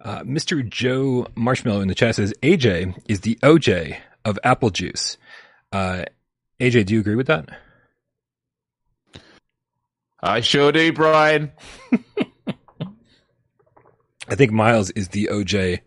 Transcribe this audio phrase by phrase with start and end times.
[0.00, 0.68] Uh, Mr.
[0.68, 5.16] Joe Marshmallow in the chat says AJ is the OJ of apple juice.
[5.72, 6.04] Uh,
[6.60, 7.48] AJ, do you agree with that?
[10.20, 11.52] I sure do, Brian.
[14.28, 15.80] I think Miles is the OJ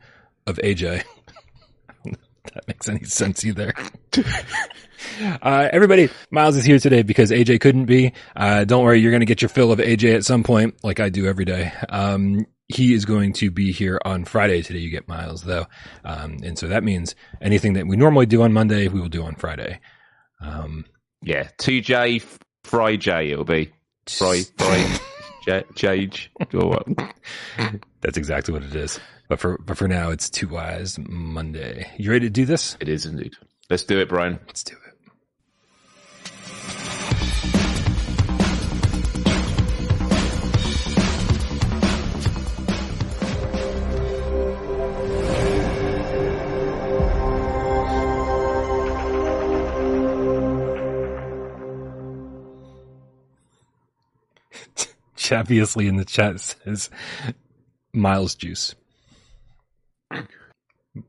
[0.47, 1.03] of AJ.
[2.05, 3.73] that makes any sense either.
[5.41, 8.13] uh, everybody, Miles is here today because AJ couldn't be.
[8.35, 10.99] Uh, don't worry, you're going to get your fill of AJ at some point, like
[10.99, 11.73] I do every day.
[11.89, 14.61] Um, he is going to be here on Friday.
[14.61, 15.65] Today you get Miles though.
[16.05, 19.23] Um, and so that means anything that we normally do on Monday, we will do
[19.23, 19.79] on Friday.
[20.39, 20.85] Um,
[21.23, 22.23] yeah, 2J,
[22.63, 23.71] Fry J it'll be.
[24.07, 24.99] Fry, Fry,
[25.45, 26.87] J, Jage, or what?
[28.01, 28.99] That's exactly what it is.
[29.27, 31.91] But for but for now, it's Two Wise Monday.
[31.97, 32.77] You ready to do this?
[32.79, 33.33] It is indeed.
[33.69, 34.39] Let's do it, Brian.
[34.47, 34.88] Let's do it.
[55.31, 56.89] Obviously, in the chat says
[57.93, 58.75] Miles Juice.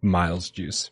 [0.02, 0.90] Miles Juice.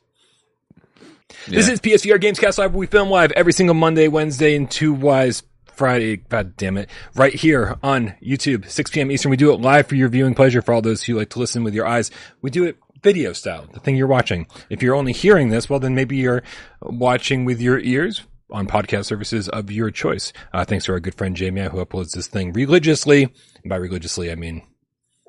[1.47, 5.43] This is PSVR Gamescast Live, we film live every single Monday, Wednesday, and two wise
[5.67, 6.17] Friday.
[6.17, 6.91] God damn it.
[7.15, 9.11] Right here on YouTube, 6 p.m.
[9.11, 9.31] Eastern.
[9.31, 11.65] We do it live for your viewing pleasure for all those who like to listen
[11.65, 12.11] with your eyes.
[12.43, 14.47] We do it video style, the thing you're watching.
[14.71, 16.43] If you're only hearing this, well, then maybe you're
[16.83, 20.33] watching with your ears on podcast services of your choice.
[20.53, 23.25] Uh, thanks to our good friend Jamie, who uploads this thing religiously.
[23.25, 24.63] And by religiously, I mean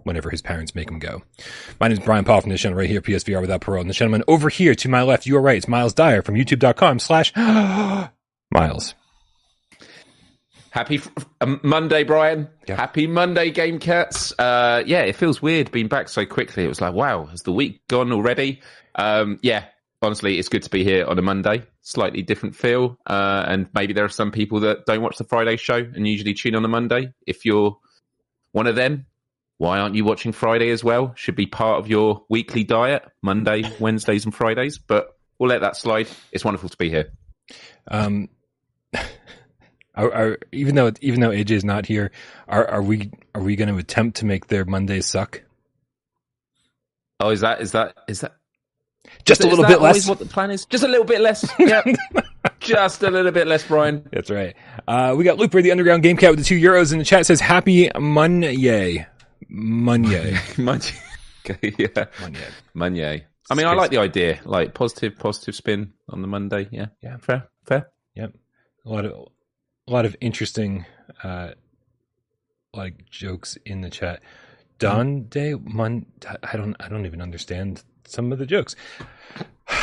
[0.03, 1.21] whenever his parents make him go.
[1.79, 3.81] My name is Brian Paul from the channel right here, PSVR without parole.
[3.81, 6.35] And the gentleman over here to my left, you are right, it's Miles Dyer from
[6.35, 7.33] youtube.com slash
[8.51, 8.95] Miles.
[10.71, 11.09] Happy f-
[11.41, 12.47] um, Monday, Brian.
[12.67, 12.75] Yeah.
[12.75, 14.33] Happy Monday, Game Cats.
[14.37, 16.63] Uh, yeah, it feels weird being back so quickly.
[16.63, 18.61] It was like, wow, has the week gone already?
[18.95, 19.65] Um, yeah,
[20.01, 21.63] honestly, it's good to be here on a Monday.
[21.81, 22.97] Slightly different feel.
[23.05, 26.33] Uh, and maybe there are some people that don't watch the Friday show and usually
[26.33, 27.13] tune on a Monday.
[27.25, 27.77] If you're
[28.51, 29.05] one of them,
[29.57, 31.13] why aren't you watching Friday as well?
[31.15, 34.77] Should be part of your weekly diet, Monday, Wednesdays, and Fridays.
[34.77, 36.07] But we'll let that slide.
[36.31, 37.11] It's wonderful to be here.
[37.87, 38.29] Um,
[39.95, 42.11] are, are, even though even though AJ is not here,
[42.47, 45.43] are are we are we going to attempt to make their Mondays suck?
[47.19, 48.38] Oh, is that is that is that
[49.25, 50.09] Just a Is little bit always less.
[50.09, 50.65] What the plan is?
[50.65, 51.49] Just a little bit less.
[51.59, 51.83] Yeah,
[52.61, 54.07] just a little bit less, Brian.
[54.13, 54.55] That's right.
[54.87, 57.25] Uh, we got Looper, the underground game cat with the two euros in the chat
[57.25, 59.05] says happy Monday.
[59.49, 60.31] Monday.
[60.55, 60.93] Monye.
[61.49, 62.39] Okay, yeah, Monday.
[62.75, 63.23] Monye.
[63.49, 66.67] I mean, I like the idea, like positive, positive spin on the Monday.
[66.71, 67.17] Yeah, Yeah.
[67.17, 67.89] fair, fair.
[68.15, 68.33] Yep.
[68.85, 69.11] A lot of
[69.87, 70.85] a lot of interesting
[71.23, 71.51] uh
[72.73, 74.21] like jokes in the chat.
[74.77, 76.05] Don Day Mon
[76.43, 78.75] I don't I don't even understand some of the jokes.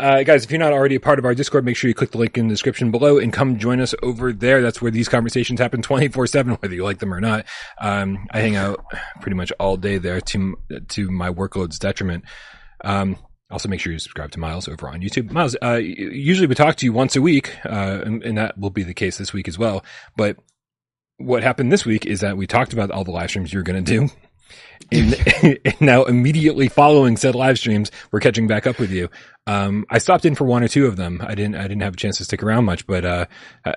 [0.00, 2.12] Uh, guys, if you're not already a part of our Discord, make sure you click
[2.12, 4.62] the link in the description below and come join us over there.
[4.62, 7.44] That's where these conversations happen 24 seven, whether you like them or not.
[7.78, 8.82] Um, I hang out
[9.20, 10.56] pretty much all day there to,
[10.88, 12.24] to my workload's detriment.
[12.82, 13.18] Um,
[13.50, 15.30] also make sure you subscribe to Miles over on YouTube.
[15.30, 18.70] Miles, uh, usually we talk to you once a week, uh, and, and that will
[18.70, 19.84] be the case this week as well.
[20.16, 20.38] But
[21.18, 23.84] what happened this week is that we talked about all the live streams you're going
[23.84, 24.08] to do.
[24.92, 29.08] And now immediately following said live streams, we're catching back up with you.
[29.46, 31.20] Um, I stopped in for one or two of them.
[31.24, 33.26] I didn't, I didn't have a chance to stick around much, but, uh,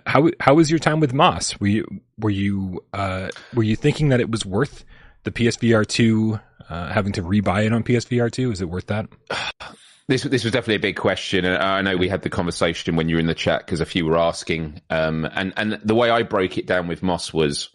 [0.06, 1.60] how, how was your time with Moss?
[1.60, 1.86] Were you,
[2.20, 4.84] were you, uh, were you thinking that it was worth
[5.24, 8.52] the PSVR 2, uh, having to rebuy it on PSVR 2?
[8.52, 9.08] Is it worth that?
[10.08, 13.10] This this was definitely a big question, and I know we had the conversation when
[13.10, 14.80] you were in the chat because a few were asking.
[14.92, 17.70] Um, and and the way I broke it down with Moss was,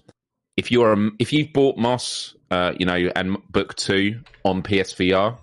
[0.60, 5.38] if you're a, if you've bought Moss, uh, you know, and Book Two on PSVR,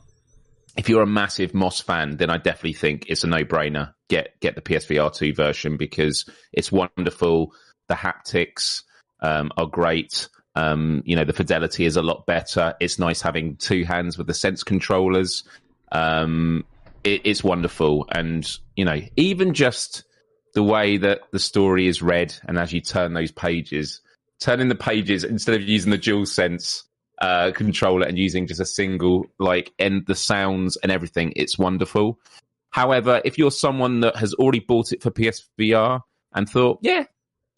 [0.77, 3.95] if you're a massive Moss fan, then I definitely think it's a no brainer.
[4.09, 7.51] Get get the PSVR two version because it's wonderful.
[7.87, 8.83] The haptics
[9.19, 10.29] um, are great.
[10.53, 12.75] Um, you know, the fidelity is a lot better.
[12.79, 15.45] It's nice having two hands with the sense controllers.
[15.91, 16.63] Um,
[17.03, 20.03] it, it's wonderful, and you know, even just
[20.53, 24.01] the way that the story is read, and as you turn those pages,
[24.39, 26.83] turning the pages instead of using the dual sense
[27.19, 32.19] uh, controller and using just a single, like, and the sounds and everything, it's wonderful.
[32.69, 36.01] However, if you're someone that has already bought it for PSVR
[36.33, 37.05] and thought, yeah,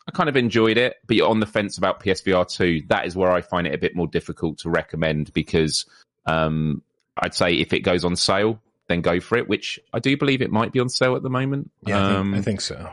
[0.07, 3.15] I kind of enjoyed it, but you're on the fence about PSVR 2, that is
[3.15, 5.85] where I find it a bit more difficult to recommend because
[6.25, 6.81] um,
[7.17, 10.41] I'd say if it goes on sale, then go for it, which I do believe
[10.41, 11.69] it might be on sale at the moment.
[11.85, 12.89] Yeah, I think, Um, I think so.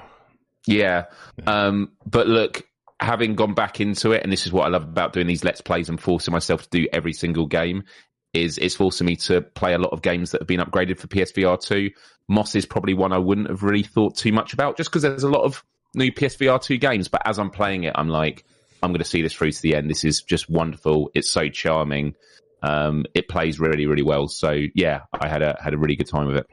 [0.66, 1.04] yeah.
[1.46, 2.66] Um, but look,
[3.00, 5.60] having gone back into it, and this is what I love about doing these Let's
[5.60, 7.84] Plays and forcing myself to do every single game,
[8.32, 11.06] is it's forcing me to play a lot of games that have been upgraded for
[11.06, 11.90] PSVR two.
[12.28, 15.22] Moss is probably one I wouldn't have really thought too much about, just because there's
[15.22, 15.64] a lot of
[15.94, 17.08] new PSVR two games.
[17.08, 18.44] But as I'm playing it, I'm like,
[18.82, 19.90] I'm going to see this through to the end.
[19.90, 21.10] This is just wonderful.
[21.14, 22.14] It's so charming.
[22.62, 24.28] Um, it plays really, really well.
[24.28, 26.46] So yeah, I had a had a really good time with it.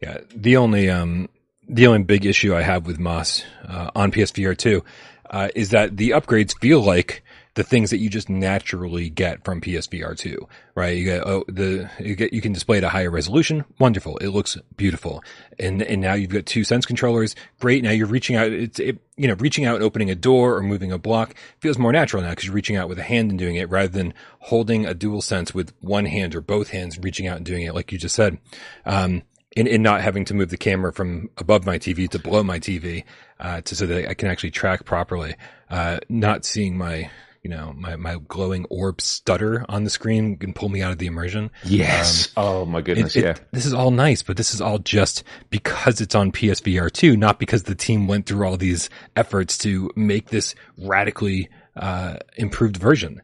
[0.00, 1.28] Yeah, the only um
[1.68, 4.82] the only big issue I have with Moss uh, on PSVR two
[5.30, 7.22] uh, is that the upgrades feel like
[7.54, 10.96] the things that you just naturally get from PSVR two, right?
[10.96, 14.16] You get oh the you get you can display it at a higher resolution, wonderful.
[14.18, 15.22] It looks beautiful,
[15.58, 17.82] and and now you've got two sense controllers, great.
[17.82, 18.52] Now you're reaching out.
[18.52, 21.78] It's it, you know reaching out, and opening a door or moving a block feels
[21.78, 24.14] more natural now because you're reaching out with a hand and doing it rather than
[24.38, 27.74] holding a dual sense with one hand or both hands, reaching out and doing it
[27.74, 28.38] like you just said.
[28.86, 29.22] Um,
[29.56, 32.60] in, in not having to move the camera from above my TV to below my
[32.60, 33.02] TV,
[33.40, 35.34] uh, to so that I can actually track properly.
[35.68, 37.10] Uh, not seeing my,
[37.42, 40.98] you know, my, my glowing orb stutter on the screen and pull me out of
[40.98, 41.50] the immersion.
[41.64, 42.28] Yes.
[42.36, 43.16] Um, oh my goodness.
[43.16, 43.30] It, yeah.
[43.30, 47.16] It, this is all nice, but this is all just because it's on PSVR 2,
[47.16, 52.76] not because the team went through all these efforts to make this radically, uh, improved
[52.76, 53.22] version.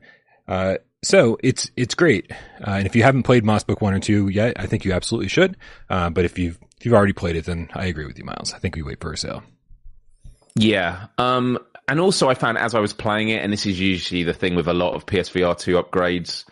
[0.49, 2.33] Uh, so it's it's great,
[2.67, 4.93] uh, and if you haven't played Moss Book one or two yet, I think you
[4.93, 5.57] absolutely should.
[5.91, 8.55] Uh, but if you've if you've already played it, then I agree with you, Miles.
[8.55, 9.43] I think we wait for a sale.
[10.57, 14.25] Yeah, um, and also I found as I was playing it, and this is usually
[14.25, 16.45] the thing with a lot of PSVR two upgrades.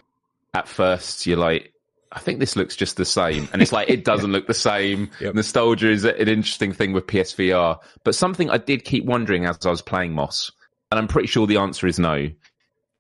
[0.53, 1.73] At first, you're like,
[2.13, 5.11] I think this looks just the same, and it's like it doesn't look the same.
[5.21, 5.35] Yep.
[5.35, 9.71] Nostalgia is an interesting thing with PSVR, but something I did keep wondering as I
[9.71, 10.53] was playing Moss,
[10.93, 12.31] and I'm pretty sure the answer is no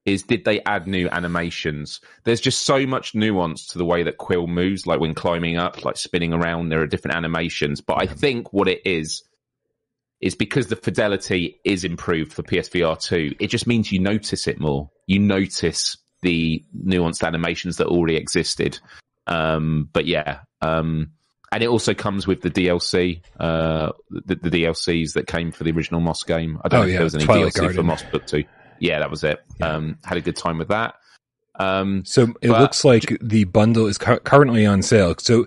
[0.04, 2.00] is did they add new animations?
[2.24, 5.84] There's just so much nuance to the way that Quill moves, like when climbing up,
[5.84, 7.80] like spinning around, there are different animations.
[7.80, 9.22] But I think what it is,
[10.20, 14.58] is because the fidelity is improved for PSVR 2, it just means you notice it
[14.58, 14.90] more.
[15.06, 18.78] You notice the nuanced animations that already existed.
[19.26, 21.12] Um, but yeah, um,
[21.52, 25.70] and it also comes with the DLC, uh, the, the, DLCs that came for the
[25.70, 26.58] original Moss game.
[26.64, 26.98] I don't oh, know if yeah.
[26.98, 27.76] there was any Twilight DLC Guardian.
[27.76, 28.44] for Moss Book 2
[28.78, 29.42] yeah, that was it.
[29.60, 29.68] Yeah.
[29.68, 30.94] Um, had a good time with that.
[31.56, 35.14] Um, so it but, looks like the bundle is cu- currently on sale.
[35.18, 35.46] So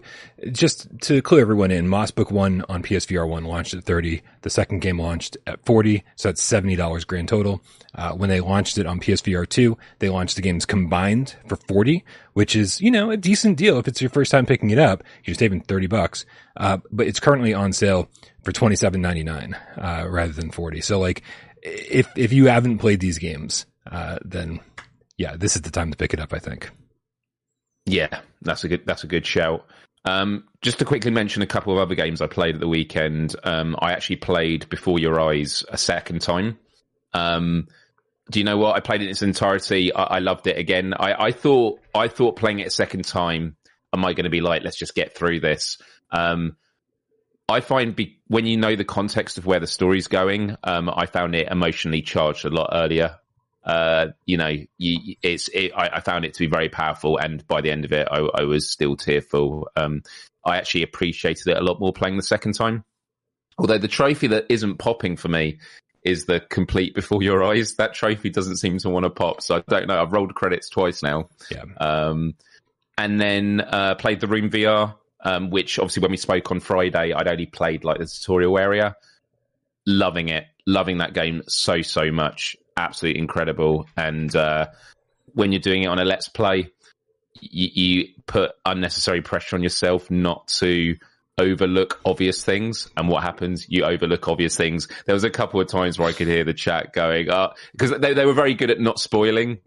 [0.51, 4.21] just to clue everyone in, Moss Book 1 on PSVR 1 launched at 30.
[4.43, 6.03] The second game launched at 40.
[6.15, 7.61] So that's $70 grand total.
[7.93, 12.05] Uh, when they launched it on PSVR 2, they launched the games combined for 40,
[12.33, 13.77] which is, you know, a decent deal.
[13.77, 16.25] If it's your first time picking it up, you're saving 30 bucks.
[16.55, 18.09] Uh, but it's currently on sale
[18.43, 20.79] for 27.99, uh, rather than 40.
[20.81, 21.21] So like
[21.61, 24.59] if if you haven't played these games, uh, then
[25.17, 26.33] yeah, this is the time to pick it up.
[26.33, 26.71] I think.
[27.85, 29.65] Yeah, that's a good that's a good shout.
[30.05, 33.35] Um, just to quickly mention a couple of other games I played at the weekend.
[33.43, 36.57] Um, I actually played Before Your Eyes a second time.
[37.13, 37.67] Um,
[38.31, 38.75] do you know what?
[38.75, 39.93] I played it in its entirety.
[39.93, 40.93] I, I loved it again.
[40.93, 43.57] I, I, thought I thought playing it a second time,
[43.93, 45.77] am I going to be like, let's just get through this?
[46.11, 46.55] Um,
[47.49, 51.05] I find be, when you know the context of where the story's going, um, I
[51.05, 53.17] found it emotionally charged a lot earlier.
[53.67, 57.45] Uh, you know, you, it's it, I, I, found it to be very powerful, and
[57.47, 59.67] by the end of it, I, I was still tearful.
[59.75, 60.03] Um,
[60.45, 62.85] I actually appreciated it a lot more playing the second time.
[63.57, 65.59] Although the trophy that isn't popping for me
[66.03, 67.75] is the complete before your eyes.
[67.75, 70.01] That trophy doesn't seem to want to pop, so I don't know.
[70.01, 71.27] I've rolled credits twice now.
[71.51, 71.65] Yeah.
[71.77, 72.35] Um,
[72.97, 77.13] and then uh, played the Room VR um, which obviously when we spoke on Friday,
[77.13, 78.95] I'd only played like the tutorial area.
[79.85, 83.87] Loving it, loving that game so so much, absolutely incredible.
[83.95, 84.67] And uh,
[85.33, 86.69] when you're doing it on a let's play,
[87.41, 90.95] you, you put unnecessary pressure on yourself not to
[91.39, 95.67] overlook obvious things and what happens you overlook obvious things there was a couple of
[95.67, 98.71] times where i could hear the chat going uh because they, they were very good
[98.71, 99.59] at not spoiling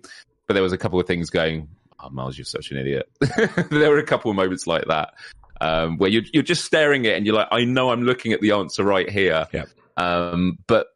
[0.49, 1.69] but there was a couple of things going
[2.01, 3.09] oh miles you're such an idiot
[3.71, 5.15] there were a couple of moments like that
[5.61, 8.33] um, where you're, you're just staring at it and you're like, I know I'm looking
[8.33, 9.47] at the answer right here.
[9.53, 9.65] Yeah.
[9.97, 10.89] Um, but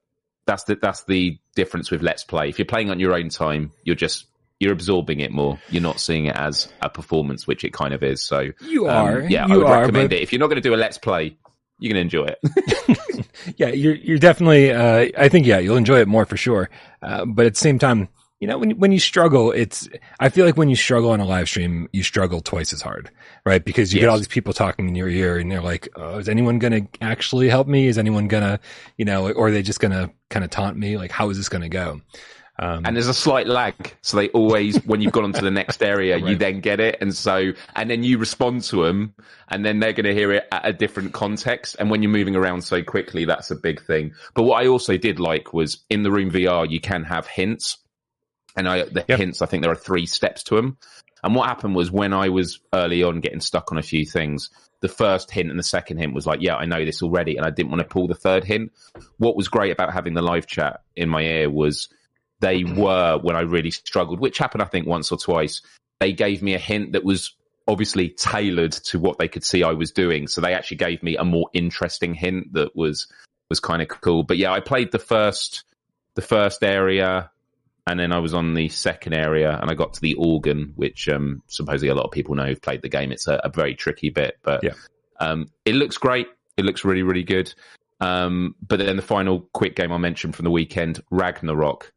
[0.46, 2.48] that's the, that's the difference with Let's Play.
[2.48, 4.26] If you're playing on your own time, you're just,
[4.60, 5.58] you're absorbing it more.
[5.70, 8.22] You're not seeing it as a performance, which it kind of is.
[8.22, 10.18] So you um, are, yeah, you I would are, recommend but...
[10.18, 10.22] it.
[10.22, 11.36] If you're not going to do a Let's Play,
[11.78, 13.26] you're going to enjoy it.
[13.56, 16.70] yeah, you're, you're definitely, uh, I think, yeah, you'll enjoy it more for sure.
[17.02, 18.08] Uh, but at the same time,
[18.40, 19.88] you know, when when you struggle, it's
[20.20, 23.10] I feel like when you struggle on a live stream, you struggle twice as hard,
[23.46, 23.64] right?
[23.64, 24.04] Because you yes.
[24.04, 26.82] get all these people talking in your ear, and they're like, oh, "Is anyone gonna
[27.00, 27.86] actually help me?
[27.86, 28.60] Is anyone gonna,
[28.98, 30.98] you know, or are they just gonna kind of taunt me?
[30.98, 32.00] Like, how is this gonna go?"
[32.58, 35.50] Um, and there's a slight lag, so they always, when you've gone on to the
[35.50, 36.24] next area, right.
[36.24, 39.12] you then get it, and so, and then you respond to them,
[39.48, 41.74] and then they're going to hear it at a different context.
[41.80, 44.12] And when you're moving around so quickly, that's a big thing.
[44.34, 47.78] But what I also did like was in the room VR, you can have hints
[48.56, 49.18] and I, the yep.
[49.18, 50.78] hints, I think there are three steps to them.
[51.22, 54.50] And what happened was when I was early on getting stuck on a few things,
[54.80, 57.36] the first hint and the second hint was like, yeah, I know this already.
[57.36, 58.72] And I didn't want to pull the third hint.
[59.16, 61.88] What was great about having the live chat in my ear was
[62.40, 65.62] they were when I really struggled, which happened, I think, once or twice.
[66.00, 67.34] They gave me a hint that was
[67.66, 70.26] obviously tailored to what they could see I was doing.
[70.26, 73.06] So they actually gave me a more interesting hint that was
[73.48, 74.22] was kind of cool.
[74.22, 75.64] But yeah, I played the first
[76.14, 77.30] the first area
[77.86, 81.08] and then I was on the second area and I got to the organ, which
[81.08, 83.12] um, supposedly a lot of people know who've played the game.
[83.12, 84.72] It's a, a very tricky bit, but Yeah.
[85.20, 86.28] um, it looks great.
[86.56, 87.52] It looks really, really good.
[88.00, 91.92] Um, but then the final quick game I mentioned from the weekend, Ragnarok.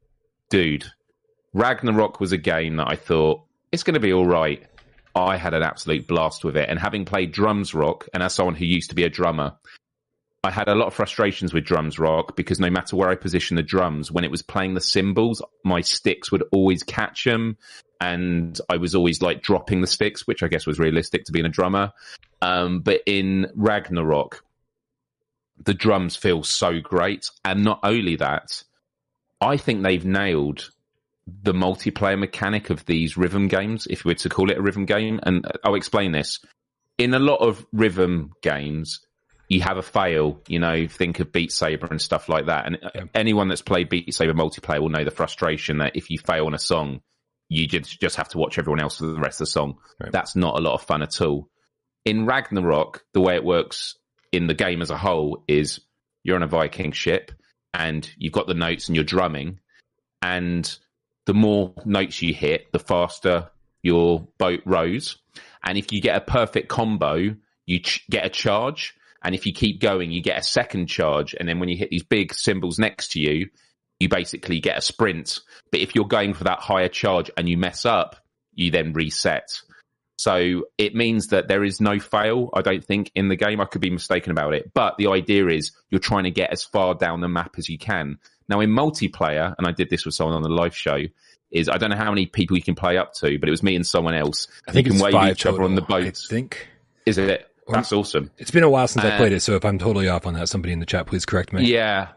[0.49, 0.85] Dude,
[1.53, 4.63] Ragnarok was a game that I thought it's going to be all right.
[5.15, 6.69] I had an absolute blast with it.
[6.69, 9.55] And having played drums rock, and as someone who used to be a drummer,
[10.43, 13.57] I had a lot of frustrations with drums rock because no matter where I positioned
[13.57, 17.57] the drums, when it was playing the cymbals, my sticks would always catch them.
[17.99, 21.45] And I was always like dropping the sticks, which I guess was realistic to being
[21.45, 21.91] a drummer.
[22.41, 24.43] Um, but in Ragnarok,
[25.63, 27.29] the drums feel so great.
[27.43, 28.63] And not only that,
[29.41, 30.69] I think they've nailed
[31.25, 34.85] the multiplayer mechanic of these rhythm games, if we were to call it a rhythm
[34.85, 35.19] game.
[35.23, 36.39] And I'll explain this.
[36.99, 39.01] In a lot of rhythm games,
[39.49, 42.65] you have a fail, you know, think of Beat Saber and stuff like that.
[42.65, 43.03] And uh, Yeah.
[43.15, 46.53] anyone that's played Beat Saber multiplayer will know the frustration that if you fail on
[46.53, 47.01] a song,
[47.49, 49.77] you just, just have to watch everyone else for the rest of the song.
[50.01, 50.11] Right.
[50.11, 51.49] That's not a lot of fun at all.
[52.03, 53.95] In Ragnarok, the way it works
[54.33, 55.79] in the game as a whole is
[56.23, 57.31] you're on a Viking ship
[57.73, 59.59] and you've got the notes and you're drumming.
[60.21, 60.77] And
[61.25, 63.49] the more notes you hit, the faster
[63.81, 65.17] your boat rows.
[65.63, 67.35] And if you get a perfect combo,
[67.65, 68.93] you ch- get a charge.
[69.23, 71.35] And if you keep going, you get a second charge.
[71.39, 73.49] And then when you hit these big cymbals next to you,
[73.99, 75.39] you basically get a sprint.
[75.71, 78.15] But if you're going for that higher charge and you mess up,
[78.53, 79.59] you then reset.
[80.19, 83.61] So it means that there is no fail, I don't think, in the game.
[83.61, 84.71] I could be mistaken about it.
[84.73, 87.77] But the idea is you're trying to get as far down the map as you
[87.77, 88.17] can.
[88.49, 91.03] Now in multiplayer, and I did this with someone on the live show,
[91.51, 93.63] is I don't know how many people you can play up to, but it was
[93.63, 94.47] me and someone else.
[94.67, 96.67] I think you can it's wave five each other on the total, I think
[97.05, 97.46] Is it?
[97.69, 98.31] That's awesome.
[98.37, 100.49] it's been a while since I played it, so if I'm totally off on that,
[100.49, 101.65] somebody in the chat, please correct me.
[101.65, 102.09] Yeah.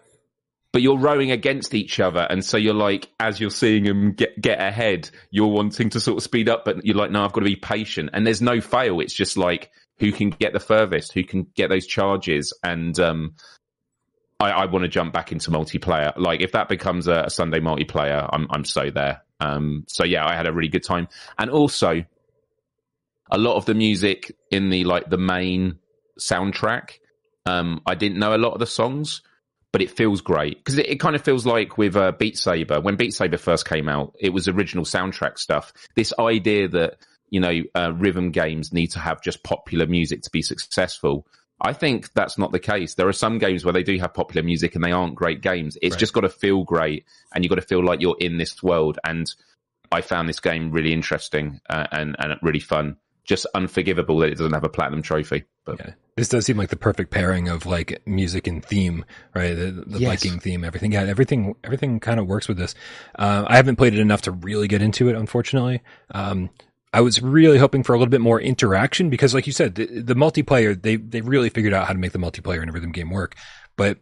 [0.73, 4.41] But you're rowing against each other, and so you're like, as you're seeing them get
[4.41, 7.41] get ahead, you're wanting to sort of speed up, but you're like, no, I've got
[7.41, 8.11] to be patient.
[8.13, 9.01] And there's no fail.
[9.01, 13.35] It's just like who can get the furthest, who can get those charges, and um,
[14.39, 16.13] I, I want to jump back into multiplayer.
[16.17, 19.23] Like if that becomes a, a Sunday multiplayer, I'm I'm so there.
[19.41, 22.05] Um, so yeah, I had a really good time, and also
[23.31, 25.79] a lot of the music in the like the main
[26.19, 26.99] soundtrack.
[27.47, 29.23] Um, I didn't know a lot of the songs,
[29.73, 32.81] but it feels great because it, it kind of feels like with uh, Beat Saber.
[32.81, 35.73] When Beat Saber first came out, it was original soundtrack stuff.
[35.97, 36.97] This idea that
[37.31, 41.27] you know uh, rhythm games need to have just popular music to be successful.
[41.63, 42.95] I think that's not the case.
[42.95, 45.77] There are some games where they do have popular music and they aren't great games.
[45.83, 46.01] It's Right.
[46.01, 48.99] just got to feel great, and you've got to feel like you're in this world.
[49.05, 49.33] And
[49.93, 52.97] I found this game really interesting uh, and and really fun.
[53.25, 55.93] Just unforgivable that it doesn't have a platinum trophy, but Yeah.
[56.17, 59.55] This does seem like the perfect pairing of like music and theme, right?
[59.55, 60.23] The, the Yes.
[60.23, 60.93] Viking theme, everything.
[60.93, 62.75] Yeah, everything, everything kind of works with this.
[63.19, 65.81] Uh, I haven't played it enough to really get into it, unfortunately.
[66.11, 66.51] Um,
[66.93, 69.87] I was really hoping for a little bit more interaction because, like you said, the,
[69.87, 72.91] the multiplayer, they, they really figured out how to make the multiplayer in a rhythm
[72.93, 73.37] game work.
[73.77, 73.99] But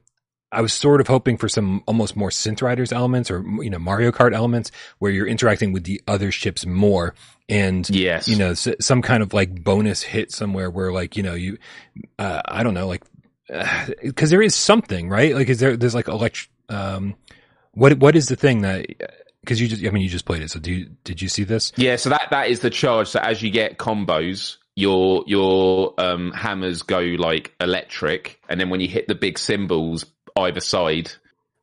[0.50, 3.78] I was sort of hoping for some almost more Synth Riders elements or, you know,
[3.78, 7.14] Mario Kart elements where you're interacting with the other ships more.
[7.48, 11.34] And yes, you know, some kind of like bonus hit somewhere where like, you know,
[11.34, 11.56] you,
[12.18, 13.02] uh, I don't know, like,
[14.02, 15.34] because there is something, right?
[15.34, 17.14] Like, is there, there's like elect, um,
[17.72, 18.86] what, what is the thing that,
[19.40, 20.50] because you just, I mean, you just played it.
[20.50, 21.72] So do you, did you see this?
[21.76, 23.08] Yeah, so that that is the charge.
[23.08, 28.80] So as you get combos, your your um, hammers go like electric, and then when
[28.80, 30.04] you hit the big cymbals
[30.36, 31.10] either side,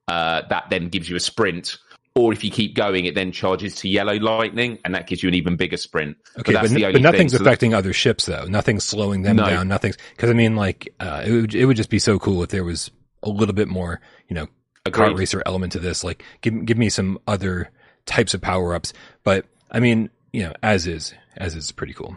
[0.07, 1.77] uh, that then gives you a sprint.
[2.17, 5.27] Or if you keep going, it then charges to yellow lightning, and that gives you
[5.27, 6.15] an even bigger sprint.
[6.39, 7.41] Okay, but, only but nothing's thing.
[7.41, 8.45] Affecting other ships though.
[8.45, 9.45] Nothing's slowing them No.
[9.45, 9.67] down.
[9.67, 12.49] Nothing's, cause I mean, like, uh, it would, it would just be so cool if
[12.49, 12.89] there was
[13.21, 14.47] a little bit more, you know,
[14.85, 15.19] kart Agreed.
[15.19, 16.03] racer element to this.
[16.05, 17.69] Like, give give me some other
[18.05, 18.93] types of power ups.
[19.23, 22.15] But I mean, you know, as is, as is pretty cool.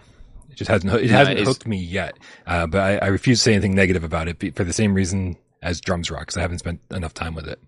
[0.50, 2.16] It just hasn't it hasn't hooked me yet.
[2.46, 5.36] Uh, but I, I refuse to say anything negative about it for the same reason
[5.62, 7.58] as drums rock because I haven't spent enough time with it.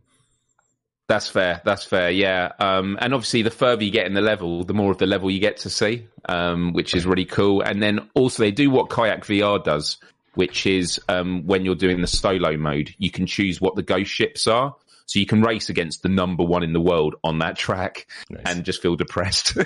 [1.10, 1.60] That's fair.
[1.64, 2.12] That's fair.
[2.12, 2.52] Yeah.
[2.60, 5.28] Um, and obviously, the further you get in the level, the more of the level
[5.28, 7.62] you get to see, um, which is really cool.
[7.62, 9.98] And then also, they do what Kayak VR does,
[10.34, 14.08] which is um, when you're doing the solo mode, you can choose what the ghost
[14.08, 14.76] ships are.
[15.06, 18.42] So you can race against the number one in the world on that track Nice.
[18.46, 19.58] and just feel depressed.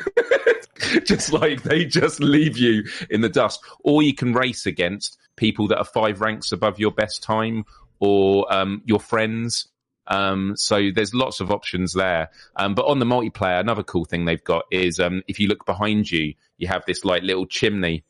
[1.04, 3.60] just like they just leave you in the dust.
[3.80, 7.66] Or you can race against people that are five ranks above your best time
[7.98, 9.68] or um, your friends.
[10.06, 12.30] Um, so there's lots of options there.
[12.56, 15.64] Um, but on the multiplayer, another cool thing they've got is um, if you look
[15.64, 18.04] behind you, you have this like little chimney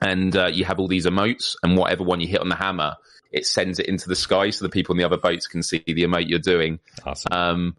[0.00, 2.96] and uh, you have all these emotes and whatever one you hit on the hammer,
[3.30, 5.82] it sends it into the sky so the people in the other boats can see
[5.86, 6.78] the emote you're doing.
[7.04, 7.32] Awesome.
[7.32, 7.76] Um,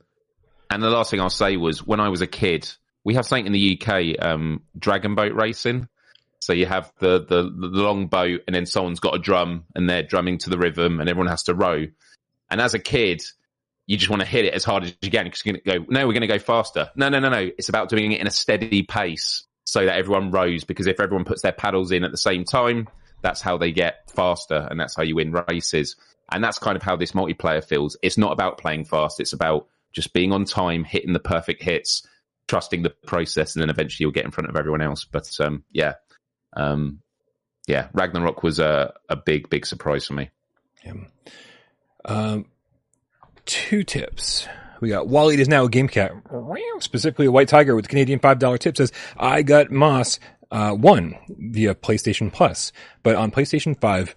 [0.70, 2.70] and the last thing I'll say was when I was a kid,
[3.04, 5.88] we have something in the UK, um, dragon boat racing.
[6.40, 9.90] So you have the, the, the long boat and then someone's got a drum and
[9.90, 11.86] they're drumming to the rhythm and everyone has to row.
[12.50, 13.24] And as a kid,
[13.88, 15.80] you just want to hit it as hard as you can because you're going to
[15.80, 16.90] go, no, we're going to go faster.
[16.96, 17.50] No, no, no, no.
[17.58, 21.26] It's about doing it in a steady pace so that everyone rows because if everyone
[21.26, 22.88] puts their paddles in at the same time,
[23.22, 25.96] that's how they get faster and that's how you win races.
[26.32, 27.98] And that's kind of how this multiplayer feels.
[28.02, 29.20] It's not about playing fast.
[29.20, 32.08] It's about just being on time, hitting the perfect hits,
[32.48, 35.06] trusting the process, and then eventually you'll get in front of everyone else.
[35.06, 35.94] But um, yeah,
[36.56, 37.02] um,
[37.68, 40.30] yeah, Ragnarok was a, a big, big surprise for me.
[40.84, 40.94] Yeah.
[42.06, 42.46] Um,
[43.46, 44.48] two tips.
[44.82, 46.12] We got Wally is now a game cat,
[46.80, 50.20] specifically a white tiger with Canadian $5 tip says, I got Moss,
[50.52, 52.72] uh, one via PlayStation Plus,
[53.02, 54.16] but on PlayStation 5,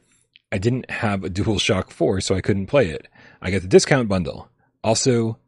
[0.50, 3.06] I didn't have a DualShock 4, so I couldn't play it.
[3.40, 4.48] I got the discount bundle.
[4.82, 5.38] Also,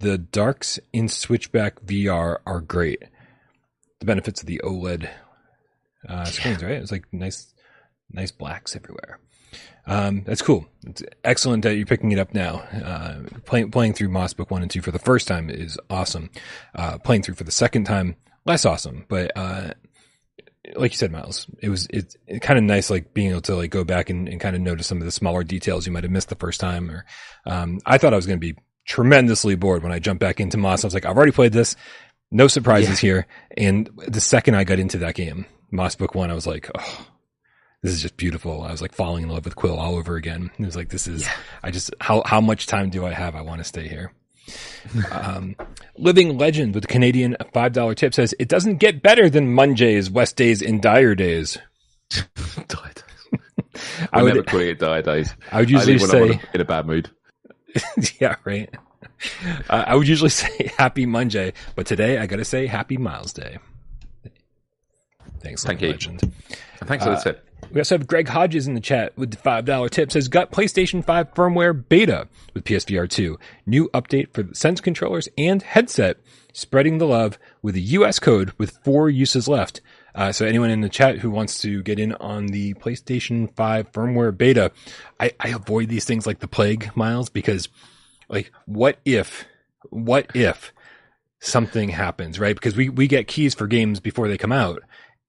[0.00, 3.04] the darks in Switchback VR are great.
[4.00, 5.08] The benefits of the OLED
[6.08, 6.72] uh, screens, right?
[6.72, 7.54] It's like nice,
[8.10, 9.18] nice blacks everywhere.
[9.86, 10.66] Um, that's cool.
[10.86, 12.56] It's excellent that you're picking it up now.
[12.84, 16.30] Uh, playing playing through Moss Book One and Two for the first time is awesome.
[16.74, 19.04] Uh, playing through for the second time, less awesome.
[19.08, 19.74] But uh,
[20.74, 23.54] like you said, Miles, it was it's it kind of nice, like being able to
[23.54, 26.04] like go back and, and kind of notice some of the smaller details you might
[26.04, 26.90] have missed the first time.
[26.90, 27.04] Or
[27.46, 30.56] um, I thought I was going to be tremendously bored when I jumped back into
[30.56, 30.84] Moss.
[30.84, 31.76] I was like, I've already played this.
[32.30, 33.08] No surprises yeah.
[33.08, 33.26] here.
[33.56, 37.06] And the second I got into that game, Moss Book One, I was like, oh,
[37.82, 38.62] this is just beautiful.
[38.62, 40.50] I was like falling in love with Quill all over again.
[40.58, 41.32] It was like, this is, yeah.
[41.62, 43.34] I just, how, how much time do I have?
[43.34, 44.12] I want to stay here.
[45.10, 45.56] um,
[45.96, 50.62] Living Legend with Canadian $5 tip says, it doesn't get better than Munjay's, West Days,
[50.62, 51.58] and Dire Days.
[52.10, 53.40] dire days.
[54.12, 55.34] I would never call it Dire Days.
[55.52, 57.10] I would usually I say, in a bad mood.
[58.20, 58.72] yeah, right.
[59.68, 63.32] Uh, I would usually say Happy Monday, but today I got to say Happy Miles
[63.32, 63.58] Day.
[65.40, 65.90] Thanks, Thank you.
[65.90, 66.32] Legend.
[66.84, 67.45] Thanks for the uh, tip.
[67.70, 71.04] We also have Greg Hodges in the chat with the $5 tip says got PlayStation
[71.04, 73.38] 5 firmware beta with PSVR 2.
[73.66, 76.18] New update for Sense controllers and headset,
[76.52, 79.80] spreading the love with a US code with four uses left.
[80.14, 83.92] Uh, so anyone in the chat who wants to get in on the PlayStation 5
[83.92, 84.72] firmware beta,
[85.20, 87.68] I, I avoid these things like the plague, Miles, because
[88.28, 89.44] like what if,
[89.90, 90.72] what if
[91.40, 92.54] something happens, right?
[92.54, 94.82] Because we, we get keys for games before they come out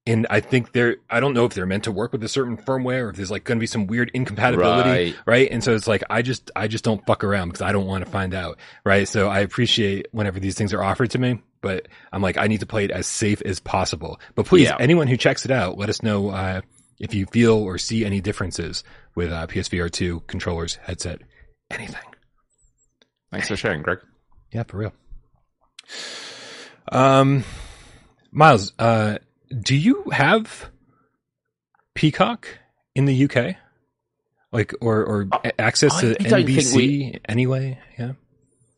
[0.07, 2.57] and I think they're I don't know if they're meant to work with a certain
[2.57, 5.15] firmware or if there's like going to be some weird incompatibility, right.
[5.25, 5.49] right?
[5.51, 8.05] And so it's like I just I just don't fuck around because I don't want
[8.05, 9.07] to find out, right?
[9.07, 12.61] So I appreciate whenever these things are offered to me, but I'm like I need
[12.61, 14.19] to play it as safe as possible.
[14.33, 14.77] But please, yeah.
[14.79, 16.61] anyone who checks it out, let us know uh,
[16.99, 21.21] if you feel or see any differences with uh, PSVR two controllers, headset,
[21.69, 22.01] anything.
[23.31, 23.99] Thanks for sharing, Greg.
[24.53, 24.93] Yeah, for real.
[26.89, 27.43] Um,
[28.31, 29.17] Miles, uh,
[29.49, 30.69] do you have
[31.93, 32.47] Peacock
[32.95, 33.55] in the UK?
[34.51, 35.27] Like, or, or
[35.59, 37.79] access to NBC we, anyway?
[37.97, 38.13] Yeah.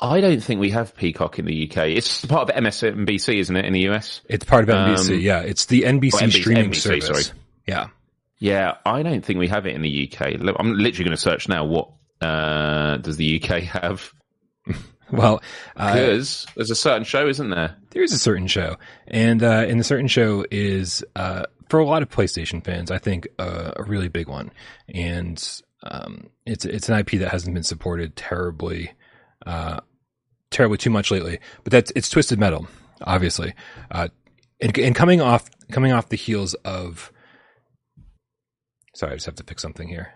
[0.01, 1.89] I don't think we have Peacock in the UK.
[1.89, 4.21] It's part of MSNBC, isn't it, in the US?
[4.29, 5.41] It's part of NBC, um, yeah.
[5.41, 7.27] It's the NBC, NBC streaming NBC, service.
[7.27, 7.39] Sorry.
[7.67, 7.87] Yeah.
[8.39, 10.35] Yeah, I don't think we have it in the UK.
[10.57, 11.65] I'm literally going to search now.
[11.65, 14.13] What uh, does the UK have?
[15.11, 15.41] Well,
[15.75, 17.75] uh, because there's a certain show, isn't there?
[17.91, 22.01] There's a certain show, and uh, and the certain show is uh, for a lot
[22.01, 24.51] of PlayStation fans, I think uh, a really big one,
[24.89, 28.91] and um, it's it's an IP that hasn't been supported terribly,
[29.45, 29.79] uh,
[30.51, 31.39] terribly too much lately.
[31.63, 32.67] But that's it's Twisted Metal,
[33.01, 33.53] obviously,
[33.91, 34.09] uh,
[34.59, 37.11] and, and coming off coming off the heels of.
[38.95, 40.11] Sorry, I just have to fix something here.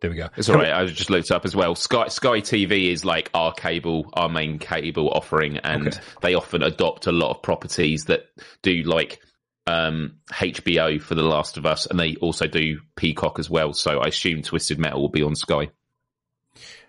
[0.00, 0.28] There we go.
[0.36, 0.72] It's all right.
[0.72, 1.74] I just looked up as well.
[1.74, 6.00] Sky Sky TV is like our cable, our main cable offering, and okay.
[6.22, 8.26] they often adopt a lot of properties that
[8.62, 9.20] do like
[9.66, 13.72] um, HBO for The Last of Us, and they also do Peacock as well.
[13.72, 15.70] So I assume Twisted Metal will be on Sky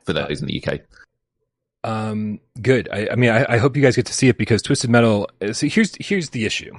[0.06, 0.82] for those uh, in the UK.
[1.84, 2.90] Um, good.
[2.92, 5.30] I, I mean, I, I, hope you guys get to see it because Twisted Metal.
[5.54, 6.74] So here's here's the issue.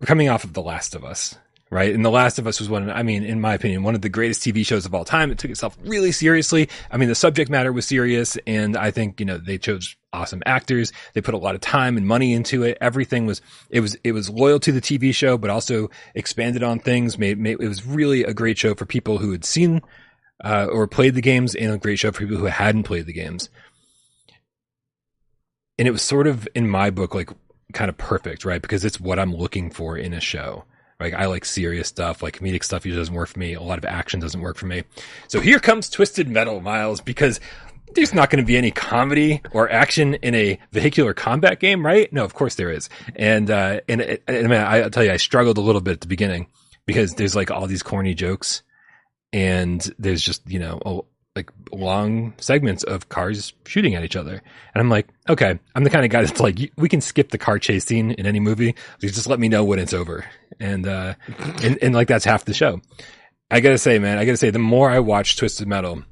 [0.00, 1.36] We're coming off of The Last of Us,
[1.72, 1.94] right?
[1.94, 4.10] And The Last of Us was one, I mean, in my opinion, one of the
[4.10, 5.30] greatest TV shows of all time.
[5.30, 6.68] It took itself really seriously.
[6.90, 10.42] I mean, the subject matter was serious, and I think, you know, they chose awesome
[10.44, 10.92] actors.
[11.14, 12.76] They put a lot of time and money into it.
[12.82, 16.78] Everything was it was it was loyal to the TV show, but also expanded on
[16.78, 17.18] things.
[17.18, 19.80] Made, made it was really a great show for people who had seen
[20.44, 23.14] uh, or played the games, and a great show for people who hadn't played the
[23.14, 23.48] games.
[25.78, 27.30] And it was sort of in my book like
[27.72, 28.60] kind of perfect, right?
[28.60, 30.66] Because it's what I'm looking for in a show.
[31.02, 33.54] Like I like serious stuff, like comedic stuff usually doesn't work for me.
[33.54, 34.84] A lot of action doesn't work for me.
[35.28, 37.40] So here comes Twisted Metal, Miles, because
[37.94, 42.12] there's not going to be any comedy or action in a vehicular combat game, right?
[42.12, 42.88] No, of course there is.
[43.16, 46.06] And, uh, and, and, man, I'll tell you, I struggled a little bit at the
[46.06, 46.46] beginning
[46.86, 48.62] because there's like all these corny jokes
[49.32, 54.42] and there's just, you know, like long segments of cars shooting at each other.
[54.74, 57.38] And I'm like, okay, I'm the kind of guy that's like, we can skip the
[57.38, 58.74] car chase scene in any movie.
[59.00, 60.26] Just let me know when it's over.
[60.60, 61.14] And, uh,
[61.62, 62.80] and, and like that's half the show.
[63.50, 66.02] I gotta say, man, I gotta say, the more I watch Twisted Metal,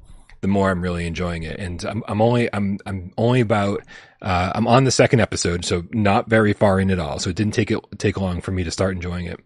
[0.41, 1.59] the more I'm really enjoying it.
[1.59, 3.83] And I'm, I'm only, I'm, I'm only about,
[4.23, 7.19] uh, I'm on the second episode, so not very far in at all.
[7.19, 9.39] So it didn't take it, take long for me to start enjoying it.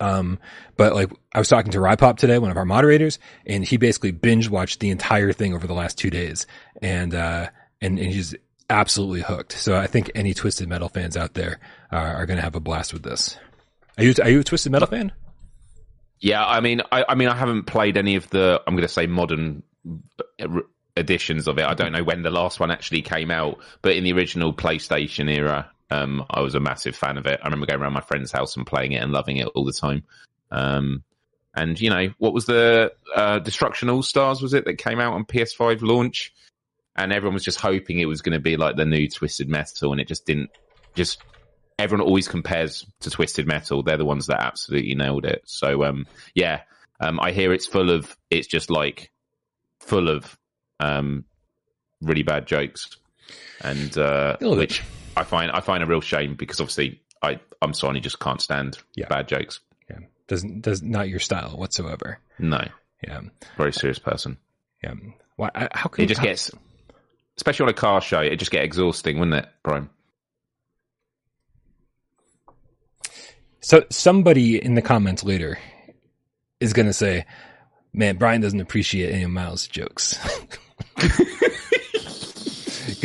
[0.00, 0.38] Um,
[0.76, 4.12] but like I was talking to Rypop today, one of our moderators, and he basically
[4.12, 6.46] binge watched the entire thing over the last two days.
[6.82, 7.48] And, uh,
[7.80, 8.34] and, and he's
[8.70, 9.52] absolutely hooked.
[9.52, 12.92] So I think any Twisted Metal fans out there are, going to have a blast
[12.92, 13.36] with this.
[13.98, 15.12] Are you, are you a Twisted Metal fan?
[16.20, 18.62] Yeah, I mean, I, I mean, I haven't played any of the.
[18.66, 19.62] I'm going to say modern
[20.96, 21.66] editions of it.
[21.66, 25.30] I don't know when the last one actually came out, but in the original PlayStation
[25.30, 27.40] era, um, I was a massive fan of it.
[27.42, 29.72] I remember going around my friend's house and playing it and loving it all the
[29.72, 30.04] time.
[30.50, 31.04] Um,
[31.54, 34.42] and you know, what was the uh, Destruction All Stars?
[34.42, 36.32] Was it that came out on PS5 launch?
[36.96, 39.90] And everyone was just hoping it was going to be like the new Twisted Metal,
[39.90, 40.50] and it just didn't.
[40.94, 41.20] Just
[41.76, 43.82] everyone always compares to Twisted Metal.
[43.82, 45.42] They're the ones that absolutely nailed it.
[45.44, 46.60] So, um, yeah,
[47.00, 48.16] um, I hear it's full of.
[48.30, 49.10] It's just like
[49.80, 50.38] full of
[50.78, 51.24] um,
[52.00, 52.96] really bad jokes,
[53.60, 54.80] and uh, which
[55.16, 58.78] I find I find a real shame because obviously I I'm sorry, just can't stand
[58.94, 59.08] yeah.
[59.08, 59.60] bad jokes.
[59.88, 59.98] Yeah,
[60.28, 62.18] doesn't does not your style whatsoever.
[62.38, 62.66] No.
[63.06, 63.20] Yeah.
[63.56, 64.38] Very serious person.
[64.82, 64.94] Yeah.
[65.36, 65.50] Why?
[65.54, 66.50] Uh, how can it just how, gets,
[67.36, 69.90] especially on a car show, it just get exhausting, wouldn't it, Brian?
[73.60, 75.58] So somebody in the comments later
[76.60, 77.24] is going to say,
[77.94, 80.18] man, Brian doesn't appreciate any of Miles' jokes.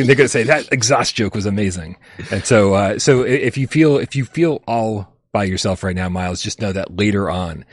[0.07, 1.97] they're going to say that exhaust joke was amazing.
[2.31, 6.09] And so, uh, so if you feel, if you feel all by yourself right now,
[6.09, 7.65] Miles, just know that later on,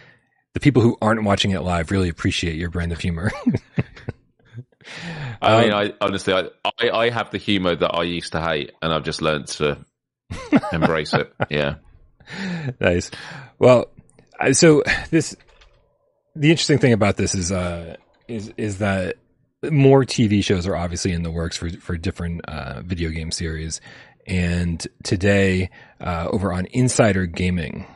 [0.54, 3.30] the people who aren't watching it live really appreciate your brand of humor.
[5.42, 8.40] I mean, um, I honestly, I, I, I have the humor that I used to
[8.40, 9.84] hate, and I've just learned to
[10.72, 11.32] embrace it.
[11.50, 11.74] Yeah,
[12.80, 13.10] nice.
[13.58, 13.90] Well,
[14.52, 15.36] so this
[16.34, 17.96] the interesting thing about this is uh,
[18.28, 19.16] is is that
[19.70, 23.80] more TV shows are obviously in the works for for different uh, video game series.
[24.26, 27.86] And today, uh, over on Insider Gaming,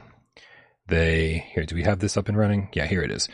[0.86, 1.64] they here.
[1.64, 2.68] Do we have this up and running?
[2.72, 3.28] Yeah, here it is.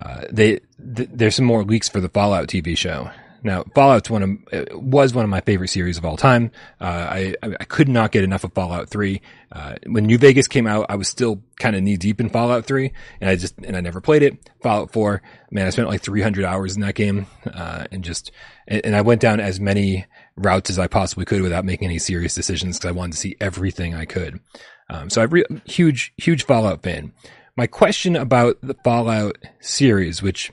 [0.00, 0.60] Uh, they
[0.96, 3.10] th- there's some more leaks for the Fallout TV show,
[3.44, 6.50] now, Fallout's one of was one of my favorite series of all time.
[6.80, 9.20] Uh, I I could not get enough of Fallout Three.
[9.52, 12.64] Uh, when New Vegas came out, I was still kind of knee deep in Fallout
[12.64, 14.50] Three, and I just and I never played it.
[14.62, 18.32] Fallout Four, man, I spent like 300 hours in that game, uh, and just
[18.66, 21.98] and, and I went down as many routes as I possibly could without making any
[21.98, 24.40] serious decisions because I wanted to see everything I could.
[24.88, 27.12] Um, so I'm re- huge huge Fallout fan.
[27.56, 30.50] My question about the Fallout series, which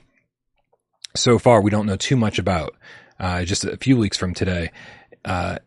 [1.14, 2.76] so far we don't know too much about,
[3.18, 4.70] uh, just a few weeks from today,
[5.24, 5.58] uh,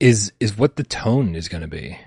[0.00, 1.98] is is what the tone is going to be,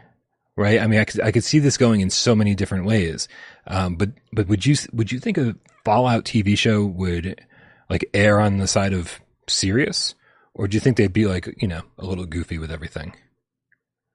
[0.57, 0.79] right?
[0.81, 3.27] I mean, I could I could see this going in so many different ways,
[3.67, 7.41] um, but but would you would you think a Fallout TV show would
[7.89, 10.15] like err on the side of serious,
[10.53, 13.13] or do you think they'd be like you know a little goofy with everything?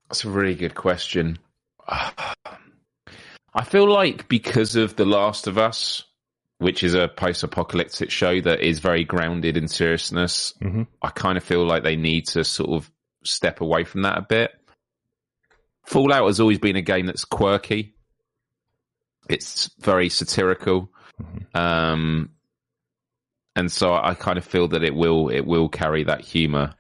[0.09, 1.38] That's a really good question.
[1.88, 6.05] I feel like because of The Last of Us,
[6.61, 10.53] which is a post-apocalyptic show that is very grounded in seriousness.
[10.62, 10.83] Mm-hmm.
[11.01, 12.90] I kind of feel like they need to sort of
[13.25, 14.53] step away from that a bit.
[15.87, 17.94] Fallout has always been a game that's quirky.
[19.27, 21.57] It's very satirical, mm-hmm.
[21.57, 22.31] um,
[23.57, 26.75] and so I kind of feel that it will it will carry that humor.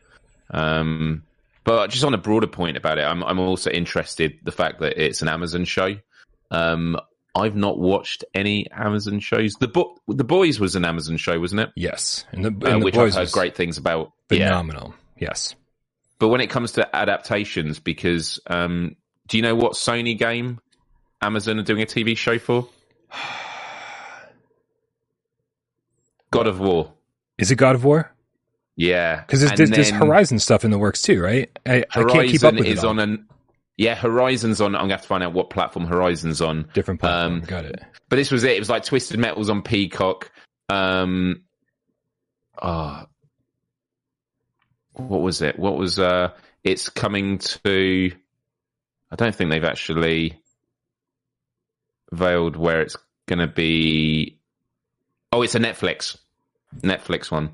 [0.50, 1.22] Um,
[1.64, 5.02] but just on a broader point about it, I'm I'm also interested the fact that
[5.02, 5.96] it's an Amazon show.
[6.50, 6.98] Um,
[7.34, 9.54] I've not watched any Amazon shows.
[9.60, 11.70] The bo- the Boys was an Amazon show, wasn't it?
[11.76, 14.12] Yes, and the, and uh, the which Boys I've heard great things about.
[14.28, 14.94] Phenomenal.
[15.16, 15.28] Yeah.
[15.28, 15.54] Yes,
[16.18, 18.96] but when it comes to adaptations, because um,
[19.28, 20.60] do you know what Sony game
[21.20, 22.68] Amazon are doing a TV show for?
[26.30, 26.92] God of War.
[27.38, 28.14] Is it God of War?
[28.76, 31.50] Yeah, Because there's, there's, there's Horizon stuff in the works too, right?
[31.66, 32.90] I, I Horizon can't keep up with is it all.
[32.90, 33.26] on an
[33.80, 33.94] yeah.
[33.94, 34.74] Horizon's on.
[34.74, 36.68] I'm gonna have to find out what platform Horizon's on.
[36.74, 37.40] different platform.
[37.40, 37.82] um, Got it.
[38.08, 38.52] But this was it.
[38.52, 40.30] It was like Twisted Metals on Peacock.
[40.68, 41.42] Um,
[42.60, 43.06] ah,
[44.92, 45.58] what was it?
[45.58, 46.30] What was uh?
[46.62, 48.12] It's coming to.
[49.10, 50.38] I don't think they've actually
[52.12, 54.38] veiled where it's going to be.
[55.32, 56.16] Oh, it's a Netflix,
[56.80, 57.50] Netflix one.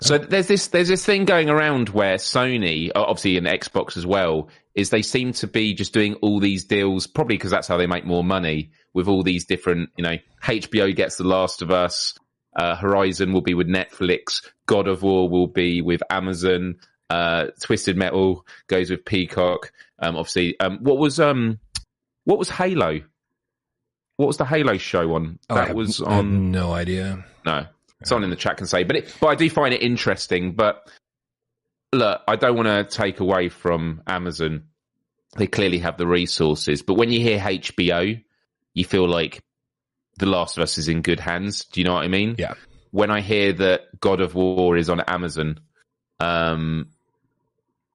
[0.00, 4.48] So there's this there's this thing going around where Sony, obviously and Xbox as well,
[4.74, 7.86] is they seem to be just doing all these deals, probably because that's how they
[7.88, 12.16] make more money with all these different, you know, HBO gets The Last of Us,
[12.56, 16.76] uh, Horizon will be with Netflix, God of War will be with Amazon,
[17.10, 19.72] uh, Twisted Metal goes with Peacock.
[19.98, 21.58] Um, obviously, um, what was um,
[22.24, 23.00] what was Halo?
[24.16, 25.38] What was the Halo show on?
[25.48, 26.50] Oh, that was on.
[26.50, 27.24] no idea.
[27.44, 27.66] No,
[28.04, 30.52] someone in the chat can say, but it, but I do find it interesting.
[30.52, 30.88] But
[31.92, 34.64] look, I don't want to take away from Amazon.
[35.36, 38.22] They clearly have the resources, but when you hear HBO,
[38.74, 39.42] you feel like
[40.18, 41.64] The Last of Us is in good hands.
[41.66, 42.36] Do you know what I mean?
[42.38, 42.54] Yeah.
[42.90, 45.60] When I hear that God of War is on Amazon,
[46.20, 46.88] um,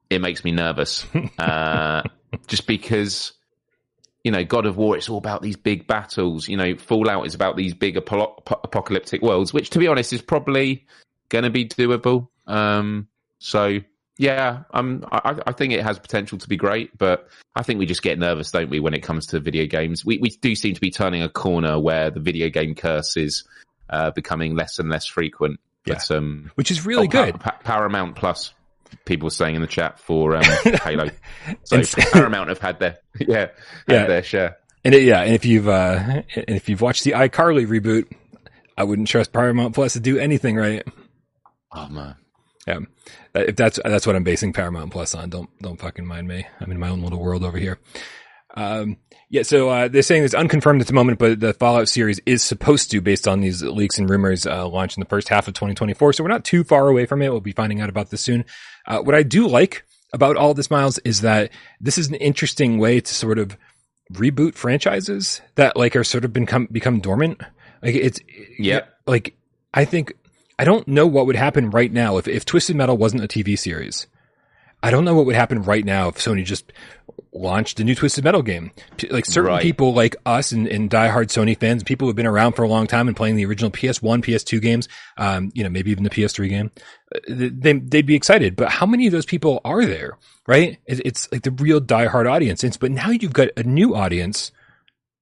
[0.10, 1.08] it makes me nervous.
[1.40, 2.04] uh,
[2.48, 3.34] just because
[4.24, 6.48] you know, God of War, it's all about these big battles.
[6.48, 10.22] You know, Fallout is about these big apo- apocalyptic worlds, which, to be honest, is
[10.22, 10.86] probably
[11.30, 12.30] going to be doable.
[12.48, 13.08] Um,
[13.40, 13.80] so,
[14.18, 17.86] yeah, um, I, I think it has potential to be great, but I think we
[17.86, 20.06] just get nervous, don't we, when it comes to video games?
[20.06, 23.44] We we do seem to be turning a corner where the video game curse is
[23.90, 25.60] uh, becoming less and less frequent.
[25.86, 27.40] But, um, Which is really oh, good.
[27.42, 28.54] Pa- Paramount Plus.
[29.06, 30.44] People saying in the chat for um,
[30.84, 31.10] Halo.
[31.64, 33.52] So Paramount have had their yeah, had
[33.88, 34.06] Yeah.
[34.08, 34.58] their share.
[34.86, 38.12] And it, yeah, and if you've uh, and if you've watched the iCarly reboot,
[38.78, 40.84] I wouldn't trust Paramount Plus to do anything right.
[41.72, 42.16] Oh man.
[42.68, 42.80] Yeah,
[43.36, 45.30] Uh, if that's that's what I'm basing Paramount Plus on.
[45.30, 46.46] Don't don't fucking mind me.
[46.60, 47.80] I'm in my own little world over here.
[48.56, 48.98] Um,
[49.30, 52.44] yeah, so uh, they're saying it's unconfirmed at the moment, but the Fallout series is
[52.44, 55.56] supposed to, based on these leaks and rumors, uh, launch in the first half of
[55.56, 56.14] 2024.
[56.14, 57.30] So we're not too far away from it.
[57.32, 58.46] We'll be finding out about this soon.
[58.86, 62.78] Uh, what I do like about all this, Miles, is that this is an interesting
[62.78, 63.58] way to sort of
[64.12, 67.42] reboot franchises that like are sort of become become dormant.
[67.82, 68.20] Like it's
[68.60, 68.82] Yeah.
[69.08, 69.36] like
[69.74, 70.14] I think
[70.60, 73.58] I don't know what would happen right now if if Twisted Metal wasn't a TV
[73.58, 74.08] series.
[74.84, 76.74] I don't know what would happen right now if Sony just
[77.32, 78.72] launched a new Twisted Metal game.
[79.10, 79.62] Like certain Right.
[79.62, 82.86] people like us and, and diehard Sony fans, people who've been around for a long
[82.86, 86.50] time and playing the original PS1, PS2 games, um, you know, maybe even the PS3
[86.50, 86.72] game,
[87.28, 88.56] they, they'd be excited.
[88.56, 90.18] But how many of those people are there?
[90.48, 90.80] Right?
[90.86, 92.64] It, it's like the real diehard audience.
[92.64, 94.52] It's- But now you've got a new audience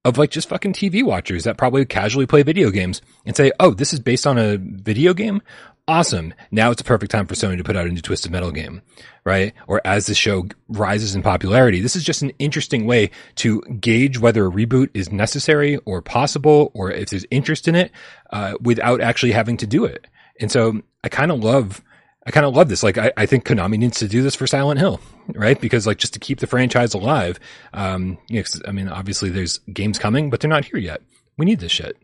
[0.04, 3.70] of like just fucking TV watchers that probably casually play video games and say, "Oh,
[3.72, 5.42] this is based on a video game.
[5.86, 6.34] Awesome!
[6.50, 8.82] Now it's a perfect time for Sony to put out a new Twisted Metal game,
[9.24, 13.60] right?" Or as the show rises in popularity, this is just an interesting way to
[13.80, 17.92] gauge whether a reboot is necessary or possible, or if there's interest in it,
[18.32, 20.08] uh, without actually having to do it.
[20.42, 21.82] And so I kind of love.
[22.24, 22.84] I kind of love this.
[22.84, 25.00] Like, I, I think Konami needs to do this for Silent Hill,
[25.34, 25.60] right?
[25.60, 27.40] Because like just to keep the franchise alive.
[27.72, 31.02] Um, you know, I mean, obviously there's games coming, but they're not here yet.
[31.36, 31.96] We need this shit.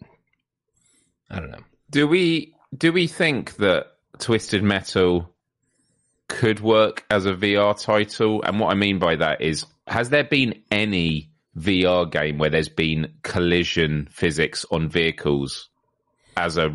[1.31, 1.63] I don't know.
[1.91, 3.87] Do we do we think that
[4.19, 5.33] Twisted Metal
[6.29, 8.43] could work as a VR title?
[8.43, 12.69] And what I mean by that is, has there been any VR game where there's
[12.69, 15.69] been collision physics on vehicles
[16.37, 16.73] as a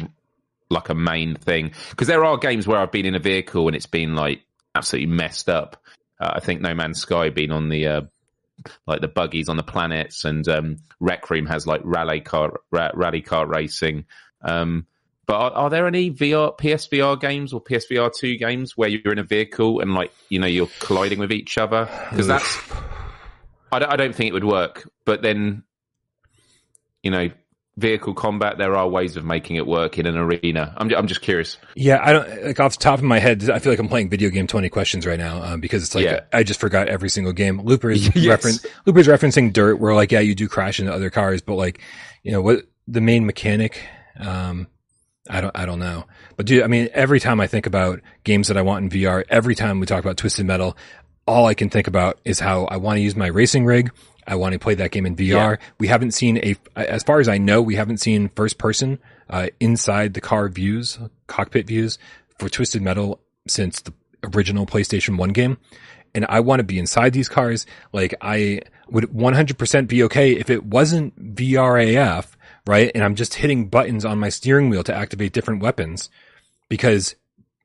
[0.73, 1.71] like a main thing?
[1.89, 4.41] Because there are games where I've been in a vehicle and it's been like
[4.75, 5.77] absolutely messed up.
[6.19, 8.01] Uh, I think No Man's Sky being on the uh,
[8.85, 12.91] like the buggies on the planets, and um, Rec Room has like rally car ra-
[12.93, 14.05] rally car racing.
[14.41, 14.85] Um,
[15.25, 19.19] but are, are there any VR PSVR games or PSVR two games where you're in
[19.19, 21.89] a vehicle and like you know you're colliding with each other?
[22.09, 22.57] Because that's
[23.71, 24.89] I don't, I don't think it would work.
[25.05, 25.63] But then
[27.01, 27.29] you know
[27.75, 30.73] vehicle combat there are ways of making it work in an arena.
[30.77, 31.57] I'm I'm just curious.
[31.75, 33.49] Yeah, I don't like off the top of my head.
[33.49, 36.05] I feel like I'm playing video game 20 questions right now um, because it's like
[36.05, 36.19] Yeah.
[36.31, 37.59] I just forgot every single game.
[37.61, 38.27] Looper is Yes.
[38.27, 41.55] reference Looper is referencing dirt, where like yeah, you do crash into other cars, but
[41.55, 41.81] like
[42.21, 43.81] you know what the main mechanic.
[44.19, 44.67] Um,
[45.29, 46.05] I don't I don't know,
[46.35, 49.23] but dude, I mean, every time I think about games that I want in VR,
[49.29, 50.77] every time we talk about Twisted Metal,
[51.25, 53.89] all I can think about is how I want to use my racing rig.
[54.27, 55.57] I want to play that game in VR.
[55.79, 59.47] We haven't seen a, as far as I know, we haven't seen first person uh,
[59.59, 61.97] inside the car views, cockpit views
[62.37, 63.93] for Twisted Metal since the
[64.35, 65.57] original PlayStation One game.
[66.15, 67.65] And I want to be inside these cars.
[67.91, 72.27] Like I would 100% be okay if it wasn't VRAF,
[72.67, 72.91] right?
[72.93, 76.09] And I'm just hitting buttons on my steering wheel to activate different weapons
[76.69, 77.15] because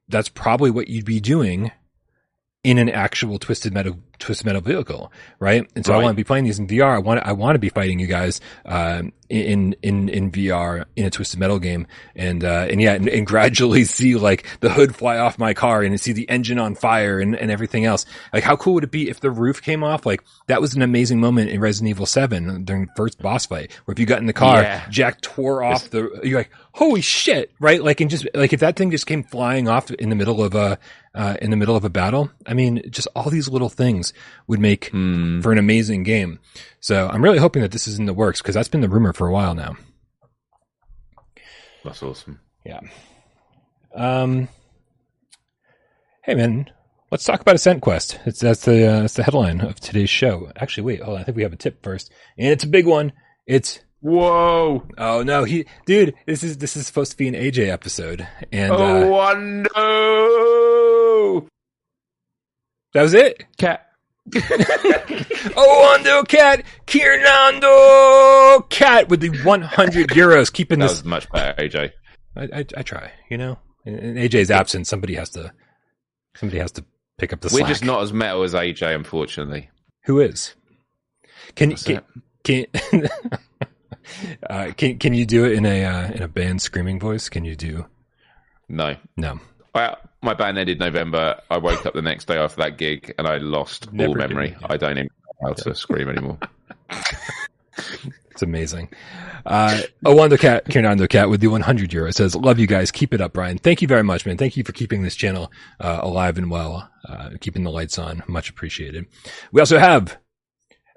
[0.08, 1.70] that's probably what you'd be doing
[2.64, 5.68] in an actual twisted metal twisted metal vehicle, right?
[5.74, 6.00] And so Right.
[6.00, 6.94] I want to be playing these in VR.
[6.94, 11.04] I want I want to be fighting you guys uh, in in in VR in
[11.04, 14.94] a twisted metal game, and uh, and yeah, and, and gradually see like the hood
[14.96, 18.06] fly off my car and see the engine on fire and, and everything else.
[18.32, 20.06] Like how cool would it be if the roof came off?
[20.06, 23.72] Like that was an amazing moment in Resident Evil Seven during the first boss fight,
[23.84, 24.88] where if you got in the car, Yeah.
[24.90, 26.20] Jack tore off the.
[26.22, 27.82] You're like, holy shit, right?
[27.82, 30.54] Like, and just like if that thing just came flying off in the middle of
[30.54, 30.78] a
[31.14, 34.07] uh, in the middle of a battle, I mean, just all these little things
[34.46, 35.40] would make Hmm.
[35.40, 36.38] for an amazing game.
[36.80, 39.12] So I'm really hoping that this is in the works because that's been the rumor
[39.12, 39.76] for a while now.
[41.84, 42.40] That's awesome.
[42.64, 42.80] Yeah.
[43.94, 44.48] Um.
[46.22, 46.70] Hey man,
[47.10, 48.18] let's talk about Ascent Quest.
[48.26, 50.52] It's that's the uh, that's the headline of today's show.
[50.56, 51.22] Actually, wait, hold on.
[51.22, 53.12] I think we have a tip first, and it's a big one.
[53.46, 54.86] It's Whoa!
[54.98, 58.70] oh no, he dude, this is this is supposed to be an AJ episode, and
[58.72, 59.70] oh, uh, wonder!
[62.94, 63.44] that was it.
[63.56, 63.87] Cat.
[65.56, 70.98] Oh, Wando Cat, Kiernando Cat with the 100 euros, keeping That this.
[70.98, 71.90] was much better, AJ.
[72.36, 73.58] I, I, I try, you know.
[73.84, 75.52] In, in AJ's absence, somebody has to,
[76.36, 76.84] somebody has to
[77.18, 77.68] pick up the We're slack.
[77.68, 79.70] just not as metal as AJ, unfortunately.
[80.04, 80.54] Who is?
[81.54, 82.02] Can What's can
[82.44, 82.66] can,
[84.48, 87.28] uh, can can you do it in a uh, in a band screaming voice?
[87.28, 87.86] Can you do?
[88.68, 88.96] No.
[89.16, 89.40] No,
[89.74, 91.40] I, my band ended November.
[91.50, 94.56] I woke up the next day after that gig and I lost Never all memory.
[94.64, 96.38] I don't even know how to scream anymore.
[98.30, 98.88] it's amazing.
[99.46, 102.90] Uh, Owando Cat, Kiernando Cat with the 100 euro says, "Love you guys.
[102.90, 103.58] Keep it up, Brian.
[103.58, 104.36] Thank you very much, man.
[104.36, 105.50] Thank you for keeping this channel
[105.80, 108.22] uh, alive and well, uh, keeping the lights on.
[108.26, 109.06] Much appreciated.
[109.52, 110.18] We also have."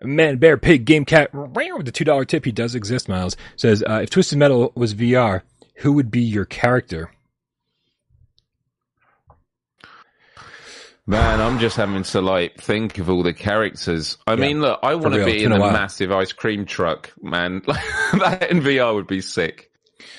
[0.03, 2.43] Man, Bear, Pig, Game Cat, with the two dollar tip.
[2.43, 3.07] He does exist.
[3.07, 5.43] Miles says, uh, "If Twisted Metal was VR,
[5.77, 7.11] who would be your character?"
[11.11, 14.17] Man, I'm just having to like think of all the characters.
[14.25, 17.11] I mean, look, I want to be It's in a a massive ice cream truck,
[17.21, 17.61] man.
[17.67, 19.71] Like, that in VR would be sick.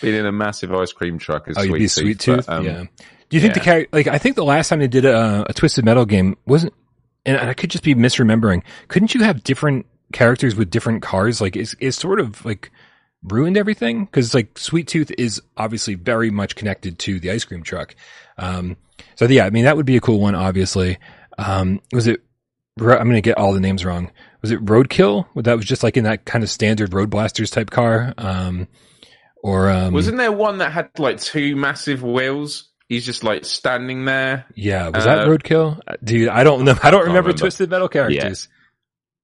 [0.02, 2.46] Being in a massive ice cream truck is Oh, you'd sweet be Sweet Tooth.
[2.46, 2.84] But, um, yeah.
[3.30, 3.64] Do you think the yeah.
[3.64, 3.96] character?
[3.96, 6.74] Like, I think the last time they did a, a Twisted Metal game wasn't,
[7.24, 8.62] and I could just be misremembering.
[8.88, 11.40] Couldn't you have different characters with different cars?
[11.40, 12.70] Like, is is sort of like
[13.22, 17.62] ruined everything because like Sweet Tooth is obviously very much connected to the ice cream
[17.62, 17.94] truck.
[18.38, 18.76] Um,
[19.16, 20.34] so yeah, I mean that would be a cool one.
[20.34, 20.98] Obviously,
[21.38, 22.20] um, was it?
[22.78, 24.10] I'm going to get all the names wrong.
[24.40, 25.26] Was it Roadkill?
[25.44, 28.14] That was just like in that kind of standard Road Blasters type car.
[28.16, 28.66] Um,
[29.42, 32.70] or um, Wasn't there one that had like two massive wheels?
[32.88, 34.46] He's just like standing there.
[34.54, 35.80] Yeah, was Uh, that Roadkill?
[35.86, 36.74] Uh, Dude, I don't know.
[36.82, 37.32] I don't remember, remember.
[37.38, 38.48] Twisted Metal characters.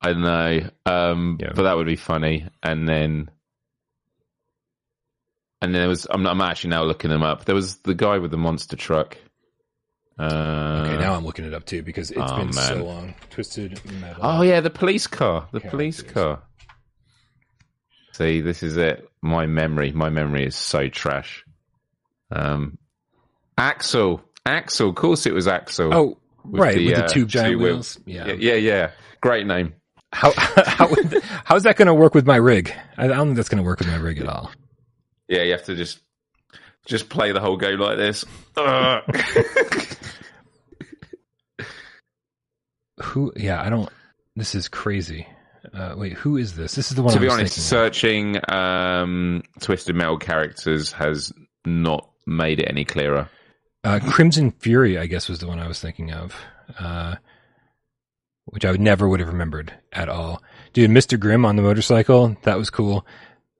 [0.02, 1.52] I know, um, Yeah.
[1.54, 2.46] but that would be funny.
[2.62, 3.30] And then,
[5.60, 6.06] and then there was.
[6.10, 7.44] I'm, I'm actually now looking them up.
[7.44, 9.16] There was the guy with the monster truck.
[10.18, 13.14] Uh, Okay, now I'm looking it up too because it's oh, been so long.
[13.30, 14.20] Twisted Metal.
[14.20, 15.48] Oh yeah, the police car.
[15.52, 16.42] The police car.
[18.12, 19.08] See, this is it.
[19.22, 19.92] My memory.
[19.92, 21.44] My memory is so trash.
[22.32, 22.78] Um,
[23.56, 24.22] Axel.
[24.44, 24.90] Axel.
[24.90, 25.94] Of course, it was Axel.
[25.94, 27.98] Oh, With right, the, with the uh, two giant two wheels.
[28.04, 28.26] wheels.
[28.26, 28.32] Yeah.
[28.34, 28.90] yeah, yeah.
[29.20, 29.74] Great name.
[30.12, 30.88] How how
[31.44, 32.72] how's that going to work with my rig?
[32.96, 34.50] I don't think that's going to work with my rig at all.
[35.28, 36.00] Yeah, you have to just
[36.86, 38.24] just play the whole game like this.
[38.56, 39.02] Ugh.
[43.02, 43.32] Who?
[43.36, 43.88] Yeah, I don't.
[44.36, 45.26] This is crazy.
[45.72, 46.74] Uh, wait, who is this?
[46.74, 47.12] This is the one.
[47.12, 51.32] to I be honest, searching um, Twisted Metal characters has
[51.66, 53.28] not made it any clearer.
[53.84, 56.34] Uh, Crimson Fury, I guess, was the one I was thinking of,
[56.78, 57.16] uh,
[58.46, 60.42] which I would never would have remembered at all.
[60.72, 63.06] Dude, Mister Grimm on the motorcycle, that was cool.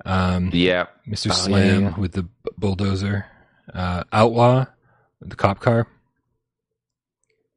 [0.05, 1.31] Um, Yeah, Mr.
[1.31, 1.97] Oh, Slam yeah, yeah.
[1.99, 3.27] with the bulldozer,
[3.75, 4.67] uh, Outlaw,
[5.21, 5.87] the cop car,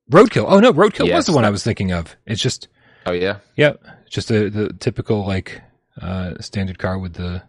[0.09, 0.45] Roadkill.
[0.47, 2.15] Oh no, Roadkill was the one I was thinking of.
[2.25, 2.67] It's just,
[3.05, 3.37] Oh yeah.
[3.55, 3.73] yeah,
[4.09, 5.61] just a, the typical like
[6.01, 7.43] uh, standard car with the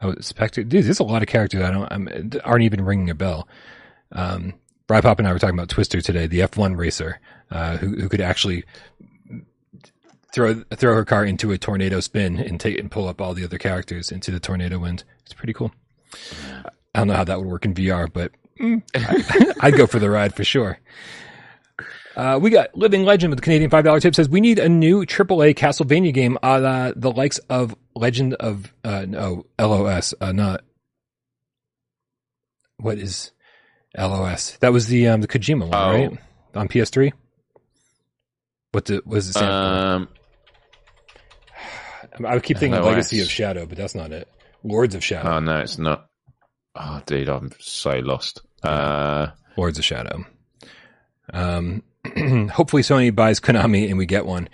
[0.00, 0.64] oh Spectre.
[0.64, 3.46] Dude, there's a lot of characters I don't I'm, aren't even ringing a bell.
[4.12, 4.54] Um,
[4.86, 7.20] Bry Pop and I were talking about Twister today, the F1 racer,
[7.50, 8.64] uh, who who could actually
[10.34, 13.44] throw throw her car into a tornado spin and take and pull up all the
[13.44, 15.04] other characters into the tornado wind.
[15.24, 15.72] It's pretty cool.
[16.94, 18.32] I don't know how that would work in VR, but
[18.94, 20.78] I, I'd go for the ride for sure.
[22.16, 24.68] Uh, we got Living Legend with the Canadian five dollar tip says we need a
[24.68, 30.32] new AAA Castlevania game, a la the likes of Legend of uh, no LOS, uh,
[30.32, 30.62] not
[32.78, 33.30] what is
[33.96, 34.56] LOS?
[34.58, 35.90] That was the um the Kojima one, Oh.
[35.92, 36.18] right?
[36.54, 37.12] On PS3.
[38.72, 39.32] What the was it?
[39.34, 40.19] Stand for?
[42.26, 42.86] I keep thinking LOS.
[42.86, 44.28] Legacy of Shadow, but that's not it.
[44.62, 45.36] Lords of Shadow.
[45.36, 46.06] oh no, it's not.
[46.74, 48.42] Oh, dude, I'm so lost.
[48.62, 50.24] Uh, Lords of Shadow.
[51.32, 51.82] Um,
[52.52, 54.48] hopefully Sony buys Konami and we get one.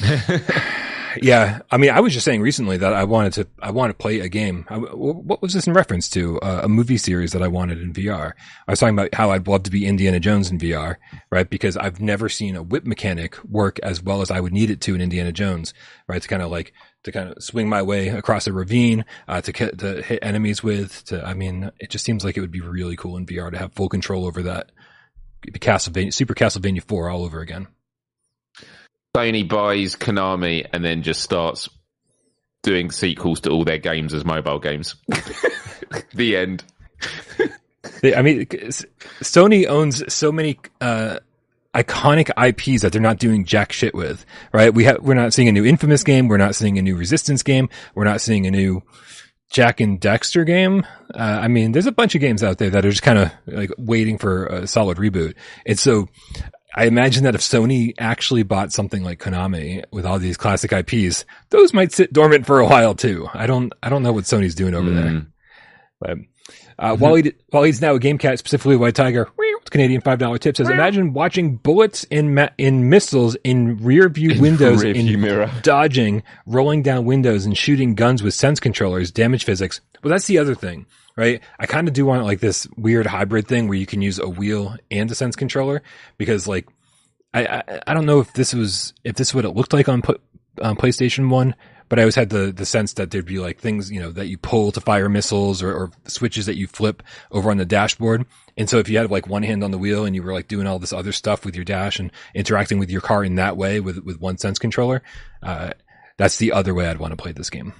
[1.20, 3.94] yeah, I mean, I was just saying recently that I wanted to, I want to
[3.94, 4.66] play a game.
[4.68, 6.40] I, what was this in reference to?
[6.40, 8.32] Uh, a movie series that I wanted in VR.
[8.66, 10.96] I was talking about how I'd love to be Indiana Jones in VR,
[11.30, 11.48] right?
[11.48, 14.80] Because I've never seen a whip mechanic work as well as I would need it
[14.82, 15.74] to in Indiana Jones,
[16.08, 16.22] right?
[16.22, 16.72] To kind of like
[17.04, 21.04] to kind of swing my way across a ravine, uh, to to hit enemies with.
[21.06, 23.58] To, I mean, it just seems like it would be really cool in VR to
[23.58, 24.70] have full control over that.
[25.50, 27.66] Castlevania, Super Castlevania Four all over again.
[29.14, 31.68] Sony buys Konami and then just starts
[32.62, 34.94] doing sequels to all their games as mobile games.
[36.14, 36.64] the end.
[38.04, 41.18] I mean, Sony owns so many uh,
[41.74, 44.72] iconic IPs that they're not doing jack shit with, right?
[44.72, 47.42] We have we're not seeing a new Infamous game, we're not seeing a new Resistance
[47.42, 48.82] game, we're not seeing a new
[49.50, 50.86] Jak and Daxter game.
[51.14, 53.32] Uh, I mean, there's a bunch of games out there that are just kind of
[53.46, 55.34] like waiting for a solid reboot.
[55.66, 56.08] And so
[56.74, 61.24] I imagine that if Sony actually bought something like Konami with all these classic IPs,
[61.50, 63.28] those might sit dormant for a while too.
[63.34, 65.02] I don't, I don't know what Sony's doing over mm.
[65.02, 65.26] there.
[66.00, 66.18] But
[66.78, 69.28] uh, while he while he's now a game cat, specifically White Tiger,
[69.70, 74.40] Canadian five dollar tip says, imagine watching bullets in ma- in missiles in rear view
[74.40, 75.50] windows, rear in mirror.
[75.62, 79.10] dodging, rolling down windows, and shooting guns with sense controllers.
[79.10, 79.80] Damage physics.
[80.02, 80.86] Well, that's the other thing
[81.16, 81.40] right?
[81.58, 84.28] I kind of do want like this weird hybrid thing where you can use a
[84.28, 85.82] wheel and a sense controller
[86.18, 86.68] because like
[87.34, 89.88] I I, I don't know if this was if this is what it looked like
[89.88, 90.02] on,
[90.60, 91.54] on PlayStation One,
[91.88, 94.26] but I always had the the sense that there'd be like things you know that
[94.26, 98.24] you pull to fire missiles or, or switches that you flip over on the dashboard.
[98.56, 100.48] And so if you had like one hand on the wheel and you were like
[100.48, 103.56] doing all this other stuff with your dash and interacting with your car in that
[103.56, 105.02] way with with one sense controller,
[105.42, 105.72] uh,
[106.16, 107.74] that's the other way I'd want to play this game.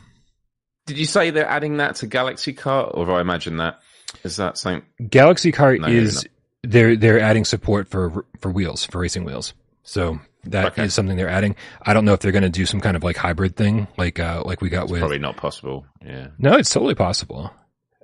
[0.87, 3.81] Did you say they're adding that to Galaxy Kart, or have I imagine that?
[4.25, 4.83] Is that something?
[5.09, 6.27] Galaxy Kart no, is
[6.63, 9.55] they're they're adding support for for wheels for racing wheels.
[9.85, 10.85] So that okay.
[10.85, 11.57] is something they're adding.
[11.83, 14.19] I don't know if they're going to do some kind of like hybrid thing, like
[14.19, 15.01] uh, like we got it's with.
[15.01, 15.87] Probably not possible.
[16.05, 16.29] Yeah.
[16.39, 17.53] No, it's totally possible.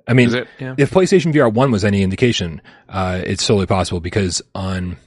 [0.07, 0.73] I mean, yeah.
[0.77, 4.97] if PlayStation VR One was any indication, uh, it's totally possible because on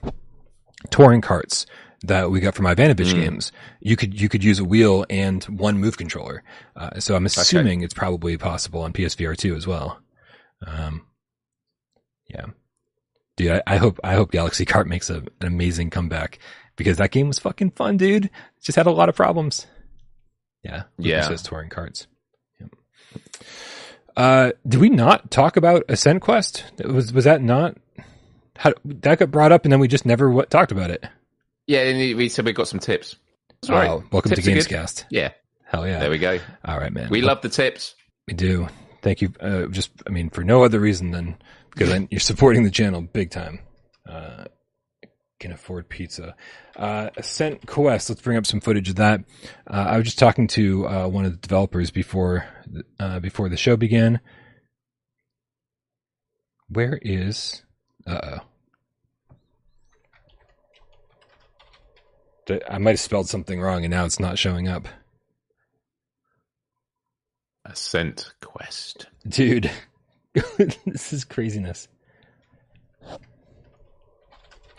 [0.91, 1.67] Touring Karts,
[2.03, 3.23] that we got from Ivanovich mm.
[3.23, 6.43] games, you could you could use a wheel and one move controller.
[6.77, 7.85] Uh, so I'm assuming okay.
[7.85, 10.01] it's probably possible on PSVR two as well.
[10.67, 11.07] Um,
[12.29, 12.47] yeah,
[13.37, 16.39] dude, I, I, hope I hope Galaxy Kart makes a, an amazing comeback
[16.77, 18.31] because that game was fucking fun, dude.
[18.63, 19.67] just had a lot of problems.
[20.63, 21.27] Yeah, yeah.
[21.27, 22.07] Says Touring Karts.
[22.61, 22.69] Yeah.
[24.17, 26.65] Uh, did we not talk about Ascent Quest?
[26.85, 27.77] Was was that not?
[28.57, 31.05] How, that got brought up and then we just never what, talked about it.
[31.67, 31.85] Yeah,
[32.15, 33.17] we said we got some tips.
[33.65, 33.89] Sorry.
[33.89, 35.05] Oh, welcome tips to Gamescast.
[35.11, 35.33] Yeah.
[35.65, 36.01] Hell yeah.
[36.01, 36.39] There we go.
[36.65, 37.09] All right, man.
[37.11, 37.95] We well, love the tips.
[38.27, 38.69] We do.
[39.03, 39.33] Thank you.
[39.41, 41.37] Uh, just, I mean, for no other reason than
[41.71, 43.61] because you're supporting the channel big time.
[44.09, 44.45] Uh,
[45.43, 46.37] can afford pizza.
[46.77, 48.09] Uh, Ascent Quest.
[48.09, 49.21] Let's bring up some footage of that.
[49.67, 52.47] Uh, I was just talking to uh, one of the developers before
[52.99, 54.21] uh, before the show began.
[56.69, 57.63] Where is?
[58.07, 58.39] Uh oh.
[62.71, 64.89] I might have spelled something wrong and now it's not showing up.
[67.65, 69.07] Ascent Quest.
[69.27, 69.71] Dude,
[70.85, 71.89] this is craziness.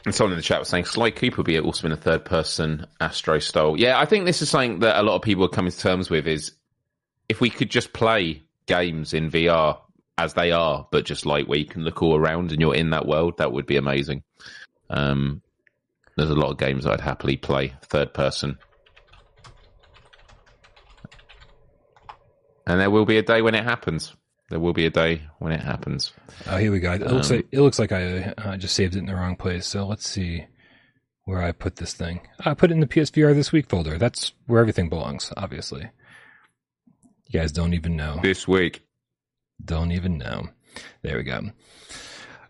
[0.05, 2.25] And someone in the chat was saying Sly Cooper would be also in a third
[2.25, 3.77] person Astro style.
[3.77, 6.09] Yeah, I think this is something that a lot of people are coming to terms
[6.09, 6.51] with is
[7.29, 9.79] if we could just play games in VR
[10.17, 12.89] as they are, but just like where you can look all around and you're in
[12.89, 14.23] that world, that would be amazing.
[14.89, 15.41] Um,
[16.15, 18.57] there's a lot of games I'd happily play third person.
[22.65, 24.15] And there will be a day when it happens.
[24.49, 26.13] There will be a day when it happens.
[26.47, 26.93] Oh, here we go.
[26.93, 29.35] It um, looks like it looks like I uh, just saved it in the wrong
[29.35, 29.65] place.
[29.65, 30.45] So let's see
[31.25, 32.21] where I put this thing.
[32.39, 33.97] I put it in the PSVR this week folder.
[33.97, 35.31] That's where everything belongs.
[35.35, 35.89] Obviously,
[37.27, 38.19] you guys don't even know.
[38.21, 38.83] This week,
[39.63, 40.49] don't even know.
[41.01, 41.41] There we go.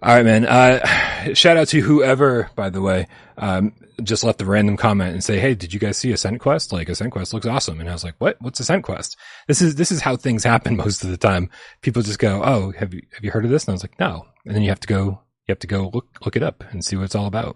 [0.04, 0.46] All right, man.
[0.46, 3.72] Uh, shout out to whoever, by the way, um,
[4.04, 6.74] just left a random comment and say, "Hey, did you guys see Ascent Quest?
[6.74, 8.36] Like Ascent Quest looks awesome." And I was like, "What?
[8.42, 9.16] What's Ascent Quest?"
[9.48, 11.50] This is this is how things happen most of the time.
[11.82, 13.98] People just go, "Oh, have you have you heard of this?" And I was like,
[13.98, 16.66] "No." And then you have to go you have to go look look it up
[16.72, 17.56] and see what it's all about.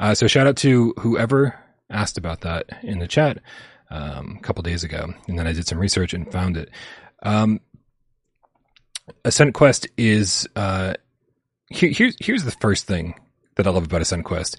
[0.00, 1.56] Uh, so shout out to whoever
[1.90, 3.38] asked about that in the chat
[3.92, 6.70] um, a couple days ago, and then I did some research and found it.
[7.22, 7.60] Um,
[9.24, 10.94] Ascent Quest is uh,
[11.74, 13.14] here, here's here's the first thing
[13.56, 14.56] that I love about Ascent Quest.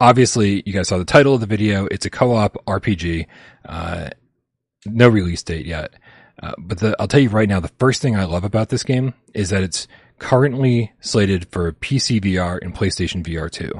[0.00, 1.86] Obviously, you guys saw the title of the video.
[1.86, 3.26] It's a co-op RPG.
[3.64, 4.10] Uh,
[4.84, 5.92] no release date yet,
[6.42, 8.82] uh, but the, I'll tell you right now, the first thing I love about this
[8.82, 9.86] game is that it's
[10.18, 13.70] currently slated for PC VR and PlayStation VR 2.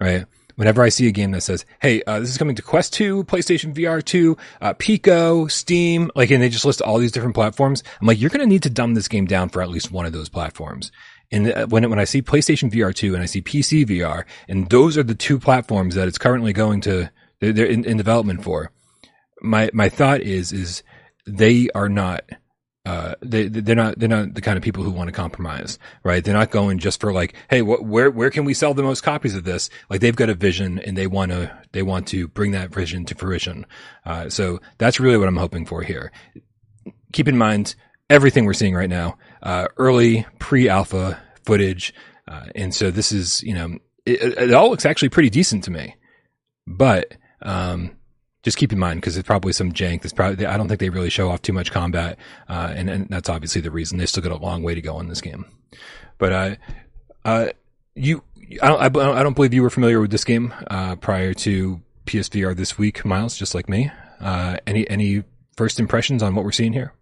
[0.00, 0.26] right?
[0.56, 3.24] Whenever I see a game that says, "Hey, uh, this is coming to Quest 2,
[3.24, 7.82] PlayStation VR 2, uh, Pico, Steam," like, and they just list all these different platforms,
[8.00, 10.06] I'm like, you're going to need to dumb this game down for at least one
[10.06, 10.92] of those platforms.
[11.32, 14.68] And uh, when when I see PlayStation VR 2 and I see PC VR, and
[14.70, 17.10] those are the two platforms that it's currently going to
[17.40, 18.70] they're, they're in, in development for,
[19.40, 20.82] my my thought is is
[21.26, 22.22] they are not
[22.84, 26.24] uh, they they're not they're not the kind of people who want to compromise, right?
[26.24, 29.36] They're not going just for like, hey, where where can we sell the most copies
[29.36, 29.70] of this?
[29.88, 33.04] Like they've got a vision and they want to they want to bring that vision
[33.06, 33.66] to fruition.
[34.04, 36.10] Uh, so that's really what I'm hoping for here.
[37.12, 37.76] Keep in mind
[38.10, 41.94] everything we're seeing right now, uh, early pre-alpha footage,
[42.28, 45.70] uh, and so this is you know it, it all looks actually pretty decent to
[45.70, 45.96] me,
[46.66, 47.96] but um,
[48.42, 50.02] just keep in mind because it's probably some jank.
[50.02, 52.18] There's probably I don't think they really show off too much combat,
[52.48, 54.98] uh, and and that's obviously the reason they still got a long way to go
[55.00, 55.46] in this game.
[56.18, 56.56] But uh,
[57.24, 57.46] uh,
[57.94, 58.22] you,
[58.62, 62.56] I don't, I don't believe you were familiar with this game uh, prior to PSVR
[62.56, 63.90] this week, Miles, just like me.
[64.20, 65.24] Any any
[65.56, 66.92] first impressions on what we're seeing here?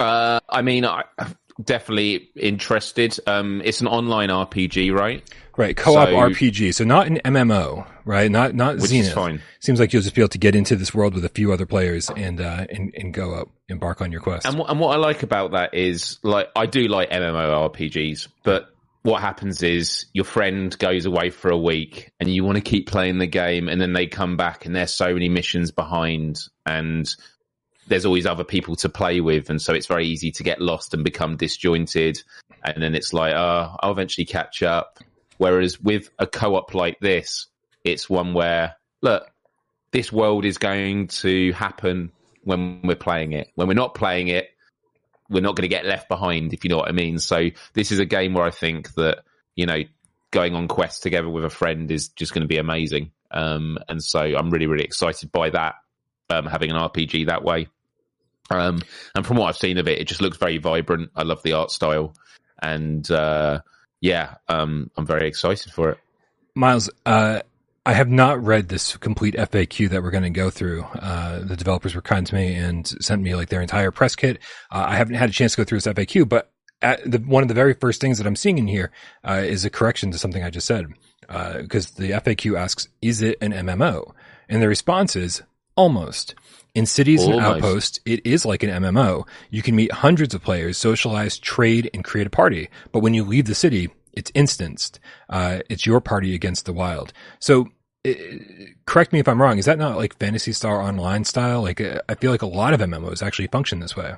[0.00, 1.04] Uh, I mean, I,
[1.62, 3.18] definitely interested.
[3.26, 5.22] Um, it's an online RPG, right?
[5.56, 6.74] Right, co-op so, RPG.
[6.74, 8.30] So not an MMO, right?
[8.30, 9.08] Not not which Zenith.
[9.08, 9.42] Is fine.
[9.60, 11.66] Seems like you'll just be able to get into this world with a few other
[11.66, 14.46] players and uh, and and go up, embark on your quest.
[14.46, 18.68] And, and what I like about that is, like, I do like MMO RPGs, but
[19.02, 22.86] what happens is your friend goes away for a week and you want to keep
[22.86, 27.12] playing the game and then they come back and there's so many missions behind and
[27.86, 30.94] there's always other people to play with, and so it's very easy to get lost
[30.94, 32.22] and become disjointed.
[32.64, 34.98] And then it's like, oh, I'll eventually catch up.
[35.38, 37.48] Whereas with a co-op like this,
[37.84, 39.24] it's one where look,
[39.90, 42.12] this world is going to happen
[42.44, 43.48] when we're playing it.
[43.56, 44.48] When we're not playing it,
[45.28, 47.18] we're not going to get left behind, if you know what I mean.
[47.18, 49.24] So this is a game where I think that
[49.56, 49.82] you know
[50.30, 53.10] going on quests together with a friend is just going to be amazing.
[53.30, 55.74] Um, and so I'm really, really excited by that
[56.32, 57.68] um, having an RPG that way.
[58.50, 58.82] Um,
[59.14, 61.10] and from what I've seen of it, it just looks very vibrant.
[61.14, 62.14] I love the art style,
[62.60, 63.60] and uh,
[64.00, 65.98] yeah, um, I'm very excited for it.
[66.54, 67.40] Miles, uh,
[67.86, 70.82] I have not read this complete FAQ that we're going to go through.
[70.82, 74.38] Uh, the developers were kind to me and sent me like their entire press kit.
[74.70, 77.48] Uh, I haven't had a chance to go through this FAQ, but the, one of
[77.48, 78.90] the very first things that I'm seeing in here
[79.24, 80.86] uh, is a correction to something I just said.
[81.20, 84.12] Because uh, the FAQ asks, "Is it an MMO?"
[84.48, 85.42] And the response is
[85.76, 86.34] Almost.
[86.74, 87.38] In cities Almost.
[87.38, 89.26] and outposts, it is like an MMO.
[89.50, 92.70] You can meet hundreds of players, socialize, trade, and create a party.
[92.92, 94.98] But when you leave the city, it's instanced.
[95.28, 97.12] Uh, it's your party against the wild.
[97.40, 97.68] So,
[98.04, 99.58] it, correct me if I'm wrong.
[99.58, 101.62] Is that not like Phantasy Star Online style?
[101.62, 104.14] Like, uh, I feel like a lot of MMOs actually function this way.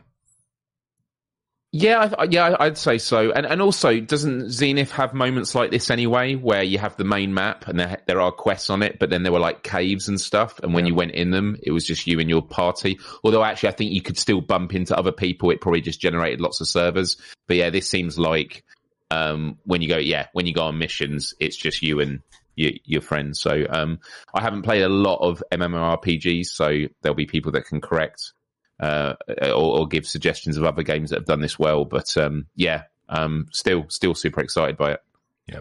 [1.76, 3.32] Yeah, yeah, I'd say so.
[3.32, 7.34] And and also, doesn't Zenith have moments like this anyway, where you have the main
[7.34, 10.20] map and there there are quests on it, but then there were like caves and
[10.20, 10.90] stuff, and when yeah.
[10.90, 13.00] you went in them, it was just you and your party.
[13.24, 15.50] Although actually, I think you could still bump into other people.
[15.50, 17.16] It probably just generated lots of servers.
[17.48, 18.62] But yeah, this seems like
[19.10, 22.20] um, when you go, yeah, when you go on missions, it's just you and
[22.54, 23.40] your, your friends.
[23.40, 23.98] So um,
[24.32, 28.32] I haven't played a lot of MMORPGs, so there'll be people that can correct
[28.80, 31.84] uh, or, or, give suggestions of other games that have done this well.
[31.84, 35.00] But um, yeah, um, still still super excited by it.
[35.46, 35.60] Yeah.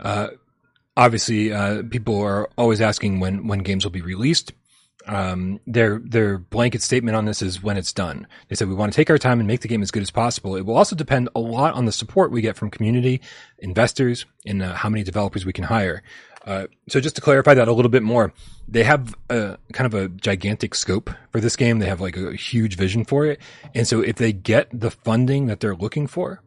[0.00, 0.28] Uh,
[0.96, 4.52] obviously, uh, people are always asking when when games will be released.
[5.06, 8.26] Um, their their blanket statement on this is when it's done.
[8.48, 10.10] They said we want to take our time and make the game as good as
[10.10, 10.56] possible.
[10.56, 13.20] It will also depend a lot on the support we get from community,
[13.58, 16.02] investors, and uh, how many developers we can hire.
[16.46, 18.32] Uh, so just to clarify that a little bit more,
[18.66, 21.78] they have a kind of a gigantic scope for this game.
[21.78, 23.40] They have like a huge vision for it.
[23.74, 26.42] And so if they get the funding that they're looking for,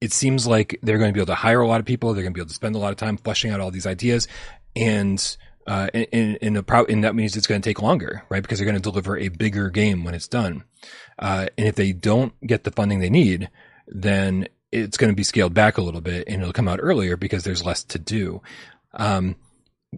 [0.00, 2.14] it seems like they're going to be able to hire a lot of people.
[2.14, 3.86] They're going to be able to spend a lot of time fleshing out all these
[3.86, 4.28] ideas.
[4.76, 5.36] And,
[5.66, 8.42] uh, in, in a pro- and that means it's going to take longer, right?
[8.42, 10.64] Because they're going to deliver a bigger game when it's done.
[11.18, 13.50] Uh, and if they don't get the funding they need,
[13.88, 17.16] then it's going to be scaled back a little bit and it'll come out earlier
[17.16, 18.42] because there's less to do.
[18.94, 19.36] Um,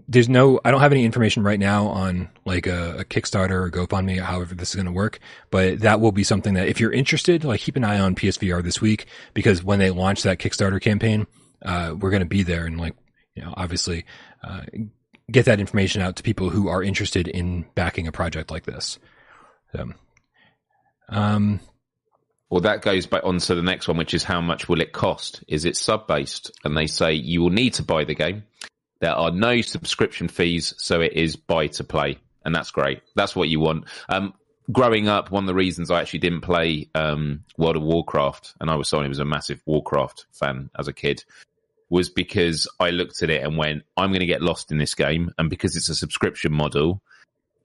[0.06, 3.70] there's no, I don't have any information right now on like a, a Kickstarter or
[3.70, 5.18] GoFundMe, however this is going to work,
[5.50, 8.62] but that will be something that if you're interested, like keep an eye on PSVR
[8.62, 11.26] this week because when they launch that Kickstarter campaign,
[11.62, 12.94] uh, we're going to be there and like,
[13.34, 14.04] you know, obviously,
[14.44, 14.62] uh,
[15.30, 18.98] get that information out to people who are interested in backing a project like this.
[19.72, 19.90] So,
[21.08, 21.60] um,
[22.48, 25.44] well, that goes on to the next one, which is how much will it cost?
[25.46, 26.50] Is it sub based?
[26.64, 28.44] And they say you will need to buy the game
[29.00, 33.02] there are no subscription fees, so it is buy to play, and that's great.
[33.14, 33.84] That's what you want.
[34.08, 34.34] Um,
[34.70, 38.70] growing up, one of the reasons I actually didn't play um, World of Warcraft, and
[38.70, 41.24] I was someone who was a massive Warcraft fan as a kid,
[41.88, 44.94] was because I looked at it and went, I'm going to get lost in this
[44.94, 45.32] game.
[45.38, 47.02] And because it's a subscription model,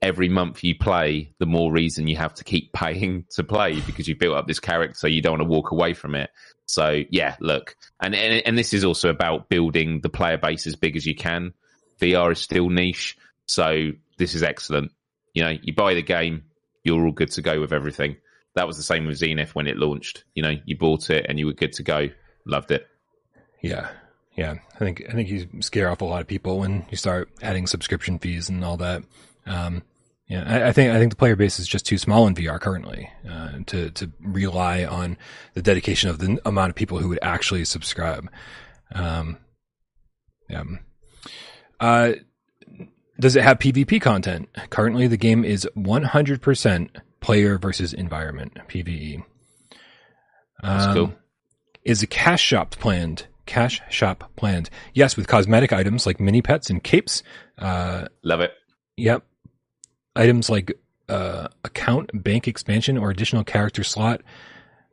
[0.02, 4.08] every month you play, the more reason you have to keep paying to play because
[4.08, 5.08] you've built up this character.
[5.08, 6.30] You don't want to walk away from it.
[6.66, 10.74] So yeah, look, and, and and this is also about building the player base as
[10.74, 11.54] big as you can.
[12.00, 13.16] VR is still niche,
[13.46, 14.90] so this is excellent.
[15.32, 16.44] You know, you buy the game,
[16.82, 18.16] you're all good to go with everything.
[18.54, 20.24] That was the same with Zenith when it launched.
[20.34, 22.08] You know, you bought it and you were good to go.
[22.46, 22.86] Loved it.
[23.60, 23.90] Yeah,
[24.34, 24.54] yeah.
[24.74, 27.66] I think I think you scare off a lot of people when you start adding
[27.66, 29.02] subscription fees and all that.
[29.46, 29.82] Um,
[30.28, 32.60] yeah, I, I, think I think the player base is just too small in VR
[32.60, 35.16] currently uh, to to rely on
[35.54, 38.28] the dedication of the amount of people who would actually subscribe.
[38.92, 39.38] Um,
[40.48, 40.64] yeah.
[41.78, 42.12] Uh,
[43.20, 44.48] does it have PvP content?
[44.70, 46.88] Currently, the game is 100%
[47.20, 49.22] player versus environment PVE.
[50.62, 51.14] Um, cool.
[51.84, 53.26] Is a cash shop planned?
[53.46, 54.70] Cash shop planned?
[54.92, 57.22] Yes, with cosmetic items like mini pets and capes.
[57.58, 58.52] Uh, Love it.
[58.96, 59.24] Yep
[60.16, 60.72] items like
[61.08, 64.22] uh, account, bank expansion, or additional character slot.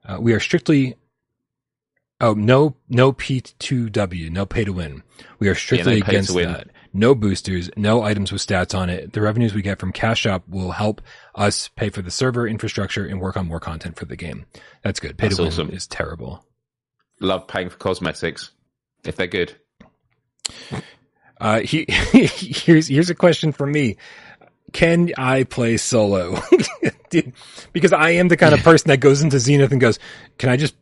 [0.06, 0.96] Uh, we are strictly
[2.22, 5.04] oh no no P2W, no pay to win.
[5.40, 6.68] We are strictly yeah, no against that.
[6.96, 9.14] No boosters, no items with stats on it.
[9.14, 11.02] The revenues we get from Cash Shop will help
[11.34, 14.46] us pay for the server infrastructure and work on more content for the game.
[14.84, 15.18] That's good.
[15.18, 15.68] Pay That's to awesome.
[15.68, 16.46] win is terrible.
[17.20, 18.52] Love paying for cosmetics
[19.04, 19.56] if they're good.
[21.42, 23.98] Uh, he, here's here's a question for me
[24.74, 26.42] can I play solo?
[27.74, 30.00] because I am the kind of person that goes into Zenith and goes,
[30.38, 30.76] can I just,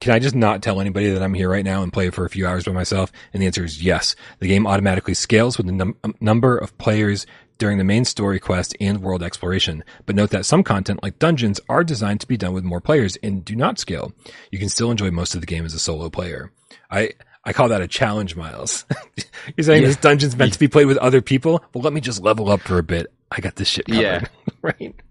[0.00, 2.30] can I just not tell anybody that I'm here right now and play for a
[2.30, 3.12] few hours by myself?
[3.32, 4.16] And the answer is yes.
[4.40, 7.26] The game automatically scales with the num- um, number of players
[7.58, 9.84] during the main story quest and world exploration.
[10.06, 13.16] But note that some content like dungeons are designed to be done with more players
[13.22, 14.12] and do not scale.
[14.50, 16.50] You can still enjoy most of the game as a solo player.
[16.90, 17.10] I,
[17.44, 18.84] I call that a challenge, Miles.
[19.56, 19.88] You're saying yeah.
[19.88, 21.62] this dungeon's meant to be played with other people?
[21.74, 23.12] Well, let me just level up for a bit.
[23.30, 24.02] I got this shit covered.
[24.02, 24.24] Yeah.
[24.62, 24.94] right.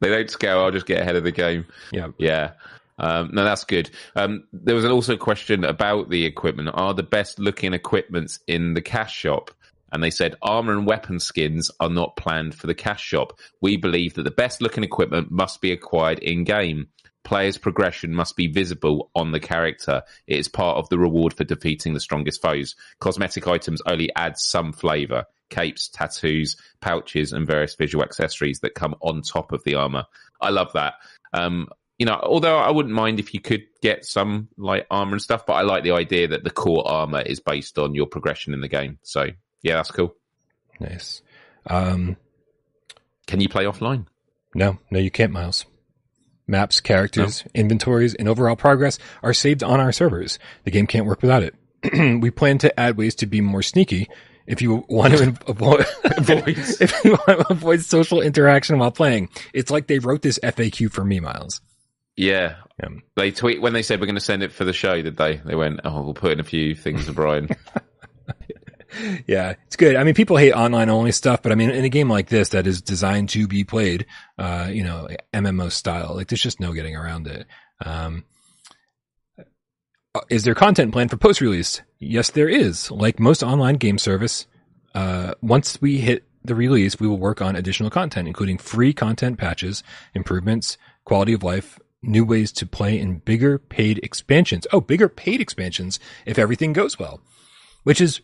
[0.00, 0.60] they don't scale.
[0.60, 1.66] I'll just get ahead of the game.
[1.92, 2.08] Yeah.
[2.18, 2.52] Yeah.
[2.98, 3.90] Um, no, that's good.
[4.14, 6.68] Um, there was also a question about the equipment.
[6.74, 9.50] Are the best looking equipments in the cash shop?
[9.92, 13.38] And they said armor and weapon skins are not planned for the cash shop.
[13.60, 16.88] We believe that the best looking equipment must be acquired in game.
[17.24, 20.02] Players' progression must be visible on the character.
[20.26, 22.76] It is part of the reward for defeating the strongest foes.
[23.00, 28.94] Cosmetic items only add some flavor capes, tattoos, pouches, and various visual accessories that come
[29.00, 30.06] on top of the armor.
[30.40, 30.94] I love that.
[31.32, 35.20] Um, you know, although I wouldn't mind if you could get some like armor and
[35.20, 38.54] stuff, but I like the idea that the core armor is based on your progression
[38.54, 38.98] in the game.
[39.02, 39.26] So
[39.62, 40.14] yeah, that's cool.
[40.80, 41.20] Nice.
[41.66, 42.16] Um,
[43.26, 44.06] Can you play offline?
[44.54, 45.66] No, no, you can't, Miles.
[46.46, 47.60] Maps, characters, no.
[47.60, 50.38] inventories, and overall progress are saved on our servers.
[50.64, 51.54] The game can't work without it.
[52.20, 54.08] we plan to add ways to be more sneaky
[54.46, 59.28] if you want to avoid, if you want to avoid social interaction while playing.
[59.52, 61.60] It's like they wrote this FAQ for me, Miles.
[62.16, 62.56] Yeah.
[62.82, 62.88] yeah.
[63.16, 65.36] They tweet when they said we're going to send it for the show, did they?
[65.36, 67.48] They went, oh, we'll put in a few things for Brian.
[69.26, 69.96] yeah, it's good.
[69.96, 72.50] I mean, people hate online only stuff, but I mean, in a game like this
[72.50, 74.06] that is designed to be played,
[74.38, 77.46] uh, you know, MMO style, like there's just no getting around it.
[77.84, 78.24] Um,
[80.28, 81.82] is there content planned for post release?
[81.98, 82.90] Yes, there is.
[82.90, 84.46] Like most online game service,
[84.94, 89.38] uh, once we hit the release, we will work on additional content, including free content
[89.38, 89.82] patches,
[90.14, 94.66] improvements, quality of life, new ways to play, and bigger paid expansions.
[94.72, 97.20] Oh, bigger paid expansions if everything goes well.
[97.84, 98.20] Which is,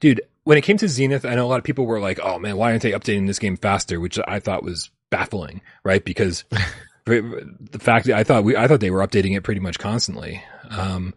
[0.00, 2.38] dude, when it came to Zenith, I know a lot of people were like, oh
[2.38, 3.98] man, why aren't they updating this game faster?
[3.98, 6.04] Which I thought was baffling, right?
[6.04, 6.44] Because
[7.04, 10.42] the fact that I thought we, I thought they were updating it pretty much constantly.
[10.70, 11.14] Um,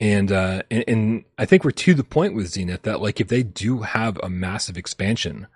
[0.00, 3.28] and, uh, and, and I think we're to the point with Zenith that like if
[3.28, 5.46] they do have a massive expansion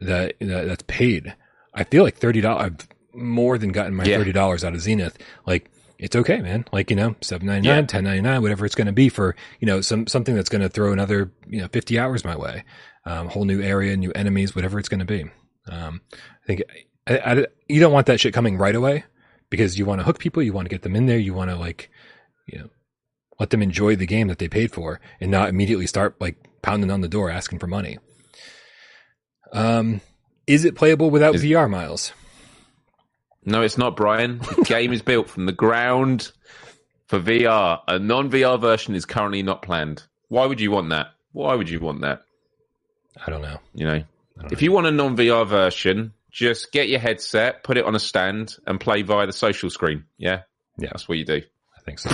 [0.00, 1.34] that, that that's paid,
[1.72, 2.72] I feel like thirty dollars.
[2.72, 4.18] I've more than gotten my yeah.
[4.18, 5.18] thirty dollars out of Zenith.
[5.46, 6.64] Like it's okay, man.
[6.72, 9.36] Like you know, seven ninety nine, ten ninety nine, whatever it's going to be for
[9.60, 12.64] you know some something that's going to throw another you know fifty hours my way,
[13.06, 15.24] um, whole new area, new enemies, whatever it's going to be.
[15.68, 16.62] Um, I think
[17.06, 19.04] I, I, you don't want that shit coming right away
[19.50, 21.50] because you want to hook people, you want to get them in there, you want
[21.50, 21.90] to like,
[22.46, 22.70] you know,
[23.38, 26.90] let them enjoy the game that they paid for and not immediately start like pounding
[26.90, 27.98] on the door asking for money.
[29.52, 30.00] Um,
[30.46, 32.12] is it playable without is, VR, Miles?
[33.44, 34.38] No, it's not, Brian.
[34.38, 36.32] The game is built from the ground
[37.06, 37.80] for VR.
[37.86, 40.02] A non VR version is currently not planned.
[40.28, 41.08] Why would you want that?
[41.32, 42.22] Why would you want that?
[43.24, 43.58] I don't know.
[43.74, 44.04] You know,
[44.50, 44.58] if know.
[44.60, 48.56] you want a non VR version, just get your headset, put it on a stand,
[48.66, 50.04] and play via the social screen.
[50.16, 50.42] Yeah,
[50.78, 51.42] yeah, that's what you do.
[51.84, 52.10] Think so.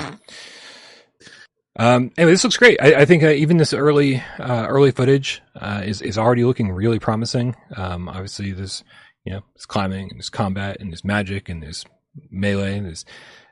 [1.77, 2.81] Um, anyway, this looks great.
[2.83, 6.71] I, I think uh, even this early uh, early footage uh, is is already looking
[6.71, 7.57] really promising.
[7.77, 8.85] Um, obviously, there's
[9.25, 11.85] you know there's climbing and there's combat and there's magic and there's
[12.31, 13.05] melee and there's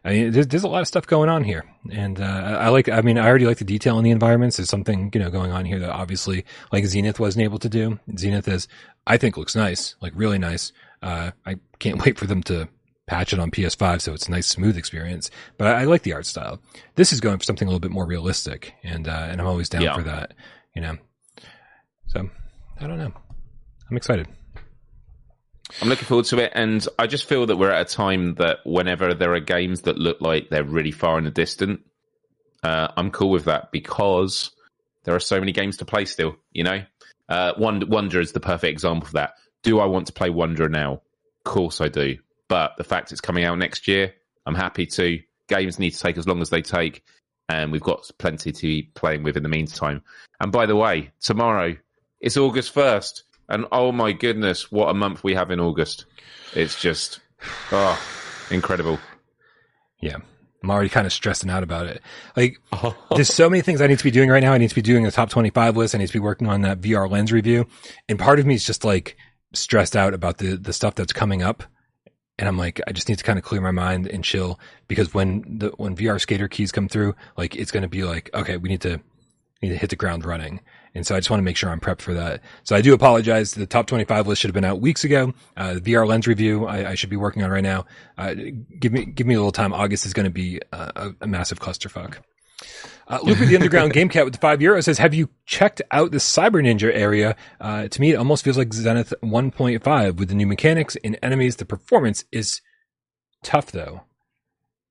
[0.05, 2.69] I mean there's, there's a lot of stuff going on here, and uh, I, I
[2.69, 2.89] like.
[2.89, 4.57] I mean, I already like the detail in the environments.
[4.57, 8.01] There's something you know going on here that obviously like Zenith wasn't able to do.
[8.16, 8.66] Zenith is
[9.07, 10.73] I think looks nice, like really nice.
[11.03, 12.69] Uh, I can't wait for them to
[13.09, 15.31] patch it on PS5 so it's a nice smooth experience.
[15.57, 16.61] But I, I, like the art style.
[16.95, 19.69] This is going for something a little bit more realistic, and uh, and I'm always
[19.69, 19.97] down yeah.
[19.97, 20.35] for that.
[20.77, 20.97] You know,
[22.07, 22.31] so
[22.79, 23.13] I don't know.
[23.91, 24.29] I'm excited.
[25.83, 28.59] I'm looking forward to it, and I just feel that we're at a time that
[28.65, 31.81] whenever there are games that look like they're really far in the distant,
[32.63, 34.51] uh, I'm cool with that because
[35.05, 36.37] there are so many games to play still.
[36.53, 36.85] You know,
[37.29, 39.35] uh, Wonder is the perfect example of that.
[39.63, 40.95] Do I want to play Wonder now?
[40.95, 42.17] Of course I do.
[42.49, 44.14] But the fact it's coming out next year,
[44.46, 45.20] I'm happy to.
[45.49, 47.03] Games need to take as long as they take,
[47.49, 50.03] and we've got plenty to be playing with in the meantime.
[50.40, 51.74] And by the way, tomorrow
[52.20, 56.05] it's August 1st, and oh my goodness, what a month we have in August.
[56.55, 57.20] It's just,
[57.72, 57.99] oh,
[58.51, 58.99] incredible.
[60.01, 60.16] Yeah.
[60.62, 62.03] I'm already kind of stressing out about it.
[62.36, 62.59] Like,
[63.14, 64.53] there's so many things I need to be doing right now.
[64.53, 65.94] I need to be doing a top 25 list.
[65.94, 67.66] I need to be working on that VR lens review.
[68.09, 69.16] And part of me is just like
[69.55, 71.62] stressed out about the, the stuff that's coming up
[72.39, 75.12] and I'm like, I just need to kind of clear my mind and chill because
[75.12, 78.57] when the when VR skater keys come through, like it's going to be like, okay,
[78.57, 79.01] we need to
[79.61, 80.61] need to hit the ground running.
[80.95, 82.41] And so I just want to make sure I'm prepped for that.
[82.64, 83.53] So I do apologize.
[83.53, 85.34] The top 25 list should have been out weeks ago.
[85.57, 87.84] Uh, the VR lens review I, I, should be working on right now.
[88.16, 88.34] Uh,
[88.78, 89.72] give me give me a little time.
[89.72, 92.18] August is going to be a, a massive clusterfuck.
[93.09, 96.11] Uh, Luke the Underground Game Cat with the five euro says, "Have you checked out
[96.11, 97.37] the Cyber Ninja area?
[97.61, 101.57] Uh, to me, it almost feels like Zenith 1.5 with the new mechanics and enemies.
[101.57, 102.61] The performance is
[103.43, 104.03] tough, though."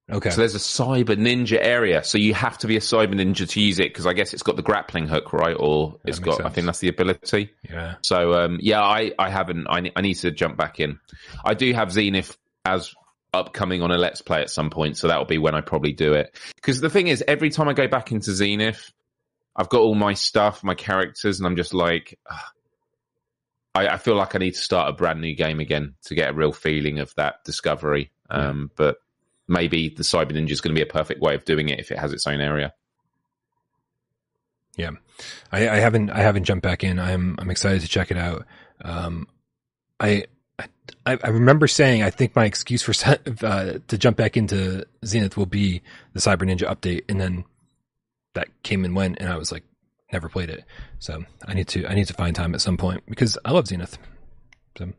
[0.09, 0.29] Okay.
[0.29, 3.61] So there's a Cyber Ninja area, so you have to be a Cyber Ninja to
[3.61, 5.55] use it because I guess it's got the grappling hook, right?
[5.59, 6.47] Or it's got, sense.
[6.47, 7.51] I think that's the ability.
[7.69, 7.95] Yeah.
[8.01, 9.67] So um, yeah, I I haven't.
[9.67, 10.99] I I need to jump back in.
[11.43, 12.95] I do have Zenith as
[13.39, 16.13] upcoming on a let's play at some point, so that'll be when I probably do
[16.13, 16.37] it.
[16.55, 18.91] Because the thing is, every time I go back into Zenith,
[19.55, 22.19] I've got all my stuff, my characters, and I'm just like,
[23.73, 26.29] I, I, feel like I need to start a brand new game again to get
[26.29, 28.11] a real feeling of that discovery.
[28.29, 28.97] Um, but
[29.47, 31.91] maybe the Cyber Ninja is going to be a perfect way of doing it if
[31.91, 32.73] it has its own area.
[34.75, 34.91] Yeah,
[35.51, 36.99] I, I haven't I haven't jumped back in.
[36.99, 38.45] I'm I'm excited to check it out.
[38.83, 39.27] Um,
[39.99, 40.25] I
[40.59, 42.93] I, I, remember saying I think my excuse for
[43.45, 45.81] uh, to jump back into Zenith will be
[46.13, 47.45] the Cyber Ninja update, and then
[48.33, 49.63] that came and went, and I was like,
[50.11, 50.63] never played it.
[50.99, 53.67] So I need to I need to find time at some point because I love
[53.67, 53.97] Zenith.
[54.77, 54.91] So,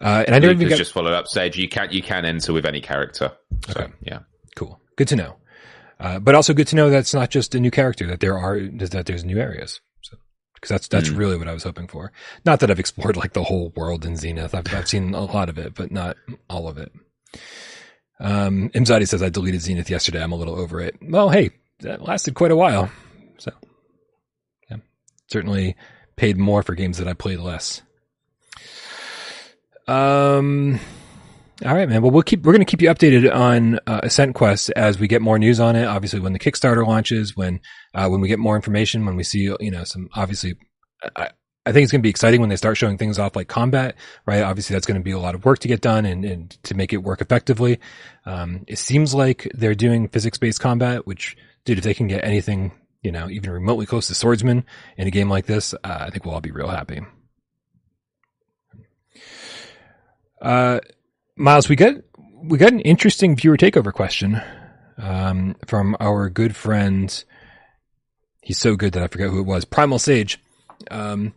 [0.00, 0.78] uh, and I never even got...
[0.78, 1.56] just followed up stage.
[1.56, 3.32] You can you can enter with any character.
[3.68, 3.92] So, okay.
[4.02, 4.20] Yeah.
[4.56, 4.80] Cool.
[4.96, 5.36] Good to know.
[6.00, 8.36] Uh, but also good to know that it's not just a new character; that there
[8.36, 9.80] are that there's new areas
[10.64, 11.18] because that's that's mm.
[11.18, 12.10] really what I was hoping for.
[12.46, 14.54] Not that I've explored like the whole world in Zenith.
[14.54, 16.16] I've I've seen a lot of it, but not
[16.48, 16.90] all of it.
[18.18, 20.22] Um, Imzadi says I deleted Zenith yesterday.
[20.22, 20.96] I'm a little over it.
[21.02, 21.50] Well, hey,
[21.80, 22.90] that lasted quite a while,
[23.36, 23.52] so
[24.70, 24.78] yeah,
[25.26, 25.76] certainly
[26.16, 27.82] paid more for games that I played less.
[29.86, 30.80] Um.
[31.64, 32.02] All right, man.
[32.02, 35.06] Well, we'll keep we're going to keep you updated on uh, Ascent Quest as we
[35.06, 35.84] get more news on it.
[35.84, 37.60] Obviously, when the Kickstarter launches, when
[37.94, 40.56] uh, when we get more information, when we see you know some obviously,
[41.14, 41.30] I,
[41.64, 43.94] I think it's going to be exciting when they start showing things off like combat,
[44.26, 44.42] right?
[44.42, 46.74] Obviously, that's going to be a lot of work to get done and, and to
[46.74, 47.78] make it work effectively.
[48.26, 52.24] Um, it seems like they're doing physics based combat, which, dude, if they can get
[52.24, 54.66] anything, you know, even remotely close to swordsman
[54.98, 57.00] in a game like this, uh, I think we'll all be real happy.
[60.42, 60.80] Uh,
[61.36, 61.94] Miles, we got
[62.42, 64.40] we got an interesting viewer takeover question
[64.98, 67.24] um, from our good friend.
[68.40, 69.64] He's so good that I forget who it was.
[69.64, 70.38] Primal Sage.
[70.90, 71.32] Um,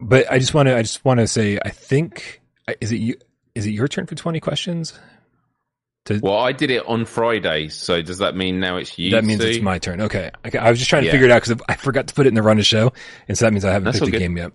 [0.00, 2.42] but I just want to I just want to say I think
[2.80, 3.16] is it you
[3.54, 4.98] is it your turn for twenty questions?
[6.04, 9.10] To, well, I did it on Friday, so does that mean now it's you?
[9.10, 10.00] That means it's my turn.
[10.02, 10.58] Okay, okay.
[10.58, 11.12] I was just trying to yeah.
[11.12, 12.92] figure it out because I forgot to put it in the run of show,
[13.28, 14.52] and so that means I haven't That's picked the game yet.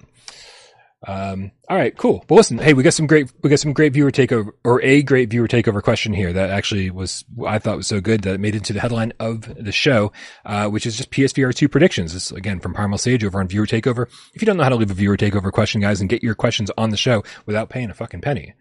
[1.06, 2.24] Um, all right, cool.
[2.30, 5.02] Well, listen, hey, we got some great, we got some great viewer takeover or a
[5.02, 8.40] great viewer takeover question here that actually was, I thought was so good that it
[8.40, 10.14] made it into the headline of the show,
[10.46, 12.14] uh, which is just PSVR 2 predictions.
[12.14, 14.08] This again from Primal Sage over on viewer takeover.
[14.34, 16.36] If you don't know how to leave a viewer takeover question, guys, and get your
[16.36, 18.54] questions on the show without paying a fucking penny,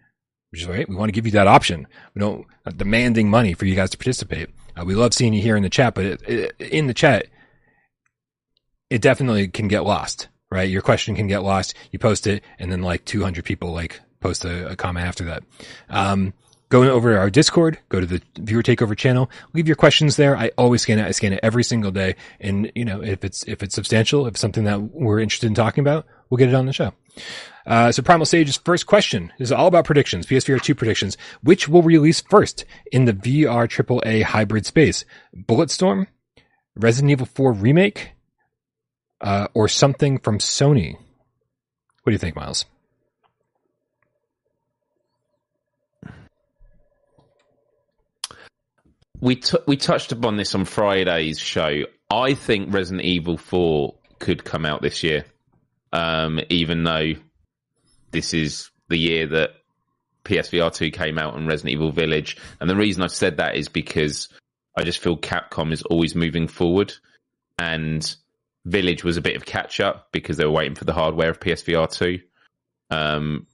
[0.51, 0.87] which is right.
[0.87, 1.87] We want to give you that option.
[2.13, 4.49] We don't uh, demanding money for you guys to participate.
[4.75, 7.27] Uh, we love seeing you here in the chat, but it, it, in the chat,
[8.89, 10.69] it definitely can get lost right?
[10.69, 11.73] Your question can get lost.
[11.91, 15.43] You post it and then like 200 people like post a, a comment after that.
[15.89, 16.33] Um,
[16.69, 20.37] go over to our Discord, go to the viewer takeover channel, leave your questions there.
[20.37, 21.07] I always scan it.
[21.07, 22.15] I scan it every single day.
[22.39, 25.55] And, you know, if it's, if it's substantial, if it's something that we're interested in
[25.55, 26.93] talking about, we'll get it on the show.
[27.65, 31.17] Uh, so Primal Sage's first question is all about predictions, PSVR 2 predictions.
[31.41, 35.05] Which will release first in the VR AAA hybrid space?
[35.35, 36.07] Bulletstorm,
[36.75, 38.11] Resident Evil 4 Remake,
[39.23, 40.93] uh, or something from Sony?
[40.93, 42.65] What do you think, Miles?
[49.19, 51.85] We t- we touched upon this on Friday's show.
[52.09, 55.23] I think Resident Evil 4 could come out this year,
[55.93, 57.13] um, even though
[58.11, 59.51] this is the year that
[60.25, 62.37] PSVR 2 came out and Resident Evil Village.
[62.59, 64.27] And the reason I've said that is because
[64.77, 66.93] I just feel Capcom is always moving forward.
[67.57, 68.15] And
[68.65, 71.39] Village was a bit of catch up because they were waiting for the hardware of
[71.39, 72.19] PSVR 2.
[72.89, 73.47] Um,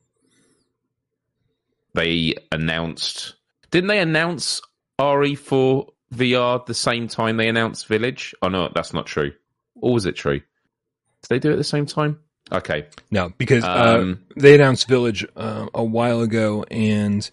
[1.93, 3.35] they announced,
[3.71, 4.61] didn't they announce
[4.99, 8.35] RE4 VR the same time they announced Village?
[8.41, 9.31] Oh, no, that's not true.
[9.75, 10.39] Or was it true?
[10.39, 12.19] Did they do it at the same time?
[12.51, 12.87] Okay.
[13.11, 17.29] No, because uh, Um, they announced Village uh, a while ago, and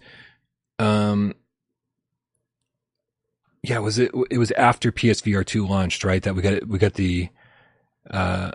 [0.79, 1.33] um,
[3.63, 4.11] yeah, was it?
[4.29, 6.21] It was after PSVR two launched, right?
[6.21, 6.67] That we got.
[6.67, 7.29] We got the.
[8.09, 8.51] Uh,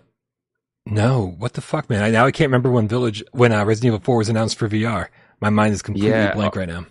[0.86, 2.02] no, what the fuck, man?
[2.02, 4.68] I, now I can't remember when Village when uh, Resident Evil four was announced for
[4.68, 5.08] VR.
[5.40, 6.86] My mind is completely Yeah, blank right now.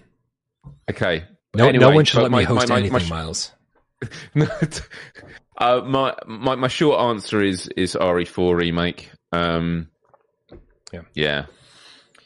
[0.89, 1.23] Okay.
[1.55, 3.51] No, no one should let my- me host my- my- anything, sh- Miles.
[5.57, 9.11] uh, my, my my short answer is is RE4 remake.
[9.31, 9.87] Um,
[10.91, 11.01] Yeah.
[11.13, 11.45] yeah,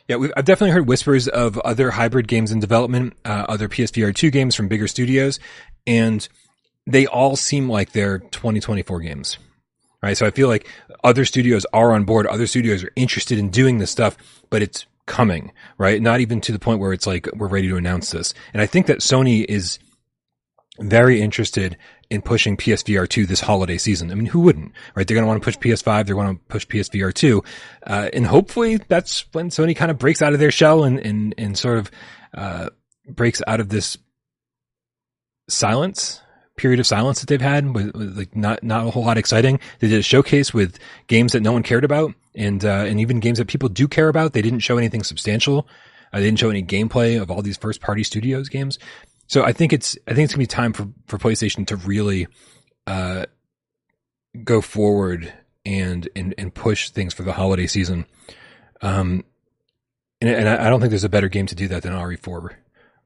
[0.08, 4.14] Yeah, we've, I've definitely heard whispers of other hybrid games in development, uh, other PSVR
[4.16, 5.40] 2 games from bigger studios,
[5.86, 6.28] and
[6.88, 9.38] they all seem like they're 2024 games.
[10.06, 10.16] Right.
[10.16, 10.68] So I feel like
[11.04, 12.28] other studios are on board.
[12.28, 14.16] Other studios are interested in doing this stuff,
[14.52, 16.00] but it's coming, right?
[16.00, 18.36] Not even to the point where it's like, we're ready to announce this.
[18.54, 19.80] And I think that Sony is
[20.80, 21.76] very interested
[22.12, 24.12] in pushing PSVR 2 this holiday season.
[24.12, 25.08] I mean, who wouldn't, right?
[25.08, 26.06] They're going to want to push PS5.
[26.06, 27.44] They're going to push PSVR 2.
[27.88, 31.34] Uh, and hopefully that's when Sony kind of breaks out of their shell and, and,
[31.40, 31.90] and sort of,
[32.36, 32.70] uh,
[33.10, 33.98] breaks out of this
[35.50, 36.22] silence
[36.56, 39.60] period of silence that they've had with, with like not, not a whole lot exciting.
[39.80, 43.20] They did a showcase with games that no one cared about and, uh, and even
[43.20, 44.34] games that people do care about.
[44.34, 45.68] They didn't show anything substantial.
[46.14, 48.80] Uh, they didn't show any gameplay of all these first party studios games.
[49.28, 52.28] So I think it's I think it's gonna be time for for PlayStation to really
[52.88, 53.26] uh,
[54.44, 55.34] go forward
[55.66, 58.06] and and and push things for the holiday season.
[58.82, 59.24] Um,
[60.22, 62.52] and, and I I don't think there's a better game to do that than RE4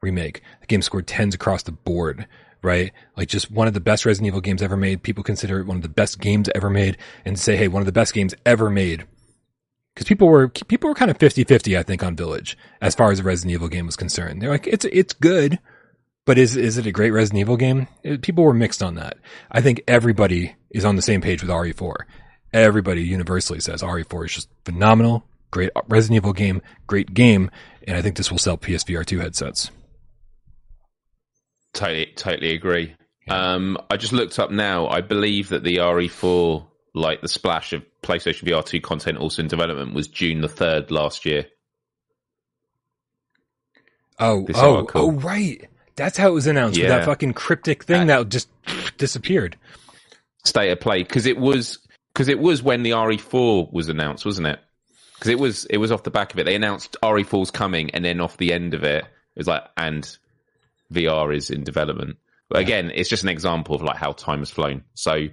[0.02, 0.42] remake.
[0.62, 2.28] The game scored tens across the board,
[2.62, 2.92] right?
[3.18, 5.04] Like just one of the best Resident Evil games ever made.
[5.04, 7.86] People consider it one of the best games ever made, and say, hey, one of
[7.86, 9.06] the best games ever made.
[9.94, 13.18] Because people were people were kind of 50-50, I think, on Village as far as
[13.18, 14.42] the Resident Evil game was concerned.
[14.42, 15.60] They're like, it's it's good,
[16.26, 17.88] but is is it a great Resident Evil game?
[18.04, 19.18] It- people were mixed on that.
[19.52, 21.96] I think everybody is on the same page with RE4.
[22.54, 27.52] Everybody universally says RE4 is just phenomenal, great Resident Evil game, great game,
[27.88, 29.70] and I think this will sell PSVR 2 headsets.
[31.74, 32.96] Totally totally agree.
[33.28, 34.88] Um, I just looked up now.
[34.88, 36.66] I believe that the RE4,
[36.96, 40.90] like the splash of PlayStation VR 2 content also in development, was June the third
[40.90, 41.46] last year.
[44.18, 45.02] Oh, This oh, article.
[45.02, 45.70] oh, right.
[45.96, 48.50] That's how it was announced with that fucking cryptic thing Uh, that just
[48.98, 49.58] disappeared.
[50.46, 51.80] State of play because it was
[52.14, 54.60] because it was when the RE4 was announced, wasn't it?
[55.16, 56.46] Because it was it was off the back of it.
[56.46, 60.18] They announced RE4's coming, and then off the end of it, it was like and
[60.94, 62.18] VR is in development.
[62.50, 64.84] But again, it's just an example of like how time has flown.
[64.96, 65.28] So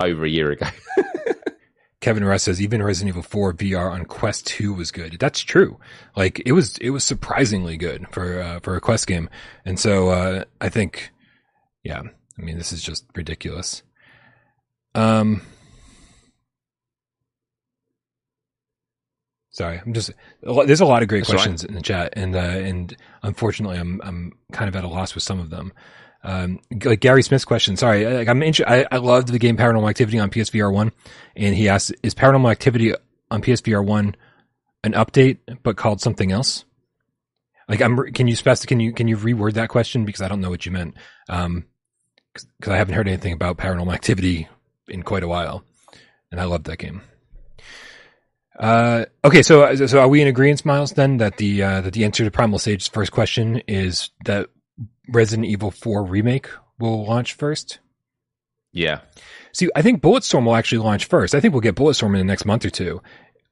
[0.00, 0.66] over a year ago.
[2.00, 5.16] Kevin Russ says even Resident Evil 4 VR on Quest 2 was good.
[5.18, 5.80] That's true.
[6.14, 9.28] Like it was, it was surprisingly good for, uh, for a Quest game.
[9.64, 11.10] And so, uh, I think,
[11.82, 12.02] yeah,
[12.38, 13.82] I mean, this is just ridiculous.
[14.94, 15.42] Um,
[19.56, 20.10] sorry, I'm just,
[20.42, 21.42] there's a lot of great That's all right.
[21.44, 25.14] questions in the chat and, uh, and unfortunately I'm, I'm kind of at a loss
[25.14, 25.72] with some of them.
[26.22, 27.76] Um, like Gary Smith's question.
[27.76, 30.90] Sorry, like I'm inter- I, I loved the game Paranormal Activity on PSVR one,
[31.36, 32.94] and he asked, "Is Paranormal Activity
[33.30, 34.16] on PSVR one
[34.82, 36.64] an update, but called something else?"
[37.68, 40.40] Like, I'm can you spec can you can you reword that question because I don't
[40.40, 40.96] know what you meant.
[41.28, 41.66] Um,
[42.32, 44.48] because I haven't heard anything about Paranormal Activity
[44.88, 45.62] in quite a while,
[46.32, 47.02] and I loved that game.
[48.58, 50.92] Uh, okay, so so are we in agreement, Miles?
[50.92, 54.48] Then that the uh, that the answer to Primal Sage's first question is that
[55.08, 56.48] Resident Evil 4 remake
[56.78, 57.78] will launch first.
[58.72, 59.00] yeah.
[59.52, 61.34] See, I think Bulletstorm will actually launch first.
[61.34, 63.00] I think we'll get Bulletstorm in the next month or two.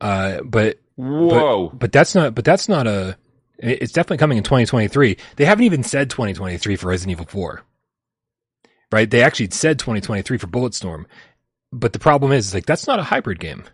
[0.01, 1.71] Uh, but Whoa.
[1.71, 3.17] but that's not but that's not a
[3.59, 5.17] It's definitely coming in 2023.
[5.37, 7.63] They haven't even said 2023 for Resident Evil 4.
[8.93, 9.11] Right?
[9.11, 11.07] They actually said 2023 for Bulletstorm.
[11.73, 13.65] But the problem is, like, that's not a hybrid game.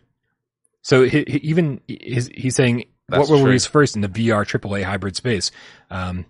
[0.82, 3.46] So he, he, even he's, he's saying That's what will true.
[3.46, 5.50] release first in the VR AAA hybrid space.
[5.90, 6.24] Um,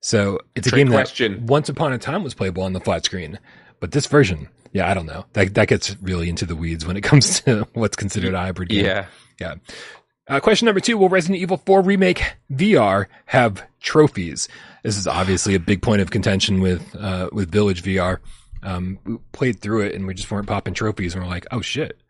[0.00, 1.32] so it's a Trick game question.
[1.32, 3.38] that once upon a time was playable on the flat screen,
[3.80, 5.26] but this version, yeah, I don't know.
[5.34, 8.68] That that gets really into the weeds when it comes to what's considered a hybrid
[8.68, 8.84] game.
[8.84, 9.06] Yeah.
[9.40, 9.54] Yeah.
[10.28, 14.48] Uh, question number two: Will Resident Evil 4 remake VR have trophies?
[14.82, 18.18] This is obviously a big point of contention with uh, with Village VR.
[18.62, 21.60] Um, we played through it and we just weren't popping trophies, and we're like, oh
[21.60, 22.00] shit,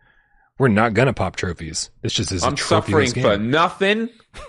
[0.62, 1.90] we're not gonna pop trophies.
[2.02, 4.10] This just is a I'm suffering for nothing.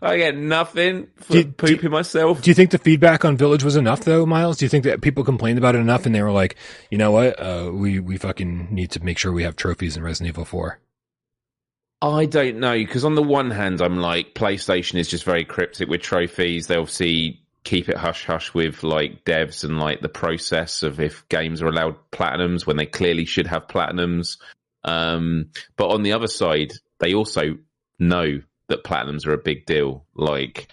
[0.00, 2.40] I get nothing for Do- do- pooping myself.
[2.40, 4.56] Do you think the feedback on Village was enough though, Miles?
[4.56, 6.56] Do you think that people complained about it enough and they were like,
[6.90, 10.02] you know what, uh, we we fucking need to make sure we have trophies in
[10.02, 10.80] Resident Evil 4?
[12.00, 15.90] I don't know because on the one hand, I'm like PlayStation is just very cryptic
[15.90, 16.66] with trophies.
[16.68, 21.28] They obviously keep it hush hush with like devs and like the process of if
[21.28, 24.38] games are allowed platinums when they clearly should have platinums.
[24.84, 27.58] Um, but on the other side, they also
[27.98, 30.04] know that platinums are a big deal.
[30.14, 30.68] Like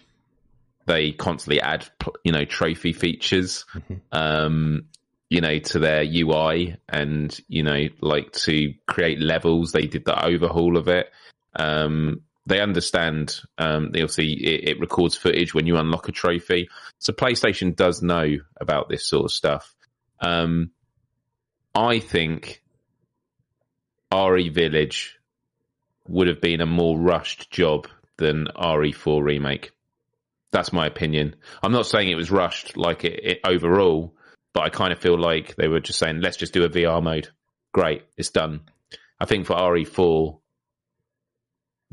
[0.85, 1.85] they constantly add,
[2.23, 4.01] you know, trophy features, Mhm.
[4.11, 4.85] um,
[5.29, 9.71] you know, to their UI and, you know, like to create levels.
[9.71, 11.11] They did the overhaul of it.
[11.55, 16.69] Um, they understand, um, obviously it, it records footage when you unlock a trophy.
[16.99, 19.73] So PlayStation does know about this sort of stuff.
[20.19, 20.71] Um,
[21.73, 22.61] I think
[24.13, 25.17] RE Village
[26.07, 27.87] would have been a more rushed job
[28.17, 29.71] than RE4 remake.
[30.51, 31.35] That's my opinion.
[31.61, 34.13] I'm not saying it was rushed like it, it overall,
[34.53, 37.03] but I kind of feel like they were just saying, let's just do a VR
[37.03, 37.29] mode.
[37.73, 38.61] Great, it's done.
[39.19, 40.39] I think for RE4,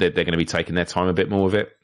[0.03, 1.77] they're, they're going to be taking their time a bit more with it.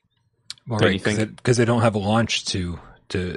[0.66, 2.78] Well, right, because they don't have a launch to
[3.10, 3.36] to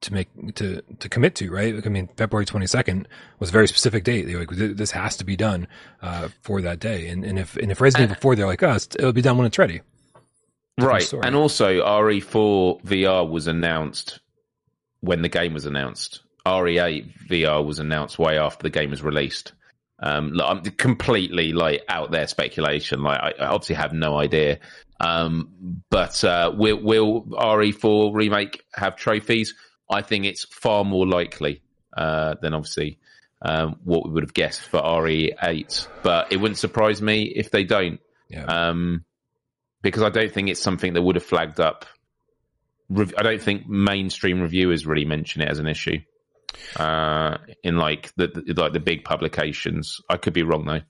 [0.00, 1.74] to make to to commit to, right?
[1.84, 3.06] I mean, February twenty second
[3.38, 4.26] was a very specific date.
[4.26, 5.68] They're like, this has to be done
[6.00, 7.08] uh, for that day.
[7.08, 9.46] And and if and if Resident Evil four, they're like, oh, it'll be done when
[9.46, 9.82] it's ready.
[10.78, 11.02] Different Right.
[11.02, 11.22] story.
[11.26, 14.20] And also, RE4 VR was announced
[15.00, 16.22] when the game was announced.
[16.46, 19.52] RE8 VR was announced way after the game was released.
[19.98, 23.02] Um, look, I'm completely like out there speculation.
[23.02, 24.58] Like, I, I obviously have no idea.
[25.00, 29.54] Um, but uh, will, will RE4 remake have trophies?
[29.90, 31.62] I think it's far more likely
[31.96, 32.98] uh, than obviously
[33.42, 35.88] um, what we would have guessed for RE8.
[36.02, 38.44] But it wouldn't surprise me if they don't Yeah.
[38.44, 39.04] um,
[39.82, 41.86] because I don't think it's something that would have flagged up.
[42.96, 45.98] I don't think mainstream reviewers really mention it as an issue
[46.76, 50.00] uh, in like the, the like the big publications.
[50.08, 50.80] I could be wrong though.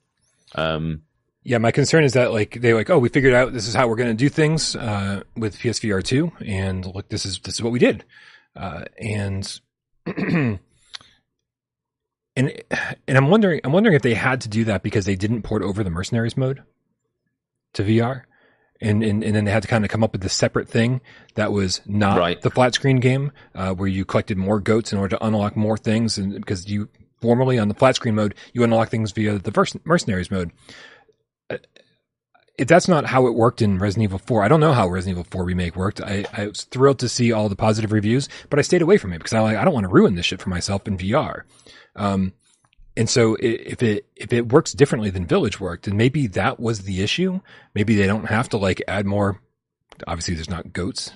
[0.55, 1.03] Um,
[1.43, 3.87] Yeah, my concern is that like they're like, oh, we figured out this is how
[3.87, 7.61] we're going to do things uh, with PSVR two, and look, this is this is
[7.61, 8.05] what we did,
[8.55, 9.59] uh, and
[10.05, 10.59] and
[12.35, 12.61] and
[13.07, 15.83] I'm wondering, I'm wondering if they had to do that because they didn't port over
[15.83, 16.63] the mercenaries mode
[17.73, 18.23] to VR,
[18.81, 21.01] and and, and then they had to kind of come up with this separate thing
[21.35, 22.41] that was not Right.
[22.41, 25.77] the flat screen game uh, where you collected more goats in order to unlock more
[25.77, 26.89] things, and because you
[27.21, 30.51] formerly on the flat screen mode you unlock things via the vers- mercenaries mode
[32.57, 35.17] if that's not how it worked in Resident Evil 4, I don't know how Resident
[35.17, 35.99] Evil 4 remake worked.
[36.01, 39.11] I, I was thrilled to see all the positive reviews, but I stayed away from
[39.11, 41.41] it because I like I don't want to ruin this shit for myself in VR.
[41.95, 42.33] Um,
[42.95, 46.81] and so if it if it works differently than Village worked, and maybe that was
[46.81, 47.41] the issue.
[47.73, 49.39] Maybe they don't have to like add more.
[50.07, 51.11] Obviously, there's not goats.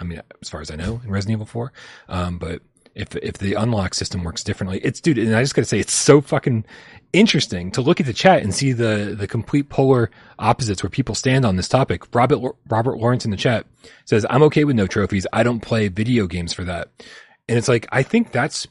[0.00, 1.72] I mean, as far as I know, in Resident Evil 4.
[2.08, 2.62] Um, but
[2.94, 5.18] if if the unlock system works differently, it's dude.
[5.18, 6.64] And I just gotta say, it's so fucking
[7.12, 11.14] interesting to look at the chat and see the the complete polar opposites where people
[11.14, 12.12] stand on this topic.
[12.14, 13.66] Robert Robert Lawrence in the chat
[14.04, 15.26] says, "I'm okay with no trophies.
[15.32, 16.88] I don't play video games for that."
[17.48, 18.66] And it's like I think that's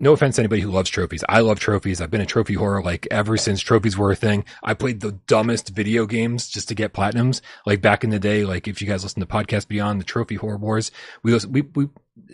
[0.00, 1.24] no offense to anybody who loves trophies.
[1.28, 2.00] I love trophies.
[2.00, 4.44] I've been a trophy horror like ever since trophies were a thing.
[4.62, 7.40] I played the dumbest video games just to get platinums.
[7.66, 10.36] Like back in the day, like if you guys listen to Podcast Beyond, the Trophy
[10.36, 10.90] Horror Wars,
[11.22, 11.88] we we we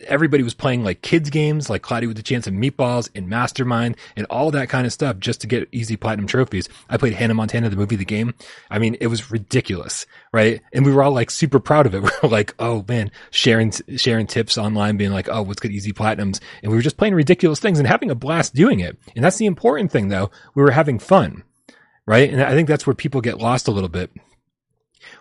[0.07, 3.97] everybody was playing like kids games like Cloudy with the Chance of Meatballs and Mastermind
[4.17, 6.69] and all that kind of stuff just to get easy platinum trophies.
[6.89, 8.35] I played Hannah Montana, the movie, the game.
[8.71, 10.61] I mean, it was ridiculous, right?
[10.73, 12.03] And we were all like super proud of it.
[12.15, 15.93] We were like, oh man, sharing, sharing tips online, being like, oh, let's get easy
[15.93, 16.41] platinums.
[16.63, 18.99] And we were just playing ridiculous things and having a blast doing it.
[19.17, 20.31] And that's the important thing though.
[20.55, 21.45] We were having fun,
[22.07, 22.31] right?
[22.31, 24.11] And I think that's where people get lost a little bit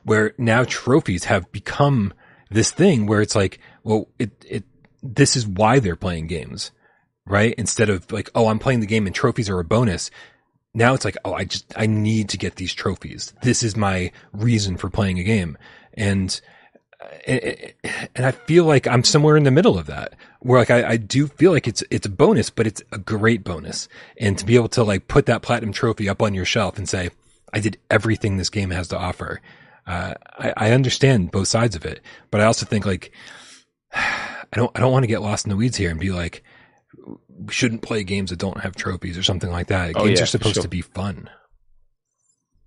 [0.03, 2.13] where now trophies have become
[2.53, 4.63] this thing where it's like, well, it, it,
[5.01, 6.71] this is why they're playing games,
[7.25, 7.53] right?
[7.57, 10.09] Instead of like, oh, I'm playing the game and trophies are a bonus.
[10.73, 13.33] now it's like, oh, I just, I need to get these trophies.
[13.41, 15.57] This is my reason for playing a game.
[15.93, 16.39] And,
[17.25, 20.59] eh, eh, eh, and I feel like I'm somewhere in the middle of that where
[20.59, 23.87] like I, I do feel like it's, it's a bonus, but it's a great bonus.
[24.17, 26.87] And to be able to like put that platinum trophy up on your shelf and
[26.87, 27.09] say,
[27.53, 29.41] I did everything this game has to offer.
[29.85, 33.11] Uh, I, I understand both sides of it, but I also think like,
[33.93, 36.43] I don't, I don't want to get lost in the weeds here and be like,
[37.29, 39.93] we shouldn't play games that don't have trophies or something like that.
[39.95, 40.63] Oh, games yeah, are supposed sure.
[40.63, 41.29] to be fun.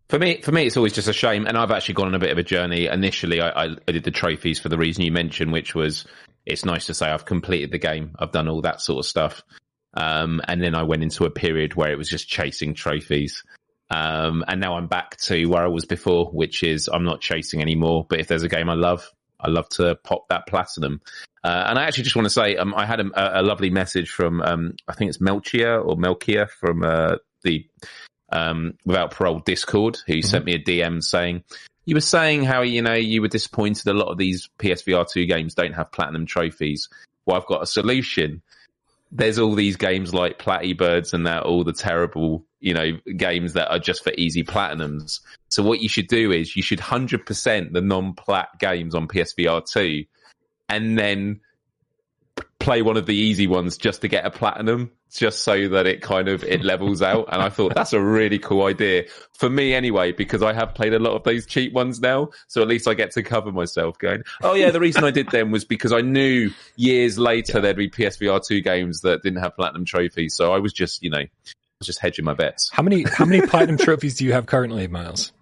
[0.08, 2.20] For me, for me, it's always just a shame, and I've actually gone on a
[2.20, 2.86] bit of a journey.
[2.86, 6.06] Initially, I, I, I did the trophies for the reason you mentioned, which was
[6.44, 9.42] it's nice to say I've completed the game, I've done all that sort of stuff,
[9.94, 13.42] um, and then I went into a period where it was just chasing trophies,
[13.90, 17.60] um, and now I'm back to where I was before, which is I'm not chasing
[17.60, 18.06] anymore.
[18.08, 19.08] But if there's a game I love,
[19.40, 21.00] I love to pop that platinum.
[21.44, 24.10] Uh, and I actually just want to say, um, I had a, a lovely message
[24.10, 27.66] from, um, I think it's Melchia or Melchia from uh, the
[28.32, 31.44] um, Without Parole Discord, who sent me a DM saying,
[31.84, 35.26] you were saying how, you know, you were disappointed a lot of these PSVR 2
[35.26, 36.88] games don't have platinum trophies.
[37.24, 38.42] Well, I've got a solution.
[39.12, 43.52] There's all these games like Platty Birds and that, all the terrible, you know, games
[43.54, 45.20] that are just for easy platinums.
[45.48, 50.04] So what you should do is you should 100% the non-plat games on PSVR 2
[50.68, 51.40] and then
[52.58, 56.02] play one of the easy ones just to get a platinum just so that it
[56.02, 57.28] kind of it levels out.
[57.32, 60.94] And i thought that's a really cool idea for me anyway because i have played
[60.94, 62.30] a lot of those cheap ones now.
[62.48, 65.30] So at least i get to cover myself going oh yeah the reason i did
[65.30, 69.56] them was because i knew years later there'd be psvr 2 games that didn't have
[69.56, 70.34] platinum trophies.
[70.34, 72.70] So i was just you know I was just hedging my bets.
[72.72, 75.32] How many, how many platinum trophies do you have currently, Miles?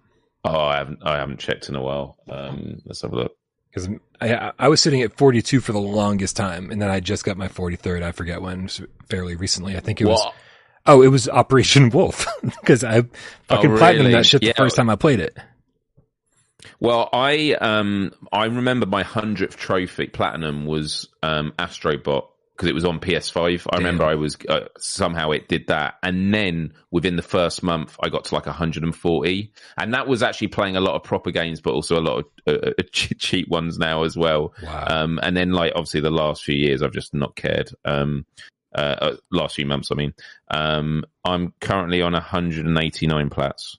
[0.45, 2.17] oh i haven't i haven't checked in a while.
[2.29, 3.35] Um let's have a look
[3.75, 3.89] Because
[4.21, 7.35] I, I was sitting at 42 for the longest time, and then I just got
[7.35, 8.03] my 43rd.
[8.03, 8.69] I forget when,
[9.09, 9.75] fairly recently.
[9.75, 10.25] I think it was.
[10.85, 13.01] Oh, it was Operation Wolf because I
[13.47, 15.35] fucking Oh, platinum that shit the first time I played it.
[16.79, 22.85] Well, I um I remember my hundredth trophy platinum was um Astrobot because it was
[22.85, 23.67] on PS5.
[23.69, 27.97] I remember I was uh, somehow it did that, and then within the first month,
[28.01, 31.59] I got to like 140, and that was actually playing a lot of proper games,
[31.59, 34.53] but also a lot of uh, uh, cheap ones now as well.
[34.63, 34.85] Wow.
[34.87, 37.71] Um, and then like obviously the last few years, I've just not cared.
[37.83, 38.25] Um,
[38.73, 40.13] uh, uh, last few months, I mean,
[40.49, 43.77] um, I'm currently on 189 plats.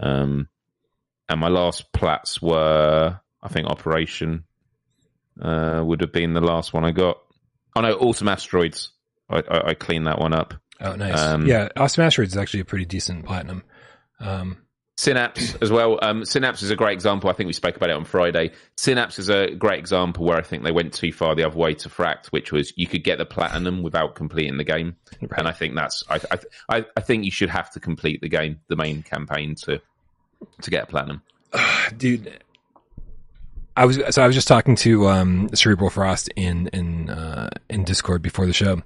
[0.00, 0.48] Um,
[1.28, 4.44] and my last plats were, I think, Operation
[5.40, 7.18] uh, would have been the last one I got.
[7.78, 8.90] Oh no, Autumn Asteroids.
[9.30, 10.54] I, I, I cleaned that one up.
[10.80, 11.18] oh, nice.
[11.20, 13.62] um, yeah, Awesome Asteroids is actually a pretty decent platinum.
[14.20, 14.58] Um,
[14.96, 15.96] Synapse as well.
[16.02, 17.30] Um, Synapse is a great example.
[17.30, 18.50] I think we spoke about it on Friday.
[18.76, 21.74] Synapse is a great example where I think they went too far the other way
[21.74, 25.38] to Fracked, which was you could get the platinum without completing the game, Right.
[25.38, 26.38] and I think that's I, I
[26.78, 29.80] I I think you should have to complete the game, the main campaign to
[30.62, 31.22] to get a platinum.
[31.96, 32.42] dude
[33.78, 37.84] i was so i was just talking to um cerebral frost in in uh in
[37.84, 38.82] discord before the show.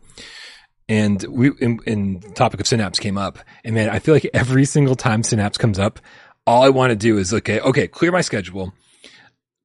[0.88, 3.38] And we in, in the topic of synapse came up.
[3.64, 5.98] And man i feel like every single time synapse comes up
[6.46, 8.72] all i want to do is okay okay clear my schedule.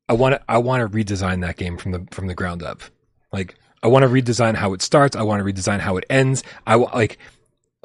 [0.09, 2.81] I want to i want to redesign that game from the from the ground up.
[3.31, 5.15] Like i want to redesign how it starts.
[5.15, 6.43] I want to redesign how it ends.
[6.65, 7.17] I want like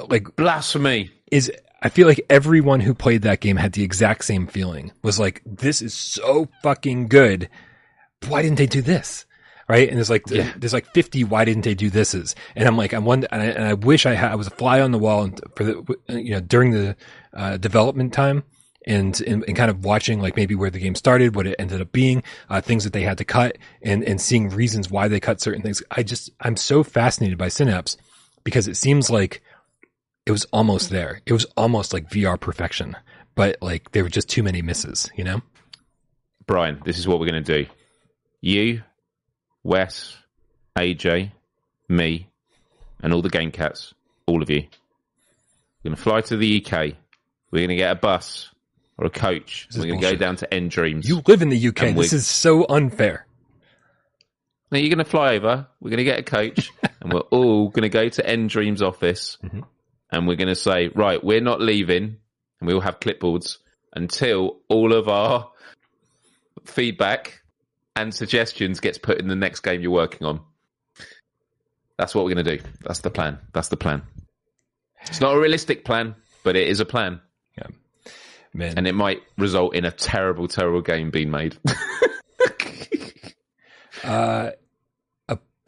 [0.09, 1.11] like Blasphemy!
[1.31, 1.51] is
[1.85, 4.93] I feel like everyone who played that game had the exact same feeling.
[5.03, 7.49] Was like, this is so fucking good.
[8.29, 9.27] Why didn't they do this?
[9.69, 9.89] Right?
[9.89, 10.53] And there's like Yeah.
[10.57, 12.35] there's like 50 why didn't they do thises?
[12.55, 14.51] And I'm like I'm one and I, and I wish I had I was a
[14.51, 16.97] fly on the wall and for the you know during the
[17.33, 18.45] uh, development time
[18.87, 21.81] and, and and kind of watching like maybe where the game started, what it ended
[21.81, 25.21] up being, uh, things that they had to cut and and seeing reasons why they
[25.21, 25.83] cut certain things.
[25.91, 27.97] I just I'm so fascinated by Synapse
[28.45, 29.41] because it seems like
[30.27, 31.21] it was almost there.
[31.27, 32.97] It was almost like VR perfection,
[33.35, 35.41] but like there were just too many misses, you know?
[36.47, 37.71] Brian, this is what we're going to do.
[38.41, 38.83] You,
[39.63, 40.17] Wes,
[40.77, 41.33] AJ,
[41.89, 42.29] me,
[43.03, 43.95] and all the game cats,
[44.27, 44.63] all of you.
[45.83, 46.95] We're going to fly to the UK.
[47.51, 48.51] We're going to get a bus
[48.99, 49.69] or a coach.
[49.71, 51.07] This We're going to go down to nDreams.
[51.07, 51.95] You live in the UK.
[51.95, 53.27] This is so unfair.
[54.71, 55.67] Now you're going to fly over.
[55.81, 56.71] We're going to get a coach,
[57.01, 59.65] and we're all going to go to nDreams office, Mhm.
[60.13, 62.17] And we're going to say, right, we're not leaving,
[62.61, 63.59] and we will have clipboards
[63.95, 65.51] until all of our
[66.65, 67.41] feedback
[67.97, 70.41] and suggestions gets put in the next game you're working on.
[71.99, 72.65] That's what we're going to do.
[72.83, 73.39] That's the plan.
[73.53, 74.03] That's the plan.
[75.03, 76.15] It's not a realistic plan,
[76.45, 77.21] but it is a plan,
[77.59, 77.67] Yeah.
[78.55, 78.75] Man.
[78.77, 81.57] and it might result in a terrible, terrible game being made.
[84.05, 84.51] uh,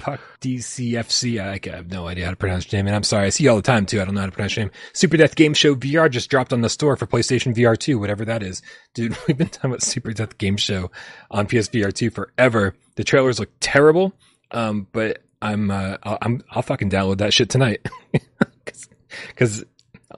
[0.05, 1.41] Puck DCFC.
[1.41, 3.25] I, have no idea how to pronounce your name, and I'm sorry.
[3.25, 4.03] I see you all the time too.
[4.03, 4.73] I don't know how to pronounce your name.
[4.93, 8.27] Super Death Game Show VR just dropped on the store for PlayStation VR 2, whatever
[8.27, 8.61] that is.
[8.93, 10.91] Dude, we've been talking about Super Death Game Show
[11.31, 12.75] on PSVR 2 forever.
[12.97, 14.13] The trailers look terrible,
[14.51, 17.89] um, but I'm uh, I'll, I'm I'll fucking download that shit tonight
[19.29, 19.65] because,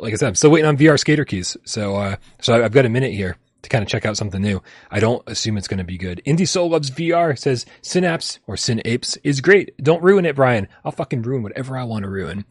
[0.01, 1.57] like I said, I'm still waiting on VR skater keys.
[1.65, 3.37] So uh, so I've got a minute here
[3.67, 4.63] to kind of check out something new.
[4.91, 6.23] I don't assume it's going to be good.
[6.27, 9.77] Indie Soul loves VR says Synapse or Synapse is great.
[9.83, 10.69] Don't ruin it, Brian.
[10.85, 12.45] I'll fucking ruin whatever I want to ruin.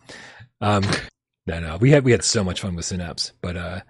[0.62, 0.84] Um,
[1.48, 3.82] no, no, we had we had so much fun with Synapse, but uh,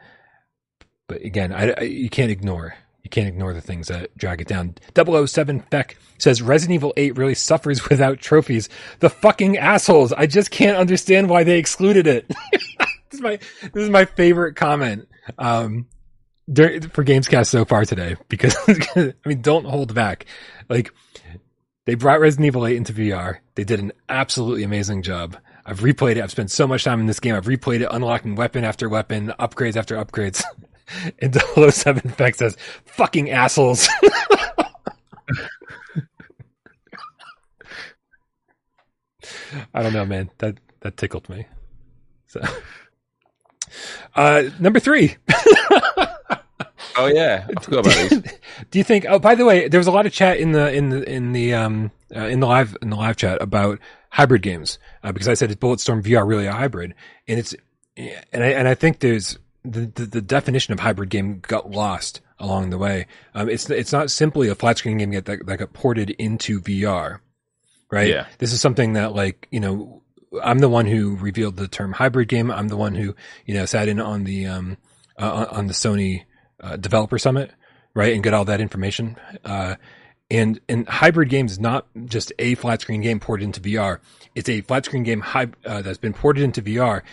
[1.07, 2.75] but again, I, I you can't ignore
[3.05, 4.73] you can't ignore the things that drag it down.
[4.95, 8.67] 007 Feck says Resident Evil 8 really suffers without trophies.
[8.99, 10.11] The fucking assholes.
[10.11, 12.27] I just can't understand why they excluded it.
[12.51, 15.07] this is my this is my favorite comment.
[15.37, 15.85] Um,
[16.47, 18.55] for Gamescast so far today because
[18.95, 20.25] I mean, don't hold back.
[20.69, 20.91] Like
[21.85, 23.37] they brought Resident Evil 8 into VR.
[23.55, 25.37] They did an absolutely amazing job.
[25.65, 26.21] I've replayed it.
[26.23, 27.33] I've spent so much time in this game.
[27.35, 30.43] I've replayed it, unlocking weapon after weapon, upgrades after upgrades.
[31.19, 32.55] and 007 Feck says,
[32.85, 33.89] fucking assholes.
[39.73, 40.29] I don't know, man.
[40.39, 41.47] That that tickled me.
[42.27, 42.41] So
[44.15, 45.15] uh number three.
[46.97, 48.21] Oh yeah, I forgot about these.
[48.71, 49.05] Do you think?
[49.07, 51.33] Oh, by the way, there was a lot of chat in the in the in
[51.33, 53.79] the um uh, in the live in the live chat about
[54.11, 56.93] hybrid games uh, because I said is Bulletstorm VR really a hybrid,
[57.27, 57.53] and it's
[57.97, 62.21] and I and I think there's the the, the definition of hybrid game got lost
[62.39, 63.07] along the way.
[63.33, 67.19] Um, it's it's not simply a flat screen game that that got ported into VR,
[67.91, 68.07] right?
[68.07, 68.27] Yeah.
[68.37, 70.01] This is something that like you know
[70.43, 72.51] I'm the one who revealed the term hybrid game.
[72.51, 73.15] I'm the one who
[73.45, 74.77] you know sat in on the um
[75.17, 76.23] uh, on the Sony
[76.59, 77.51] uh, developer summit,
[77.93, 79.17] right, and get all that information.
[79.43, 79.75] Uh,
[80.31, 83.99] and and hybrid games is not just a flat screen game ported into VR.
[84.33, 87.03] It's a flat screen game hy- uh, that's been ported into VR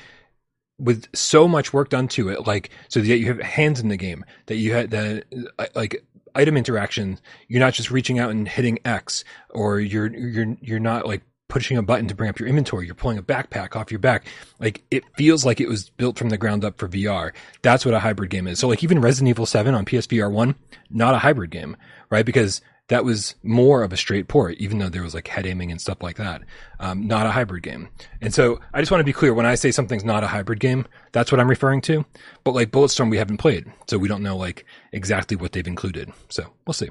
[0.79, 3.97] with so much work done to it, like so that you have hands in the
[3.97, 5.23] game, that you had the
[5.59, 6.05] uh, like
[6.35, 7.19] item interaction.
[7.49, 11.23] You're not just reaching out and hitting X, or you're you're you're not like
[11.53, 12.87] pushing a button to bring up your inventory.
[12.87, 14.27] You're pulling a backpack off your back.
[14.59, 17.33] Like it feels like it was built from the ground up for VR.
[17.61, 18.59] That's what a hybrid game is.
[18.59, 20.55] So like even Resident Evil 7 on PSVR 1,
[20.89, 21.77] not a hybrid game,
[22.09, 22.25] right?
[22.25, 25.71] Because that was more of a straight port, even though there was like head aiming
[25.71, 26.41] and stuff like that.
[26.81, 27.91] Um, not a hybrid game.
[28.23, 30.59] And so I just want to be clear when I say something's not a hybrid
[30.59, 32.07] game, that's what I'm referring to.
[32.45, 33.71] But like Bulletstorm, we haven't played.
[33.89, 36.11] So we don't know like exactly what they've included.
[36.31, 36.89] So we'll see.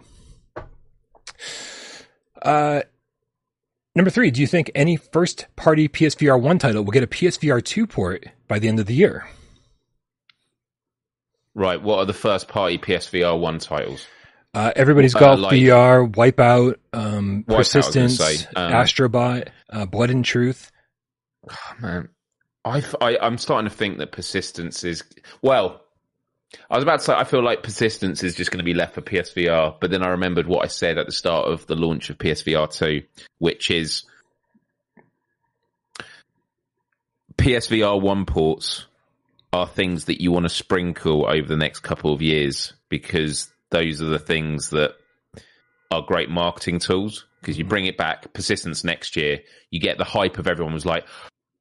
[2.44, 2.82] Uh,
[3.96, 7.64] Number three, do you think any first party PSVR 1 title will get a PSVR
[7.64, 9.28] 2 port by the end of the year?
[11.54, 11.82] Right.
[11.82, 14.06] What are the first party PSVR 1 titles?
[14.54, 19.48] Uh, everybody's Uh, Golf like- VR, Wipeout, um, Wipeout, I was gonna Persistence, um, Astrobot,
[19.70, 20.72] uh, Blood and Truth.
[21.50, 22.10] Oh, man,
[22.64, 25.04] I, I I'm starting to think that persistence is
[25.42, 25.82] well.
[26.70, 28.96] I was about to say I feel like persistence is just going to be left
[28.96, 32.10] for PSVR, but then I remembered what I said at the start of the launch
[32.10, 33.04] of PSVR two,
[33.40, 34.04] which is
[37.38, 38.86] PSVR one ports
[39.54, 44.02] are things that you want to sprinkle over the next couple of years because those
[44.02, 44.92] are the things that
[45.90, 49.40] are great marketing tools because you bring it back persistence next year
[49.72, 51.06] you get the hype of everyone was like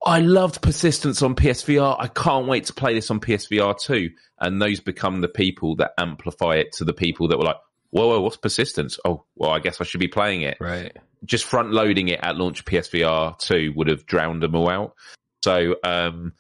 [0.05, 1.97] I loved persistence on PSVR.
[1.99, 4.11] I can't wait to play this on PSVR too.
[4.41, 7.59] And those become the people that amplify it to the people that were like,
[7.91, 8.99] whoa, whoa, what's persistence?
[9.05, 10.57] Oh, well, I guess I should be playing it.
[10.61, 10.97] Right.
[11.25, 14.95] Just front loading it at launch PSVR 2 would have drowned them all out.
[15.45, 16.33] So, um,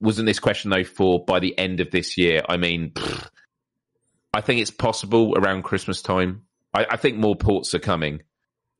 [0.00, 2.42] wasn't this question though for by the end of this year?
[2.48, 3.28] I mean, pfft,
[4.32, 6.42] I think it's possible around Christmas time.
[6.72, 8.22] I, I think more ports are coming.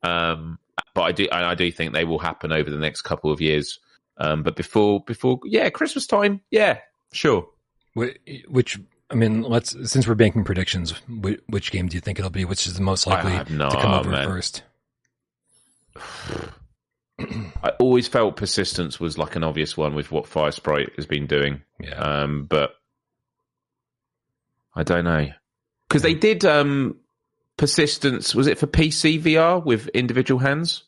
[0.03, 0.59] Um,
[0.95, 3.79] but I do, I do think they will happen over the next couple of years.
[4.17, 6.79] Um, but before, before, yeah, Christmas time, yeah,
[7.13, 7.49] sure.
[7.95, 8.79] Which,
[9.11, 12.45] I mean, let's, since we're banking predictions, which, which game do you think it'll be?
[12.45, 14.27] Which is the most likely no- to come over man.
[14.27, 14.63] first?
[17.19, 21.63] I always felt persistence was like an obvious one with what Firesprite has been doing.
[21.79, 21.95] Yeah.
[21.95, 22.75] Um, but
[24.75, 25.29] I don't know
[25.89, 26.97] because they did um,
[27.57, 28.35] persistence.
[28.35, 30.83] Was it for PC VR with individual hands?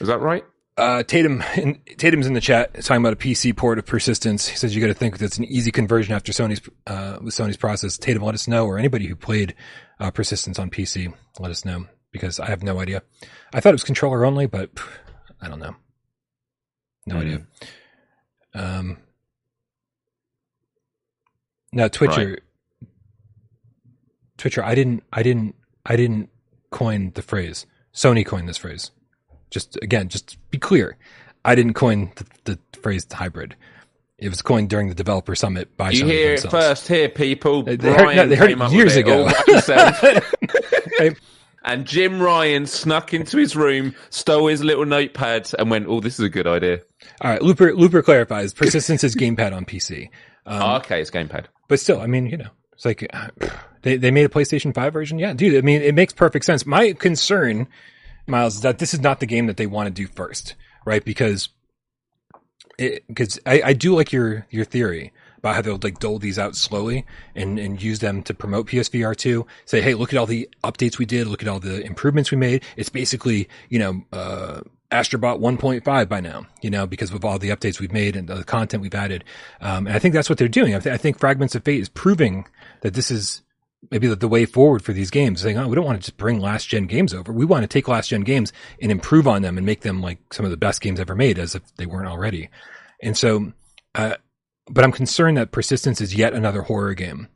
[0.00, 0.44] Is that right?
[0.78, 4.48] Uh, Tatum, in, Tatum's in the chat talking about a PC port of persistence.
[4.48, 7.58] He says you got to think that's an easy conversion after Sony's uh, with Sony's
[7.58, 7.98] process.
[7.98, 9.54] Tatum, let us know, or anybody who played
[10.00, 13.02] uh, persistence on PC, let us know because I have no idea.
[13.52, 14.88] I thought it was controller only, but pff,
[15.42, 15.76] I don't know.
[17.06, 17.20] No Hmm.
[17.20, 17.46] idea.
[18.54, 18.98] Um,
[21.72, 22.38] no, Twitcher,
[24.38, 24.64] Twitcher.
[24.64, 25.54] I didn't, I didn't,
[25.84, 26.30] I didn't
[26.70, 27.66] coin the phrase.
[27.94, 28.90] Sony coined this phrase.
[29.52, 30.96] Just again, just to be clear,
[31.44, 32.26] I didn't coin the,
[32.72, 33.54] the phrase hybrid.
[34.18, 37.62] It was coined during the developer summit by You Sony hear it first here, people.
[37.62, 39.24] They- they heard- no, they heard it years it ago.
[39.24, 40.02] all by himself.
[40.02, 41.16] Right?
[41.64, 46.18] and Jim Ryan snuck into his room, stole his little notepad, and went, "Oh, this
[46.18, 46.80] is a good idea."
[47.20, 50.08] All right, Looper Looper clarifies persistence is gamepad on PC.
[50.46, 51.46] Um, oh, okay, it's gamepad.
[51.68, 53.28] but still, I mean, you know, it's like uh,
[53.82, 55.18] they they made a PlayStation Five version.
[55.18, 55.56] Yeah, dude.
[55.56, 56.64] I mean, it makes perfect sense.
[56.64, 57.66] My concern,
[58.32, 61.04] Miles, is that this is not the game that they want to do first, right?
[61.04, 61.50] Because
[62.78, 66.56] because I, I do like your your theory about how they'll like dole these out
[66.56, 69.46] slowly and and use them to promote PSVR two.
[69.66, 71.28] Say, hey, look at all the updates we did.
[71.28, 72.64] Look at all the improvements we made.
[72.76, 74.02] It's basically you know.
[74.12, 78.28] uh Astrobot 1.5 by now, you know, because of all the updates we've made and
[78.28, 79.24] the content we've added.
[79.62, 80.74] Um, and I think that's what they're doing.
[80.74, 82.46] I, th- I think Fragments of Fate is proving
[82.82, 83.40] that this is
[83.90, 85.40] maybe the, the way forward for these games.
[85.40, 87.32] Saying, oh, we don't want to just bring last gen games over.
[87.32, 90.18] We want to take last gen games and improve on them and make them like
[90.32, 92.48] some of the best games ever made, as if they weren't already.
[93.02, 93.52] And so,
[93.94, 94.16] uh,
[94.70, 97.28] but I'm concerned that Persistence is yet another horror game.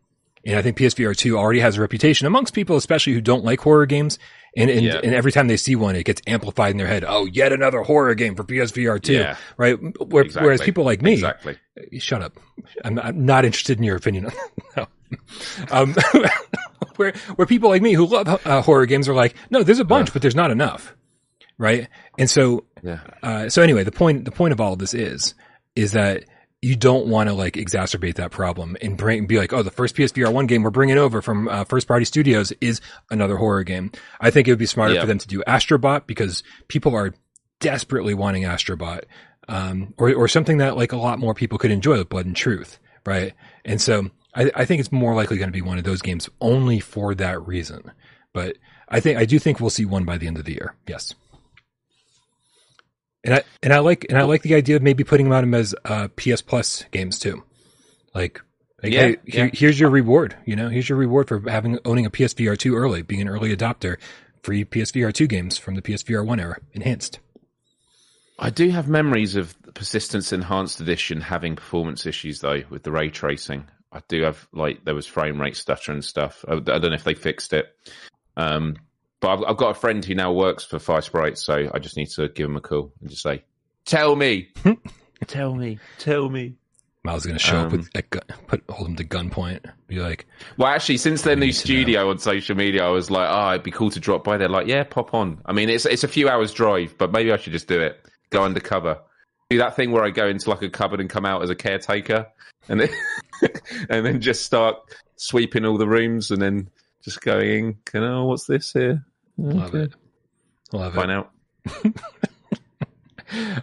[0.45, 3.59] And I think PSVR 2 already has a reputation amongst people, especially who don't like
[3.61, 4.17] horror games.
[4.57, 5.01] And, and, Yeah.
[5.03, 7.05] and every time they see one, it gets amplified in their head.
[7.07, 9.13] Oh, yet another horror game for PSVR 2.
[9.13, 9.37] Yeah.
[9.57, 9.75] Right.
[10.07, 10.47] Where, Exactly.
[10.47, 11.57] Whereas people like me, Exactly.
[11.99, 12.39] shut up.
[12.85, 14.31] I'm, I'm not interested in your opinion.
[14.77, 14.87] no.
[15.71, 15.95] Um,
[16.97, 19.85] where where people like me who love uh, horror games are like, no, there's a
[19.85, 20.95] bunch, but there's not enough,
[21.59, 21.89] right?
[22.19, 23.01] And so, Yeah.
[23.23, 25.35] uh, so anyway, the point the point of all of this is
[25.75, 26.25] is that
[26.63, 29.95] you don't want to like exacerbate that problem and bring be like, oh, the first
[29.95, 32.81] PSVR one game we're bringing over from uh, first party studios is
[33.11, 33.93] another horror game.
[34.21, 35.03] I think it would be smarter Yeah.
[35.03, 37.13] for them to do Astrobot because people are
[37.61, 39.03] desperately wanting Astrobot,
[39.49, 42.35] um, or or something that like a lot more people could enjoy, like Blood and
[42.37, 43.35] Truth, right?
[43.65, 46.29] And so I, I think it's more likely going to be one of those games
[46.41, 47.91] only for that reason.
[48.33, 48.59] But
[48.89, 50.75] I think I do think we'll see one by the end of the year.
[50.87, 51.15] Yes.
[53.25, 55.59] And I and I like and I like the idea of maybe putting them out
[55.59, 57.43] as uh, PS Plus games too.
[58.15, 58.41] Like,
[58.83, 59.35] like Yeah, hey, yeah.
[59.35, 60.37] here, here's your reward.
[60.45, 63.57] You know, here's your reward for having owning a PSVR two early, being an early
[63.57, 63.97] adopter.
[64.43, 67.19] Free PSVR two games from the PSVR one era, enhanced.
[68.39, 72.93] I do have memories of the Persistence Enhanced Edition having performance issues though with the
[72.93, 73.67] ray tracing.
[73.93, 76.45] I do have like there was frame rate stutter and stuff.
[76.49, 77.67] I, I don't know if they fixed it.
[78.37, 78.77] Um,
[79.21, 82.09] but I've, I've got a friend who now works for Firesprite, so I just need
[82.17, 83.45] to give him a call and just say,
[83.87, 84.49] "Tell me,
[85.27, 86.55] tell me, tell me."
[87.05, 89.61] Miles is going to show up Um, with a gun, put hold him to gunpoint,
[89.87, 90.27] be like,
[90.59, 91.63] Well, actually, since their new need to know.
[91.65, 94.49] studio on social media, I was like, "Oh, it'd be cool to drop by." They're
[94.49, 97.37] like, "Yeah, pop on." I mean, it's it's a few hours drive, but maybe I
[97.37, 98.05] should just do it.
[98.31, 98.99] Go undercover.
[99.51, 101.55] Do that thing where I go into like a cupboard and come out as a
[101.55, 102.27] caretaker,
[102.69, 102.89] and then
[103.89, 104.77] and then just start
[105.17, 106.69] sweeping all the rooms, and then
[107.05, 109.05] just going, "Can oh, what's this here?"
[109.39, 109.85] love Okay.
[109.85, 109.93] it,
[110.73, 110.97] love it.
[110.97, 111.31] Find out.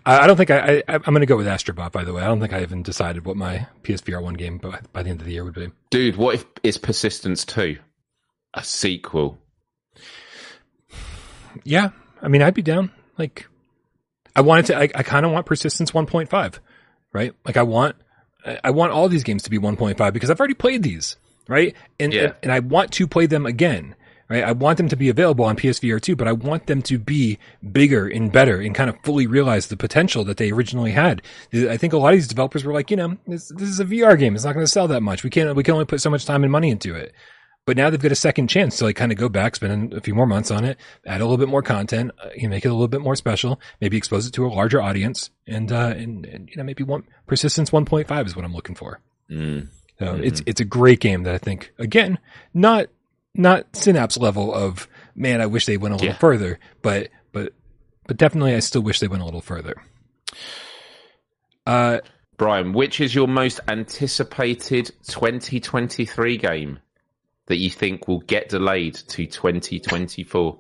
[0.06, 1.92] I, don't think I, I I'm going to go with Astrobot.
[1.92, 4.80] By the way, I don't think I even decided what my PSVR one game by,
[4.92, 5.70] by the end of the year would be.
[5.90, 7.78] Dude, what if it's Persistence Two,
[8.54, 9.38] a sequel?
[11.64, 11.90] Yeah,
[12.22, 12.92] I mean, I'd be down.
[13.18, 13.48] Like,
[14.36, 14.78] I wanted to.
[14.78, 16.60] I, I kind of want Persistence 1.5,
[17.12, 17.34] right?
[17.46, 17.96] Like, I want,
[18.64, 21.76] I want all these games to be 1.5 because I've already played these, right?
[22.00, 22.22] And Yeah.
[22.24, 23.96] and, and I want to play them again,
[24.30, 24.44] right?
[24.44, 27.38] I want them to be available on PSVR 2, but I want them to be
[27.72, 31.22] bigger and better and kind of fully realize the potential that they originally had.
[31.54, 33.86] I think a lot of these developers were like, you know, this, this is a
[33.86, 34.36] VR game.
[34.36, 35.24] It's not going to sell that much.
[35.24, 35.56] We can't.
[35.56, 37.14] We can only put so much time and money into it.
[37.66, 40.02] But now they've got a second chance to like kind of go back, spend a
[40.02, 42.66] few more months on it, add a little bit more content, uh, you know, make
[42.66, 45.94] it a little bit more special, maybe expose it to a larger audience, and uh,
[45.96, 49.00] and, and you know maybe one persistence 1.5 is what I'm looking for.
[49.32, 49.70] Mm.
[50.00, 52.20] So it's it's a great game that I think again
[52.54, 52.88] not
[53.34, 56.18] not synapse level of man I wish they went a little Yeah.
[56.18, 57.54] further, but but
[58.08, 59.76] but definitely I still wish they went a little further.
[61.66, 62.00] Uh,
[62.36, 66.80] Brian, which is your most anticipated 2023 game
[67.48, 70.60] that you think will get delayed to 2024?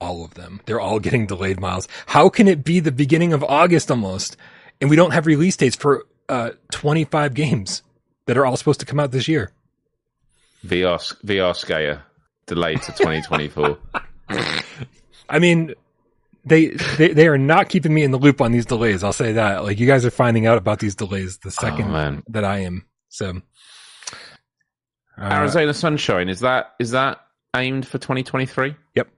[0.00, 0.60] all of them.
[0.66, 1.88] They're all getting delayed, Miles.
[2.06, 4.36] How can it be the beginning of August almost,
[4.80, 7.82] and we don't have release dates for uh, 25 games
[8.26, 9.52] that are all supposed to come out this year?
[10.66, 12.02] VR VR Scare
[12.46, 13.78] delayed to 2024.
[15.28, 15.74] I mean,
[16.44, 16.68] they,
[16.98, 19.02] they they are not keeping me in the loop on these delays.
[19.02, 19.64] I'll say that.
[19.64, 22.84] Like you guys are finding out about these delays the second Oh, that I am.
[23.08, 23.40] So,
[25.18, 27.20] uh, Arizona Sunshine is that is that
[27.56, 28.74] aimed for 2023?
[28.94, 29.08] Yep.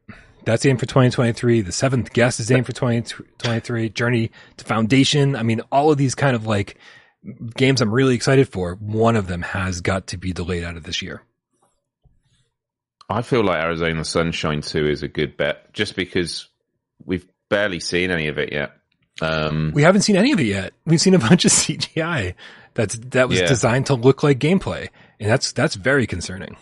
[0.45, 1.61] That's aimed for 2023.
[1.63, 3.89] The seventh guest is aimed for 2023.
[3.91, 5.37] Journey to Foundation.
[5.37, 6.77] I mean, all of these kind of like
[7.57, 8.75] games I'm really excited for.
[8.77, 11.23] One of them has got to be delayed out of this year.
[13.11, 16.49] I feel like Arizona Sunshine 2 is a good bet just because
[17.05, 18.73] we've barely seen any of it yet.
[19.21, 20.75] Um, We haven't seen any of it yet.
[20.87, 22.35] We've seen a bunch of CGI
[22.75, 23.47] that's that was Yeah.
[23.49, 24.89] designed to look like gameplay,
[25.21, 26.57] and that's that's very concerning.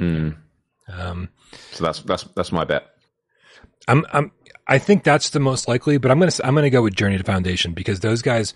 [0.00, 0.30] hmm.
[0.90, 1.28] Um,
[1.72, 2.86] So that's that's that's my bet.
[3.86, 4.32] I'm I'm
[4.66, 7.24] I think that's the most likely, but I'm gonna I'm gonna go with Journey to
[7.24, 8.54] Foundation because those guys,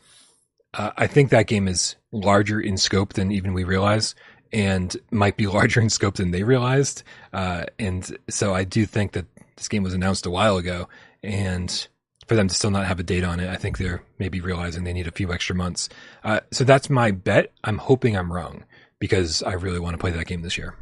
[0.75, 4.15] uh, I think that game is larger in scope than even we realize,
[4.53, 7.03] and might be larger in scope than they realized.
[7.33, 9.27] Uh, and so I do think that
[9.57, 10.89] this game was announced a while ago,
[11.23, 11.89] and
[12.27, 14.85] for them to still not have a date on it, I think they're maybe realizing
[14.85, 15.89] they need a few extra months.
[16.25, 17.53] Uh, so that's my bet.
[17.65, 18.65] I'm hoping I'm wrong
[18.99, 20.77] because I really want to play that game this year.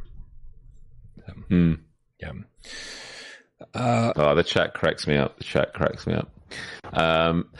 [1.48, 1.74] Hmm.
[2.20, 2.32] Yeah.
[3.74, 5.38] Uh, Oh, the chat cracks me up.
[5.38, 6.30] The chat cracks me up.
[6.92, 7.50] Um,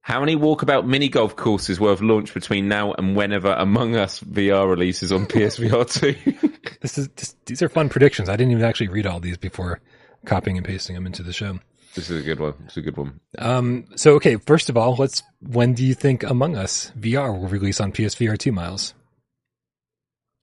[0.00, 4.20] how many walkabout mini golf courses will have launched between now and whenever Among Us
[4.20, 6.50] VR releases on PSVR two?
[6.80, 8.28] This is this, these are fun predictions.
[8.28, 9.80] I didn't even actually read all these before
[10.26, 11.58] copying and pasting them into the show.
[11.94, 12.54] This is a good one.
[12.66, 13.20] It's a good one.
[13.38, 15.22] Um, so okay, first of all, let's.
[15.40, 18.52] When do you think Among Us VR will release on PSVR two?
[18.52, 18.94] Miles.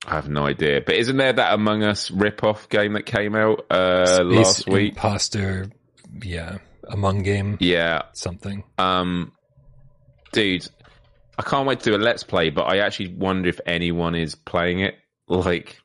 [0.06, 0.80] I have no idea.
[0.84, 4.94] But isn't there that Among Us rip-off game that came out uh, Space last week?
[4.94, 5.70] Imposter,
[6.22, 6.58] yeah,
[6.88, 8.02] Among Game, Yeah.
[8.12, 8.64] something.
[8.78, 9.30] Um,
[10.32, 10.66] dude,
[11.38, 14.34] I can't wait to do a let's play, but I actually wonder if anyone is
[14.34, 14.96] playing it.
[15.28, 15.78] Like,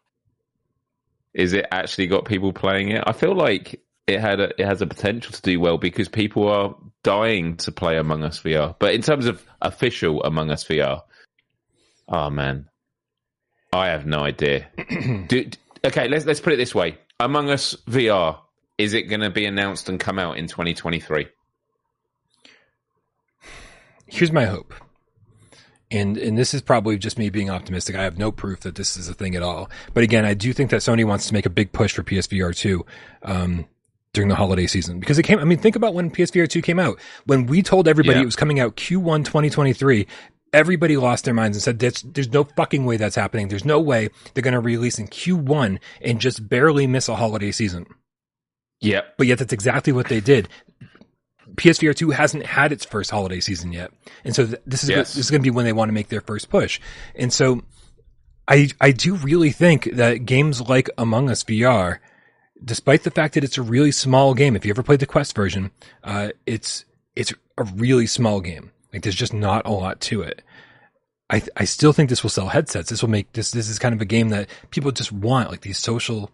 [1.36, 3.04] is it actually got people playing it?
[3.06, 6.48] I feel like it had a, it has a potential to do well because people
[6.48, 8.76] are dying to play Among Us VR.
[8.80, 11.02] But in terms of official Among Us VR,
[12.08, 12.70] oh man,
[13.74, 14.68] I have no idea.
[15.28, 15.50] do,
[15.86, 18.40] okay, let's let's put it this way: Among Us VR
[18.78, 21.28] is it going to be announced and come out in 2023?
[24.06, 24.74] Here's my hope.
[25.90, 27.96] And and this is probably just me being optimistic.
[27.96, 29.70] I have no proof that this is a thing at all.
[29.94, 32.56] But again, I do think that Sony wants to make a big push for PSVR
[32.56, 32.86] two
[33.24, 33.66] um,
[34.18, 35.40] during the holiday season because it came.
[35.40, 37.00] I mean, think about when PSVR two came out.
[37.26, 38.24] When we told everybody Yeah.
[38.24, 40.06] it was coming out Q1 2023,
[40.54, 43.48] everybody lost their minds and said, "That's there's no fucking way that's happening.
[43.48, 47.52] There's no way they're going to release in Q1 and just barely miss a holiday
[47.52, 47.86] season."
[48.82, 49.02] Yeah.
[49.18, 50.50] But yet that's exactly what they did.
[51.56, 53.92] PSVR 2 hasn't had its first holiday season yet.
[54.24, 55.14] And so th- this is Yes.
[55.14, 56.80] this is going to be when they want to make their first push.
[57.16, 57.62] And so
[58.48, 62.00] I I do really think that games like Among Us VR
[62.64, 65.36] despite the fact that it's a really small game, if you ever played the Quest
[65.36, 65.72] version,
[66.04, 66.86] uh, it's
[67.16, 68.72] it's a really small game.
[68.94, 70.42] Like there's just not a lot to it.
[71.30, 72.90] I I still think this will sell headsets.
[72.90, 75.62] This will make this this is kind of a game that people just want, like
[75.62, 76.32] these social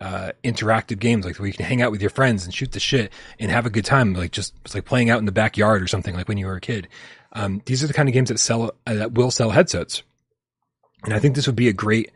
[0.00, 2.80] uh, interactive games, like where you can hang out with your friends and shoot the
[2.80, 5.82] shit and have a good time, like just it's like playing out in the backyard
[5.82, 6.88] or something, like when you were a kid.
[7.32, 10.02] Um, these are the kind of games that sell uh, that will sell headsets,
[11.04, 12.10] and I think this would be a great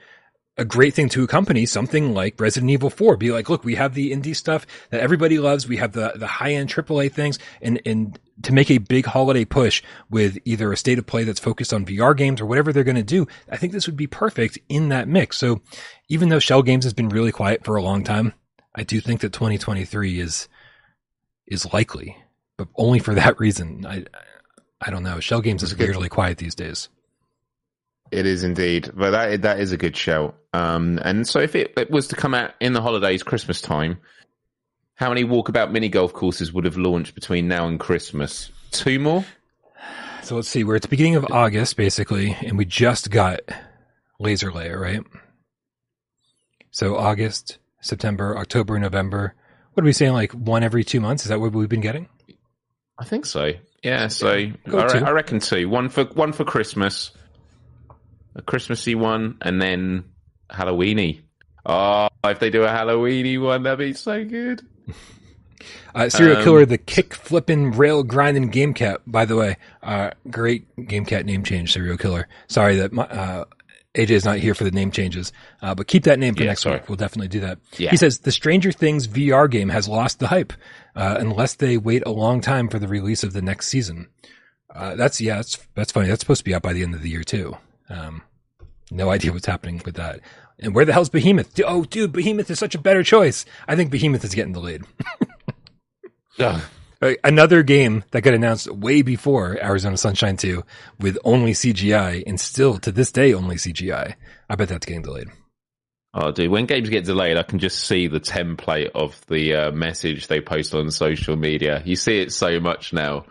[0.57, 3.17] a great thing to accompany something like Resident Evil 4.
[3.17, 5.67] Be like, look, we have the indie stuff that everybody loves.
[5.67, 9.45] We have the, the high end AAA things and, and to make a big holiday
[9.45, 12.85] push with either a state of play that's focused on VR games or whatever they're
[12.85, 13.27] going to do.
[13.51, 15.39] I think this would be perfect in that mix.
[15.39, 15.61] So
[16.09, 18.33] even though Schell Games has been really quiet for a long time,
[18.75, 20.49] I do think that 2023 is,
[21.47, 22.17] is likely,
[22.57, 23.85] but only for that reason.
[23.87, 24.05] I,
[24.81, 25.19] I don't know.
[25.19, 26.89] Schell Games is weirdly quiet these days.
[28.15, 30.37] It is indeed, but that that is a good shout.
[30.53, 33.99] Um, and so if it, it was to come out in the holidays, Christmas time,
[34.95, 38.53] how many walkabout mini golf courses would have launched between now and Christmas?
[38.71, 39.25] Two more.
[40.23, 40.63] So let's see.
[40.63, 43.41] We're at the beginning of August, basically, and we just got
[44.21, 45.03] Laser Lair, right?
[46.71, 49.35] So August, September, October, November.
[49.73, 50.13] What are we saying?
[50.13, 51.25] Like one every two months?
[51.25, 52.09] Is that what we've been getting?
[52.97, 53.53] I think so.
[53.83, 55.69] Yeah, so I, re- I reckon two.
[55.69, 57.11] One for one for Christmas,
[58.35, 60.05] a Christmassy one, and then
[60.51, 61.23] Halloweeny.
[61.67, 64.63] Oh, if they do a Halloweeny one, that'd be so good.
[65.95, 69.01] Uh, serial Um, killer, the kick flipping, rail grinding game cat.
[69.07, 72.27] By the way, uh, great game cat name change, serial killer.
[72.49, 73.45] Sorry that my, uh,
[73.95, 75.33] AJ is not here for the name changes,
[75.63, 76.81] uh, but keep that name for Yeah, next sorry.
[76.81, 76.89] week.
[76.89, 77.59] We'll definitely do that.
[77.79, 77.91] Yeah.
[77.93, 80.53] He says the Stranger Things VR game has lost the hype
[80.97, 84.09] uh, unless they wait a long time for the release of the next season.
[84.75, 86.09] Uh, that's yeah, that's that's funny.
[86.09, 87.57] That's supposed to be out by the end of the year too.
[87.89, 88.23] Um,
[88.91, 90.21] no idea what's happening with that.
[90.59, 91.59] And where the hell's Behemoth?
[91.67, 93.45] Oh, dude, Behemoth is such a better choice.
[93.67, 94.83] I think Behemoth is getting delayed.
[96.39, 96.61] Ugh.
[97.03, 100.65] Uh, Another game that got announced way before Arizona Sunshine 2
[101.01, 104.15] with only CGI and still to this day only CGI.
[104.49, 105.29] I bet that's getting delayed.
[106.15, 109.71] Oh, dude, when games get delayed, I can just see the template of the uh,
[109.73, 111.83] message they post on social media.
[111.85, 113.27] You see it so much now.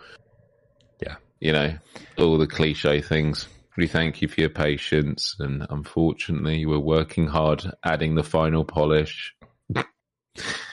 [1.01, 1.15] Yeah.
[1.39, 1.77] You know,
[2.17, 3.47] all the cliche things.
[3.77, 9.33] We thank you for your patience, and unfortunately, we're working hard adding the final polish.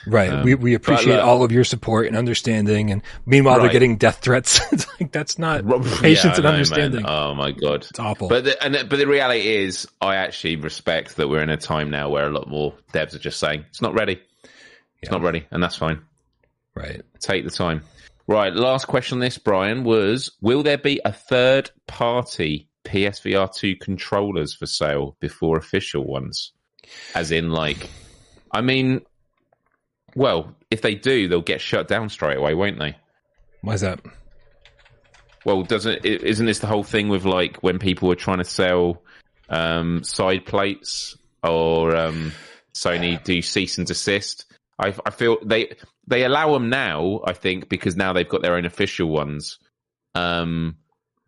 [0.07, 0.31] Right.
[0.31, 2.91] Um, we we appreciate all of your support and understanding.
[2.91, 4.59] And meanwhile, they're getting death threats.
[4.73, 5.67] it's like that's not
[6.01, 7.03] patience I and know, understanding.
[7.03, 7.13] man.
[7.13, 7.87] Oh my god.
[7.91, 8.29] It's awful.
[8.29, 11.59] But the, and the, but the reality is, I actually respect that we're in a
[11.59, 14.15] time now where a lot more devs are just saying it's not ready,
[15.03, 15.11] it's Yeah.
[15.19, 16.01] not ready, and that's fine.
[16.75, 17.03] right.
[17.21, 17.83] Take the time.
[18.27, 18.55] Right.
[18.55, 24.55] Last question on this, Brian, was: Will there be a third party PSVR two controllers
[24.55, 26.53] for sale before official ones?
[27.15, 27.89] As in, like,
[28.53, 29.03] I mean,
[30.15, 32.97] well, if they do, they'll get shut down straight away, won't they?
[33.63, 34.01] Why is that?
[35.45, 39.03] Well, doesn't isn't this the whole thing with like when people were trying to sell
[39.49, 42.33] um, side plates or um,
[42.75, 44.47] Sony do cease and desist?
[44.79, 45.77] I, I feel they
[46.07, 47.21] they allow them now.
[47.25, 49.59] I think because now they've got their own official ones.
[50.15, 50.77] Um,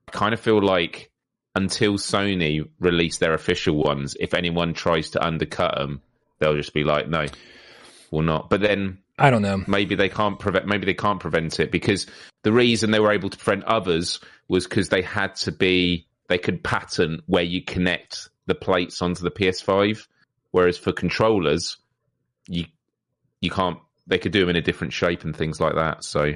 [0.08, 1.10] I kind of feel like
[1.54, 6.00] until Sony release their official ones, if anyone tries to undercut them,
[6.38, 7.26] they'll just be like, no,
[8.10, 8.48] we'll not.
[8.48, 9.62] But then I don't know.
[9.66, 12.06] maybe they can't prevent maybe they can't prevent it because
[12.42, 16.38] the reason they were able to prevent others was because they had to be they
[16.38, 20.06] could patent where you connect the plates onto the PS5
[20.50, 21.76] whereas for controllers
[22.48, 22.64] you
[23.40, 26.32] you can't they could do them in a different shape and things like that so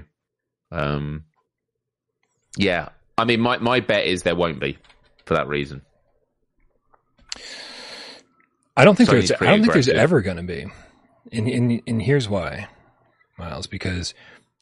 [0.71, 1.25] um
[2.57, 4.79] yeah i mean my my bet is there won't be
[5.27, 5.83] for that reason
[8.77, 9.43] I don't think Sony's there's.
[9.43, 10.67] I don't think there's ever going to be,
[11.33, 12.69] and, and and here's why,
[13.39, 13.67] Miles.
[13.67, 14.13] Because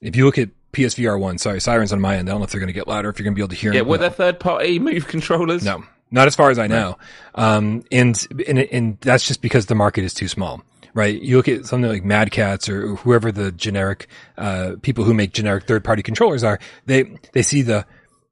[0.00, 2.28] if you look at PSVR one, sorry, sirens on my end.
[2.28, 3.08] I don't know if they're going to get louder.
[3.08, 3.72] If you're going to be able to hear.
[3.72, 3.88] yeah them.
[3.88, 4.02] were No.
[4.02, 6.96] there third party move controllers No, not as far as I know.
[7.34, 10.62] Um, and, and, and that's just because the market is too small,
[10.94, 11.20] right?
[11.20, 14.06] You look at something like Mad Catz or whoever the generic,
[14.38, 17.84] uh, people who make generic third party controllers are, they, they see the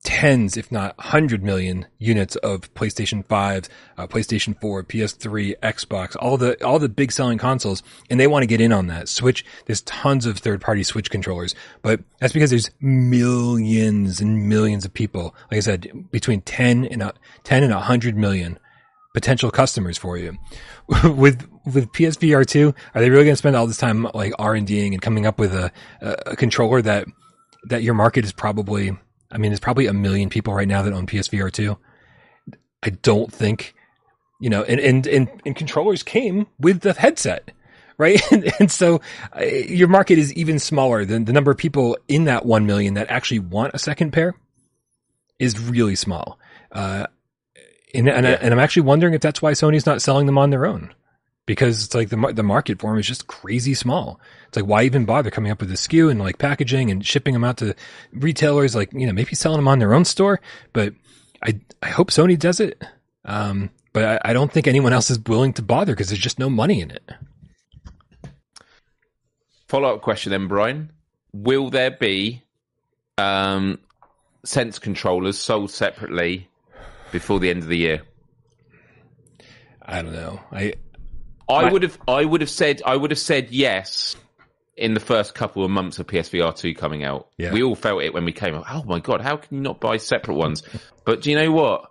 [0.05, 6.37] tens, if not hundred million units of PlayStation 5, uh, PlayStation 4, PS3, Xbox, all
[6.37, 9.09] the, all the big selling consoles, and they want to get in on that.
[9.09, 14.85] Switch, there's tons of third party Switch controllers, but that's because there's millions and millions
[14.85, 15.35] of people.
[15.51, 17.15] Like I said, between 10 and a,
[17.45, 18.59] 10 and 100 million
[19.15, 20.37] potential customers for you.
[21.05, 24.55] with with PSVR two, are they really going to spend all this time like R
[24.55, 25.71] and Ding and coming up with a
[26.01, 27.07] a controller that
[27.69, 28.97] that your market is probably?
[29.33, 31.79] I mean, there's probably a million people right now that own PSVR two.
[32.83, 33.75] I don't think,
[34.41, 37.51] you know, and and and, and controllers came with the headset.
[37.99, 38.21] Right.
[38.33, 39.01] And, and so
[39.37, 42.95] uh, your market is even smaller than the number of people in that 1 million
[42.95, 44.35] that actually want a second pair
[45.39, 46.39] is really small.
[46.73, 47.07] Uh,
[47.95, 50.51] and, and, I, and I'm actually wondering if that's why Sony's not selling them on
[50.51, 50.95] their own.
[51.45, 54.21] Because it's like the the market for them is just crazy small.
[54.53, 57.33] It's like why even bother coming up with a SKU and like packaging and shipping
[57.33, 57.75] them out to
[58.13, 58.75] retailers?
[58.75, 60.43] Like you know maybe selling them on their own store.
[60.75, 60.93] But
[61.43, 62.85] I I hope Sony does it.
[63.25, 66.39] Um, but I, I don't think anyone else is willing to bother because there's just
[66.39, 67.13] no money in it.
[69.69, 70.93] Follow up question then, Brian.
[71.33, 72.43] Will there be
[73.17, 73.79] um,
[74.45, 76.47] sense controllers sold separately
[77.11, 78.03] before the end of the year?
[79.81, 80.41] I don't know.
[80.53, 80.75] I
[81.49, 84.15] I would have I would have said I would have said yes
[84.83, 87.29] in the first couple of months of PSVR two coming out.
[87.39, 87.53] Yeah.
[87.53, 88.65] We all felt it when we came out.
[88.69, 90.65] Oh my god, how can you not buy separate ones?
[91.05, 91.91] but do you know what?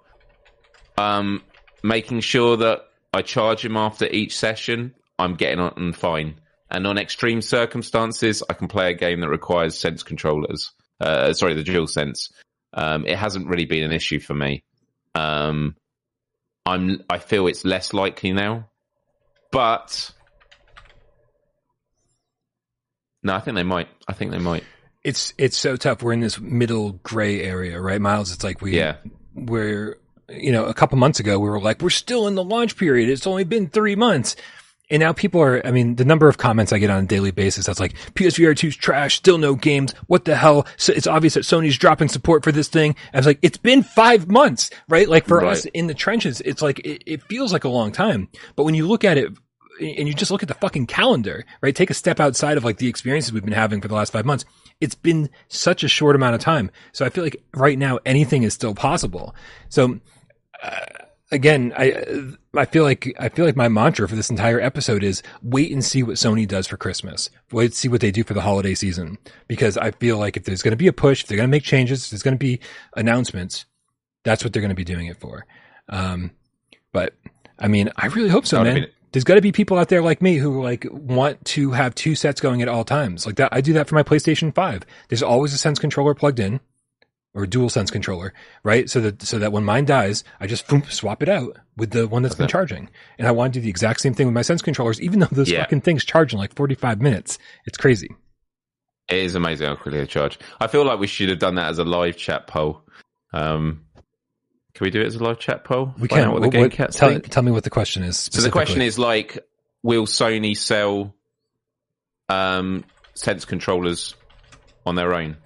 [0.97, 1.41] Um
[1.83, 2.81] making sure that
[3.13, 6.41] I charge him after each session, I'm getting on fine.
[6.69, 10.71] And on extreme circumstances, I can play a game that requires sense controllers.
[11.01, 12.31] Uh, sorry, the dual sense.
[12.73, 14.63] Um, it hasn't really been an issue for me.
[15.13, 15.75] Um,
[16.65, 18.69] I'm, I feel it's less likely now,
[19.51, 20.11] but
[23.23, 23.87] no, I think they might.
[24.07, 24.63] I think they might.
[25.03, 26.01] it's it's so tough.
[26.03, 28.31] We're in this middle gray area, right, Miles?
[28.31, 28.97] It's like we Yeah.
[29.35, 29.97] we're
[30.29, 33.09] you know a couple months ago we were like we're still in the launch period.
[33.09, 34.35] It's only been three months.
[34.89, 37.31] And now people are, I mean, the number of comments I get on a daily
[37.31, 39.93] basis, that's like, PSVR 2's trash, still no games.
[40.07, 40.67] What the hell?
[40.75, 42.97] So it's obvious that Sony's dropping support for this thing.
[43.13, 45.07] I was like, it's been five months, right?
[45.07, 45.53] Like for Right.
[45.53, 48.27] us in the trenches, it's like, it, it feels like a long time.
[48.57, 49.31] But when you look at it
[49.81, 51.75] and you just look at the fucking calendar, right?
[51.75, 54.25] Take a step outside of like the experiences we've been having for the last five
[54.25, 54.45] months.
[54.79, 56.71] It's been such a short amount of time.
[56.91, 59.35] So I feel like right now anything is still possible.
[59.69, 59.99] So
[60.63, 60.79] uh,
[61.31, 62.03] again, I
[62.55, 65.83] I feel like I feel like my mantra for this entire episode is wait and
[65.83, 67.29] see what Sony does for Christmas.
[67.51, 69.17] Wait and see what they do for the holiday season
[69.47, 71.51] because I feel like if there's going to be a push, if they're going to
[71.51, 72.59] make changes, if there's going to be
[72.95, 73.65] announcements,
[74.23, 75.45] that's what they're going to be doing it for.
[75.89, 76.31] Um,
[76.91, 77.15] but
[77.59, 78.75] I mean, I really hope so, man.
[78.75, 81.93] been- There's got to be people out there like me who like want to have
[81.95, 83.25] two sets going at all times.
[83.25, 84.83] Like that, I do that for my PlayStation 5.
[85.09, 86.59] There's always a Sense controller plugged in.
[87.33, 88.33] or dual sense controller,
[88.63, 88.89] right?
[88.89, 92.05] So that so that when mine dies, I just boom, swap it out with the
[92.05, 92.89] one that's been charging.
[93.17, 95.27] And I want to do the exact same thing with my sense controllers, even though
[95.31, 95.61] those Yeah.
[95.61, 97.37] fucking things charge in like 45 minutes.
[97.65, 98.09] It's crazy.
[99.07, 100.39] It is amazing how quickly they charge.
[100.59, 102.81] I feel like we should have done that as a live chat poll.
[103.33, 103.85] Um,
[104.81, 105.93] can we do it as a live chat poll?
[105.99, 106.27] We Find can.
[106.29, 107.29] out what the game cats tell, think?
[107.29, 108.17] tell me what the question is.
[108.17, 109.37] So the question is like,
[109.83, 111.13] will Sony sell
[112.27, 112.83] um,
[113.13, 114.15] sense controllers
[114.83, 115.37] on their own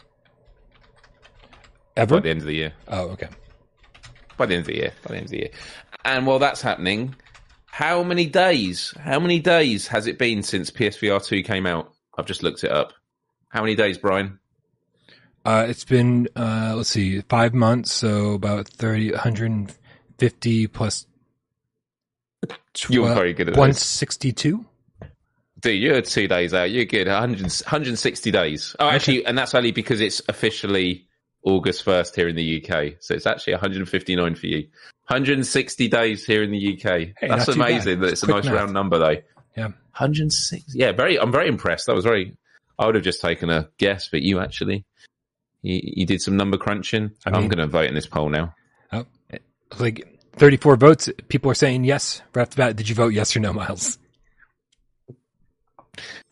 [1.97, 2.15] ever?
[2.15, 2.73] by the end of the year?
[2.87, 3.27] Oh, okay.
[4.37, 4.93] By the end of the year.
[5.03, 5.49] By the end of the year.
[6.05, 7.13] And while that's happening,
[7.65, 8.93] how many days?
[8.97, 11.91] How many days has it been since PSVR two came out?
[12.17, 12.93] I've just looked it up.
[13.49, 14.39] How many days, Brian?
[15.45, 21.05] Uh, it's been uh, let's see, five months, so about 30, 150 plus.
[22.89, 24.65] You're very good at 162.
[25.61, 26.69] Dude, you're two days out.
[26.71, 27.07] You're good.
[27.07, 28.75] 100, 160 days.
[28.79, 31.07] Oh, actually, and that's only because it's officially
[31.43, 32.95] August 1st here in the UK.
[32.99, 34.67] So it's actually 159 for you.
[35.07, 36.83] 160 days here in the UK.
[37.19, 37.71] Hey, that's not too bad.
[37.71, 37.99] amazing.
[38.01, 38.53] That It's it's a nice math.
[38.53, 39.21] round number, though.
[39.55, 39.67] Yeah.
[39.97, 40.75] 106.
[40.75, 41.19] Yeah, very.
[41.19, 41.85] I'm very impressed.
[41.87, 42.35] That was very.
[42.77, 44.83] I would have just taken a guess, but you actually,
[45.65, 47.11] you, you did some number crunching.
[47.25, 48.53] I I'm going to vote in this poll now.
[48.91, 49.05] Oh,
[49.79, 51.09] like 34 votes.
[51.27, 52.75] People are saying yes right off the bat.
[52.75, 53.97] Did you vote yes or no, Miles?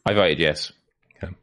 [0.06, 0.72] I voted yes.
[1.16, 1.34] Okay.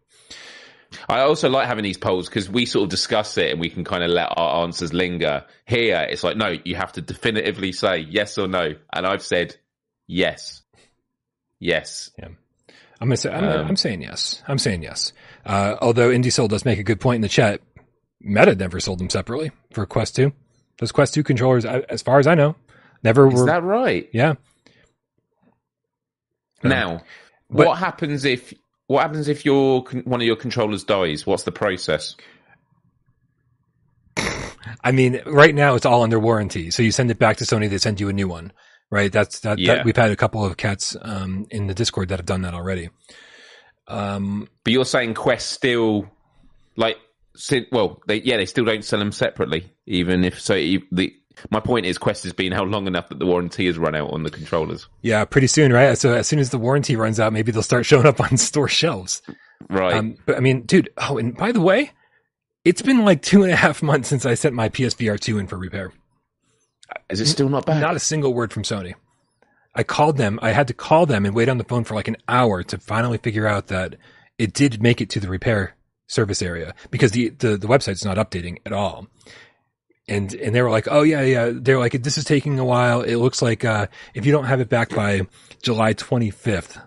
[1.08, 3.84] I also like having these polls because we sort of discuss it and we can
[3.84, 5.44] kind of let our answers linger.
[5.66, 8.74] Here, it's like, no, you have to definitively say yes or no.
[8.92, 9.56] And I've said
[10.06, 10.62] yes.
[11.58, 12.10] Yes.
[13.00, 14.42] I'm gonna say I'm, Um, I'm saying yes.
[14.46, 15.12] I'm saying yes.
[15.46, 17.62] Uh, although Indie Soul does make a good point in the chat.
[18.20, 20.32] Meta never sold them separately for Quest Two.
[20.78, 22.54] Those Quest Two controllers, as far as I know,
[23.02, 23.46] never Is were.
[23.46, 24.08] that right?
[24.12, 24.34] yeah,
[26.62, 27.02] Um, Now,
[27.50, 28.52] but- what happens if
[28.86, 31.24] what happens if your one of your controllers dies?
[31.26, 32.16] What's the process?
[34.84, 36.70] I mean, right now it's all under warranty.
[36.70, 38.52] So you send it back to Sony, they send you a new one,
[38.90, 39.10] right?
[39.12, 39.58] That's that.
[39.58, 39.76] Yeah.
[39.76, 42.54] that we've had a couple of cats um, in the Discord that have done that
[42.54, 42.90] already.
[43.88, 46.08] Um, But you're saying Quest still
[46.76, 47.00] like si-
[47.72, 50.54] well, they yeah, they still don't sell them separately, even if so.
[50.54, 51.14] The
[51.50, 54.12] my point is, Quest has been out long enough that the warranty has run out
[54.12, 54.88] on the controllers.
[55.02, 55.96] yeah, pretty soon, right?
[55.96, 58.68] So as soon as the warranty runs out, maybe they'll start showing up on store
[58.68, 59.22] shelves.
[59.68, 59.94] Right.
[59.94, 60.90] Um, but I mean, dude.
[60.98, 61.92] Oh, and by the way,
[62.64, 65.46] it's been like two and a half months since I sent my PSVR two in
[65.46, 65.92] for repair.
[67.08, 67.80] is it still not bad?
[67.80, 68.94] Not a single word from Sony.
[69.74, 70.38] I called them.
[70.42, 72.78] I had to call them and wait on the phone for like an hour to
[72.78, 73.96] finally figure out that
[74.36, 75.76] it did make it to the repair
[76.10, 79.06] service area because the, the, the website's not updating at all.
[80.08, 81.52] And, and they were like, oh yeah, yeah.
[81.54, 83.02] They're like, this is taking a while.
[83.02, 85.22] It looks like, uh, if you don't have it back by
[85.62, 86.82] July 25th,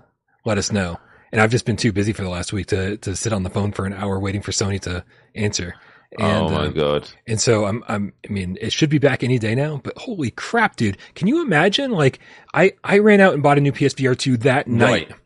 [0.46, 1.00] let us know.
[1.32, 3.50] And I've just been too busy for the last week to, to sit on the
[3.50, 5.06] phone for an hour waiting for Sony to
[5.36, 5.74] answer.
[6.20, 7.10] And, oh my uh, god!
[7.26, 10.30] and so I'm, I'm, I mean, it should be back any day now, but holy
[10.30, 10.98] crap, dude.
[11.16, 11.90] Can you imagine?
[11.92, 12.20] Like,
[12.54, 15.18] I, I ran out and bought a new PSVR 2 that night, Right.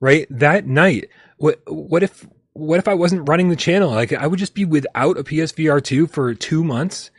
[0.00, 0.26] right?
[0.30, 1.08] That night.
[1.38, 2.26] What, what if,
[2.56, 3.90] what if I wasn't running the channel?
[3.90, 7.10] Like, I would just be without a PSVR 2 for two months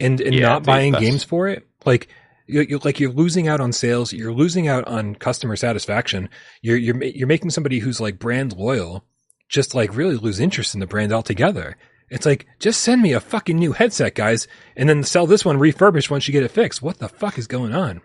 [0.00, 1.66] and, and Yeah, not dude, buying that's- games for it.
[1.84, 2.08] Like,
[2.48, 4.12] you're, you're like you're losing out on sales.
[4.12, 6.28] You're losing out on customer satisfaction.
[6.62, 9.04] You're you're you're making somebody who's like brand loyal
[9.48, 11.76] just like really lose interest in the brand altogether.
[12.08, 14.46] It's like just send me a fucking new headset, guys,
[14.76, 16.82] and then sell this one refurbished once you get it fixed.
[16.82, 18.00] What the fuck is going on?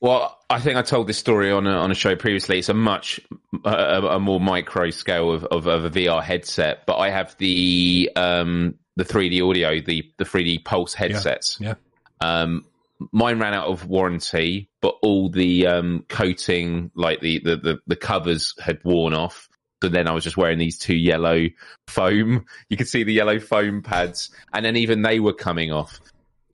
[0.00, 2.58] Well, I think I told this story on a, on a show previously.
[2.58, 3.20] It's a much
[3.64, 8.10] a, a more micro scale of, of, of a VR headset, but I have the
[8.14, 11.58] um, the 3D audio, the the 3D Pulse headsets.
[11.60, 11.74] Yeah.
[12.20, 12.64] Um,
[13.12, 17.96] mine ran out of warranty, but all the um, coating, like the, the, the, the
[17.96, 19.48] covers, had worn off.
[19.82, 21.46] So then I was just wearing these two yellow
[21.86, 22.46] foam.
[22.68, 26.00] You could see the yellow foam pads, and then even they were coming off.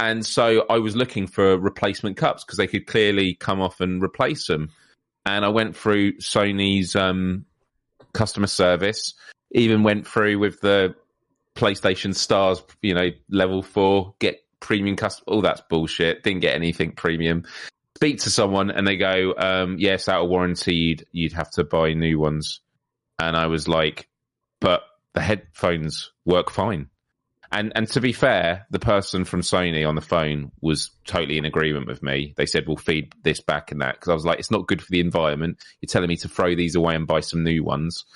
[0.05, 4.03] And so I was looking for replacement cups because they could clearly come off and
[4.03, 4.69] replace them.
[5.25, 7.47] And I went through Sony's um,
[8.13, 9.15] customer service,
[9.53, 10.95] even went through with the
[11.55, 15.25] PlayStation Stars, you know, level four, get premium custom.
[15.27, 16.23] All that's bullshit.
[16.23, 17.45] Didn't get anything premium.
[17.97, 21.65] Speak to someone and they go, um, yes, out of warranty, you'd, you'd have to
[21.65, 22.61] buy new ones.
[23.19, 24.07] And I was like,
[24.61, 24.83] but
[25.15, 26.91] the headphones work fine.
[27.55, 31.45] And and to be fair, the person from Sony on the phone was totally in
[31.45, 32.35] agreement with me.
[32.37, 34.83] They said we'll feed this back and that because I was like, it's not good
[34.83, 35.65] for the environment.
[35.81, 38.07] You're telling me to throw these away and buy some new ones.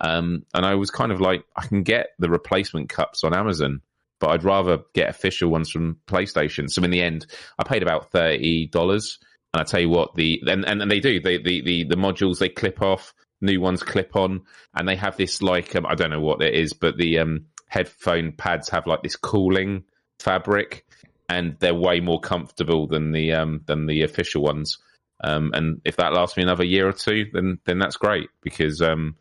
[0.00, 3.82] Um, and I was kind of like, I can get the replacement cups on Amazon,
[4.18, 6.68] but I'd rather get official ones from PlayStation.
[6.68, 7.26] So in the end,
[7.56, 9.20] I paid about thirty dollars.
[9.54, 11.96] And I tell you what, the and, and, and they do they, the the the
[11.96, 14.42] modules they clip off, new ones clip on,
[14.74, 17.46] and they have this like um, I don't know what it is, but the um
[17.68, 19.84] headphone pads have like this cooling
[20.18, 20.84] fabric,
[21.28, 24.78] and they're way more comfortable than the um, than the official ones.
[25.22, 28.80] Um, and if that lasts me another year or two, then then that's great because
[28.80, 29.16] um,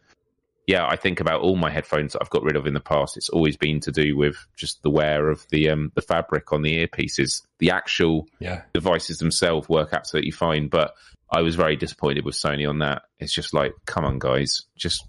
[0.68, 3.16] yeah, I think about all my headphones that I've got rid of in the past.
[3.16, 6.62] It's always been to do with just the wear of the um, the fabric on
[6.62, 7.42] the earpieces.
[7.60, 8.64] The actual Yeah.
[8.74, 10.94] devices themselves work absolutely fine, but
[11.32, 13.04] I was very disappointed with Sony on that.
[13.20, 15.06] It's just like, come on, guys, just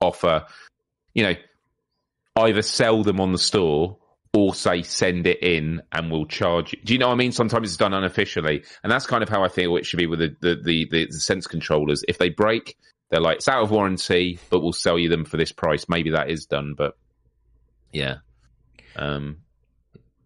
[0.00, 0.46] offer,
[1.14, 1.34] you know,
[2.36, 3.98] either sell them on the store
[4.32, 6.78] or say send it in and we'll charge you.
[6.84, 7.32] Do you know what I mean?
[7.32, 10.18] Sometimes it's done unofficially, and that's kind of how I feel it should be with
[10.18, 12.04] the the the, the, the sense controllers.
[12.06, 12.76] If they break,
[13.10, 15.86] they're like it's out of warranty, but we'll sell you them for this price.
[15.88, 16.96] Maybe that is done, but
[17.92, 18.16] yeah.
[18.96, 19.38] Um,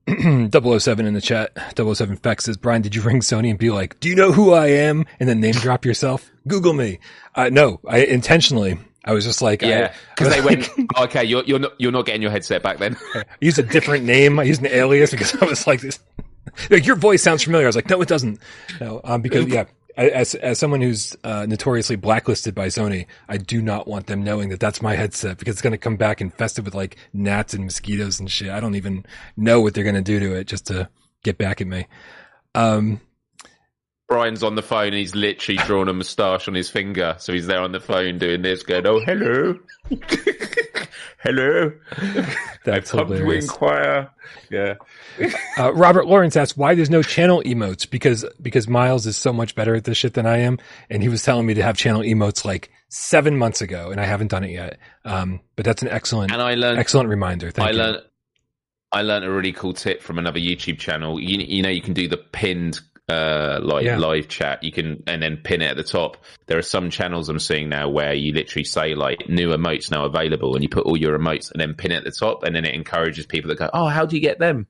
[0.50, 1.52] 007 in the chat.
[1.76, 4.52] 007 Fex says, Brian, did you ring Sony and be like, do you know who
[4.52, 5.04] I am?
[5.18, 6.30] And then name drop yourself?
[6.48, 6.98] Google me.
[7.34, 11.44] Uh, no, I intentionally, I was just like, yeah, because they was went, okay, you're
[11.44, 12.96] you're not you're not getting your headset back then.
[13.14, 14.38] I used a different name.
[14.38, 15.98] I used an alias because I was like this.
[16.68, 17.66] Like your voice sounds familiar.
[17.66, 18.40] I was like, no, it doesn't.
[18.80, 19.64] No, um, because yeah,
[19.96, 24.48] as as someone who's uh, notoriously blacklisted by Sony, I do not want them knowing
[24.50, 27.64] that that's my headset because it's going to come back infested with like gnats and
[27.64, 28.50] mosquitoes and shit.
[28.50, 29.04] I don't even
[29.36, 30.88] know what they're going to do to it just to
[31.22, 31.86] get back at me.
[32.54, 33.00] Um,
[34.10, 37.14] Brian's on the phone and he's literally drawn a moustache on his finger.
[37.20, 39.56] So he's there on the phone doing this, going, Oh, hello.
[41.22, 41.72] hello.
[42.64, 43.44] that's I've come to hilarious.
[43.44, 44.10] inquire.
[44.50, 44.74] Yeah.
[45.56, 49.54] Uh, Robert Lawrence asked why there's no channel emotes because because Miles is so much
[49.54, 50.58] better at this shit than I am,
[50.88, 54.06] and he was telling me to have channel emotes like seven months ago, and I
[54.06, 54.78] haven't done it yet.
[55.04, 57.50] Um, but that's an excellent And I learned, excellent reminder.
[57.50, 57.78] Thank I you.
[57.78, 58.02] learned,
[58.92, 61.20] I learned a really cool tip from another YouTube channel.
[61.20, 62.80] You, you know, you can do the pinned,
[63.10, 63.98] uh, like Yeah.
[63.98, 64.62] live chat.
[64.62, 66.16] You can, and then pin it at the top.
[66.46, 70.04] There are some channels I'm seeing now where you literally say like new emotes now
[70.04, 72.44] available and you put all your emotes and then pin it at the top.
[72.44, 74.66] And then it encourages people that go, Oh, how do you get them?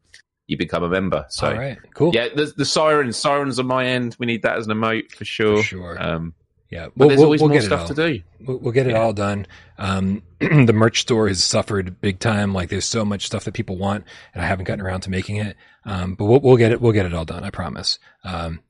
[0.46, 1.26] You become a member.
[1.28, 2.12] So All right, cool.
[2.14, 4.16] Yeah, the, the sirens, sirens on my end.
[4.18, 5.58] We need that as an emote for sure.
[5.58, 6.02] For sure.
[6.02, 6.34] Um,
[6.70, 8.22] yeah, but we'll, there's always we'll more get stuff to do.
[8.40, 9.01] We'll, we'll get it Yeah.
[9.02, 9.47] all done.
[9.78, 12.55] Um, the merch store has suffered big time.
[12.55, 15.36] Like there's so much stuff that people want, and I haven't gotten around to making
[15.36, 15.56] it.
[15.84, 16.80] Um, but we'll, we'll get it.
[16.80, 17.42] We'll get it all done.
[17.44, 17.98] I promise.
[18.24, 18.60] Um,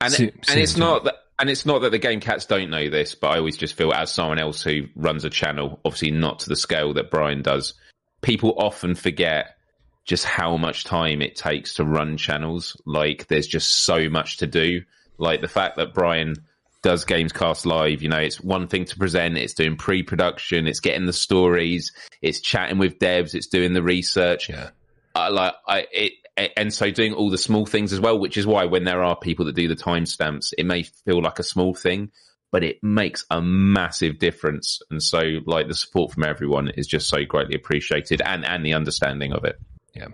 [0.00, 0.80] And, Soon- and soon, it's soon.
[0.80, 3.56] not that, and it's not that the game cats don't know this, but I always
[3.56, 7.10] just feel as someone else who runs a channel, obviously not to the scale that
[7.10, 7.74] Brian does,
[8.22, 9.56] people often forget
[10.04, 12.76] just how much time it takes to run channels.
[12.86, 14.82] Like there's just so much to do.
[15.18, 16.34] Like the fact that Brian
[16.82, 21.06] does Gamescast Live, you know, it's one thing to present, it's doing pre-production, it's getting
[21.06, 21.92] the stories,
[22.22, 24.48] it's chatting with devs, it's doing the research.
[24.48, 24.70] yeah.
[25.14, 26.12] I like I it
[26.56, 29.16] and so doing all the small things as well, which is why when there are
[29.16, 32.12] people that do the timestamps, it may feel like a small thing,
[32.52, 34.80] but it makes a massive difference.
[34.90, 38.74] And so like the support from everyone is just so greatly appreciated and and the
[38.74, 39.58] understanding of it.
[39.94, 40.08] Yeah.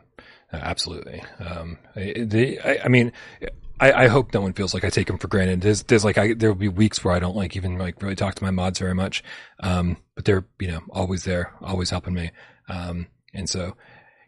[0.53, 1.23] absolutely.
[1.39, 3.13] Um, the, I, I mean,
[3.85, 5.61] I, I hope no one feels like I take them for granted.
[5.61, 8.15] There's, there's like, I, there will be weeks where I don't like even like really
[8.15, 9.23] talk to my mods very much.
[9.61, 12.31] Um, but they're, you know, always there, always helping me.
[12.69, 13.77] Um, and so,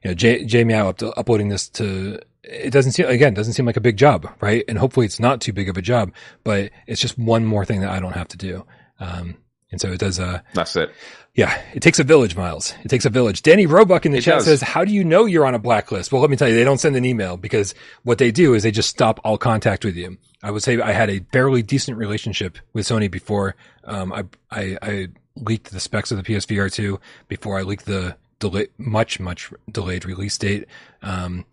[0.02, 3.64] you know, J, Jamie, I up uploading this to, it doesn't seem, again, doesn't seem
[3.64, 4.62] like a big job, right?
[4.68, 6.12] And hopefully it's not too big of a job,
[6.44, 8.66] but it's just one more thing that I don't have to do.
[9.00, 9.38] Um,
[9.70, 10.90] and so it does, uh, That's it.
[11.34, 12.72] yeah, it takes a village, Miles.
[12.84, 13.42] It takes a village.
[13.42, 14.44] Danny Roebuck in the It chat does.
[14.44, 16.64] says, "How do you know you're on a blacklist?" Well, let me tell you, they
[16.64, 17.74] don't send an email because
[18.04, 20.16] what they do is they just stop all contact with you.
[20.42, 24.78] I would say I had a fairly decent relationship with Sony before um, I, I
[24.82, 29.50] I leaked the specs of the PSVR two before I leaked the delay, much much
[29.70, 30.66] delayed release date.
[31.02, 31.44] Um,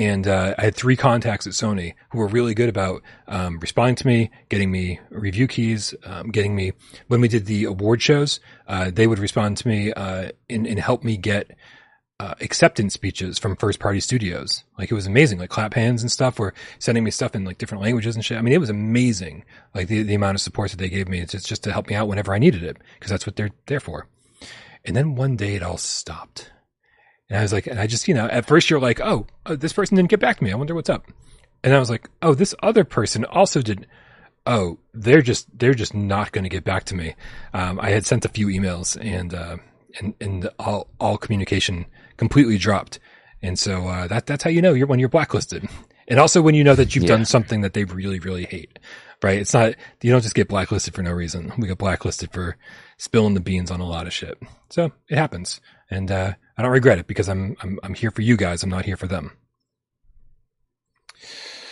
[0.00, 3.96] and uh, I had three contacts at Sony who were really good about um, responding
[3.96, 6.72] to me, getting me review keys, um, getting me
[7.08, 8.40] when we did the award shows.
[8.66, 11.54] Uh, they would respond to me uh, and, and help me get
[12.18, 14.64] uh, acceptance speeches from first party studios.
[14.78, 15.38] Like it was amazing.
[15.38, 18.38] Like clap hands and stuff were sending me stuff in like different languages and shit.
[18.38, 19.44] I mean, it was amazing.
[19.74, 21.20] Like the, the amount of support that they gave me.
[21.20, 23.50] It's just, just to help me out whenever I needed it because that's what they're
[23.66, 24.06] there for.
[24.82, 26.52] And then one day it all stopped.
[27.30, 29.54] And I was like, and I just, you know, at first you're like, oh, uh,
[29.56, 30.50] this person didn't get back to me.
[30.52, 31.06] I wonder what's up.
[31.62, 33.86] And I was like, oh, this other person also didn't.
[34.46, 37.14] Oh, they're just, they're just not going to get back to me.
[37.54, 39.58] Um, I had sent a few emails and, uh,
[40.00, 41.86] and, and all, all communication
[42.16, 42.98] completely dropped.
[43.42, 45.68] And so, uh, that, that's how you know you're when you're blacklisted.
[46.08, 47.10] And also when you know that you've Yeah.
[47.16, 48.78] done something that they really, really hate,
[49.22, 49.38] right?
[49.38, 51.52] It's not, you don't just get blacklisted for no reason.
[51.58, 52.56] We get blacklisted for
[52.96, 54.38] spilling the beans on a lot of shit.
[54.70, 55.60] So it happens.
[55.90, 58.62] And, uh, I don't regret it because I'm, I'm, I'm here for you guys.
[58.62, 59.34] I'm not here for them.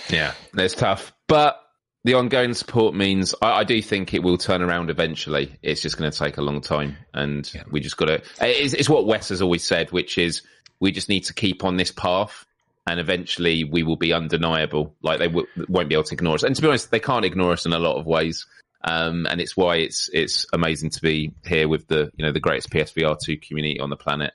[0.09, 1.13] Yeah, it's tough.
[1.27, 1.61] But
[2.05, 5.55] the ongoing support means I, I, do think it will turn around eventually.
[5.61, 7.65] It's just going to take a long time, and yeah.
[7.71, 8.23] we just got to.
[8.41, 10.41] It's, it's, what Wes has always said, which is
[10.81, 12.47] we just need to keep on this path,
[12.87, 14.97] and eventually we will be undeniable.
[15.03, 17.27] Like they w- won't be able to ignore us, and to be honest, they can't
[17.27, 18.47] ignore us in a lot of ways.
[18.83, 22.41] Um, and it's why it's it's amazing to be here with the you know the
[22.41, 24.33] greatest PSVR two community on the planet,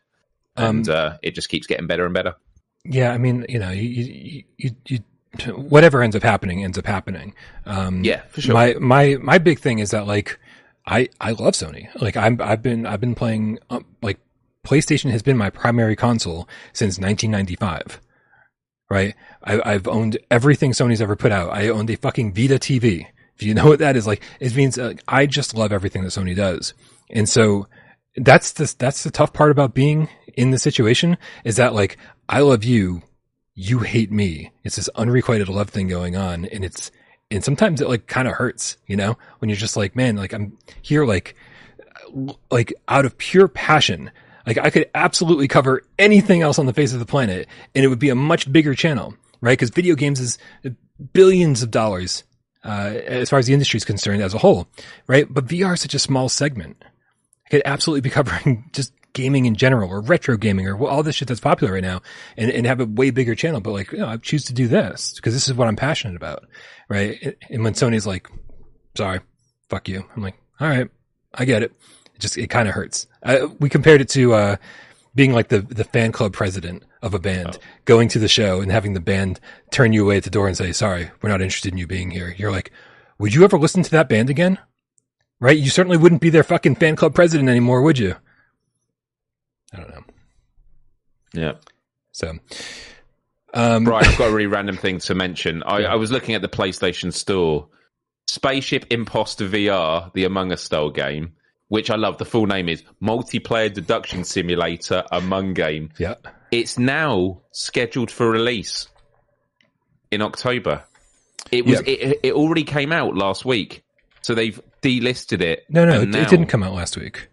[0.56, 2.36] and um, uh, it just keeps getting better and better.
[2.86, 5.00] Yeah, I mean, you know, you you, you, you
[5.56, 7.34] whatever ends up happening ends up happening.
[7.66, 8.54] Um, yeah, for sure.
[8.54, 10.40] My my my big thing is that like
[10.86, 11.90] I I love Sony.
[12.02, 14.20] Like I'm I've been I've been playing um, like
[14.66, 18.00] PlayStation has been my primary console since 1995.
[18.90, 19.16] Right?
[19.44, 21.50] I, have owned everything Sony's ever put out.
[21.50, 23.08] I owned a fucking Vita TV.
[23.36, 26.10] If you know what that is, like it means uh, I just love everything that
[26.10, 26.74] Sony does.
[27.10, 27.68] And so
[28.16, 31.98] that's the that's the tough part about being in the situation is that like
[32.30, 33.04] I love you
[33.56, 34.52] you hate me.
[34.64, 36.46] It's this unrequited love thing going on.
[36.46, 36.92] And it's,
[37.30, 40.34] and sometimes it like kind of hurts, you know, when you're just like, man, like
[40.34, 41.36] I'm here, like,
[42.52, 44.12] like out of pure passion.
[44.46, 47.88] Like I could absolutely cover anything else on the face of the planet and it
[47.88, 49.58] would be a much bigger channel, right?
[49.58, 50.38] Cause video games is
[51.14, 52.24] billions of dollars,
[52.64, 54.68] uh, as far as the industry is concerned as a whole,
[55.08, 55.32] right?
[55.32, 56.84] But VR is such a small segment.
[57.54, 61.28] Could absolutely be covering just gaming in general or retro gaming or all this shit
[61.28, 62.02] that's popular right now
[62.36, 63.62] and, and have a way bigger channel.
[63.62, 66.16] But like, you know, I choose to do this because this is what I'm passionate
[66.16, 66.48] about.
[66.90, 67.38] Right.
[67.52, 68.28] And when Sony's like,
[68.98, 69.20] sorry,
[69.70, 70.04] fuck you.
[70.16, 70.90] I'm like, all right,
[71.32, 71.74] I get it.
[72.16, 73.06] It just, it kind of hurts.
[73.24, 74.56] I, we compared it to, uh,
[75.14, 77.60] being like the, the fan club president of a band, oh.
[77.86, 79.40] going to the show and having the band
[79.70, 82.10] turn you away at the door and say, sorry, we're not interested in you being
[82.10, 82.34] here.
[82.36, 82.72] You're like,
[83.20, 84.58] would you ever listen to that band again?
[85.44, 85.58] Right?
[85.58, 88.16] You certainly wouldn't be their fucking fan club president anymore, would you?
[89.74, 90.04] I don't know.
[91.34, 91.54] Yeah.
[92.14, 92.40] So,
[93.54, 95.62] um, right, I've got a really random thing to mention.
[95.64, 95.92] I, yeah.
[95.92, 97.68] I was looking at the PlayStation Store.
[98.26, 101.34] Spaceship Imposter VR, the Among Us style game,
[101.68, 102.20] which I love.
[102.20, 105.90] The full name is Multiplayer Deduction Simulator Among Game.
[105.98, 106.16] Yeah.
[106.52, 108.88] It's now scheduled for release
[110.10, 110.86] in October.
[111.52, 111.82] It was.
[111.86, 111.96] Yeah.
[111.96, 113.84] It, it already came out last week,
[114.22, 115.66] so they've delisted it.
[115.70, 117.30] No, no, it, now, it didn't come out last week.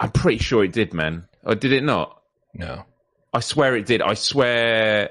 [0.00, 1.28] I'm pretty sure it did, man.
[1.44, 2.22] Or did it not?
[2.54, 2.84] No.
[3.32, 4.02] I swear it did.
[4.02, 5.10] I swear.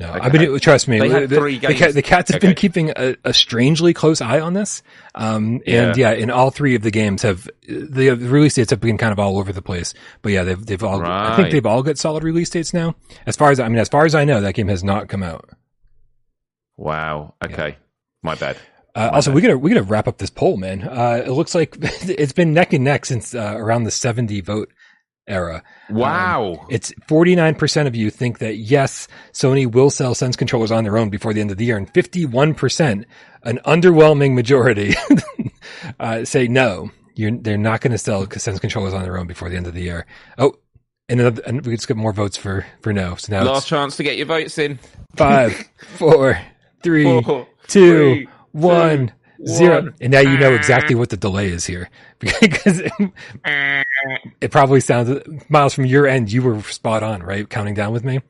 [0.00, 0.20] No, okay.
[0.20, 0.98] I mean, trust me.
[0.98, 2.48] They The, the, the, cats have okay.
[2.48, 4.82] been keeping a, a, strangely close eye on this.
[5.14, 6.10] Um, and yeah.
[6.10, 9.20] yeah, in all three of the games have the release dates have been kind of
[9.20, 9.94] all over the place.
[10.20, 11.00] But yeah, they've they've all.
[11.00, 11.32] Right.
[11.32, 12.96] I think they've all got solid release dates now.
[13.24, 15.22] As far as I mean, as far as I know, that game has not come
[15.22, 15.48] out.
[16.76, 17.34] Wow.
[17.42, 17.68] Okay.
[17.68, 17.76] Yeah.
[18.24, 18.56] My bad.
[18.94, 20.82] Uh, also, we gotta we gotta wrap up this poll, man.
[20.82, 24.72] Uh, it looks like it's been neck and neck since uh, around the seventy vote
[25.26, 25.64] era.
[25.90, 26.58] Wow!
[26.60, 30.70] Um, it's forty nine percent of you think that yes, Sony will sell Sense controllers
[30.70, 33.06] on their own before the end of the year, and fifty one percent,
[33.42, 34.94] an underwhelming majority,
[36.00, 36.92] uh, say no.
[37.16, 39.82] they're not going to sell Sense controllers on their own before the end of the
[39.82, 40.06] year.
[40.38, 40.54] Oh,
[41.08, 43.16] and, another, and we just get more votes for for no.
[43.16, 44.78] So now last chance to get your votes in.
[45.16, 46.38] Five, four,
[46.84, 48.14] three, four, two.
[48.14, 49.12] Three one,
[49.46, 49.82] zero.
[49.82, 49.94] One.
[50.00, 50.98] And now you know exactly uh.
[50.98, 52.92] what the delay is here because it,
[54.40, 56.32] it probably sounds Miles from your end.
[56.32, 57.48] You were spot on, right?
[57.48, 58.20] Counting down with me.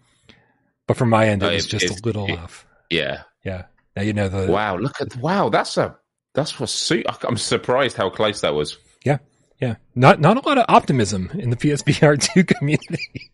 [0.86, 2.66] But from my end, it oh, was just a little it, off.
[2.90, 3.22] Yeah.
[3.44, 3.64] Yeah.
[3.96, 4.50] Now you know the.
[4.50, 4.76] Wow.
[4.76, 5.48] Look at, wow.
[5.48, 5.96] That's a,
[6.34, 7.06] that's what suit.
[7.22, 8.78] I'm surprised how close that was.
[9.04, 9.18] Yeah.
[9.60, 9.76] Yeah.
[9.94, 13.30] Not, not a lot of optimism in the PSVR 2 community.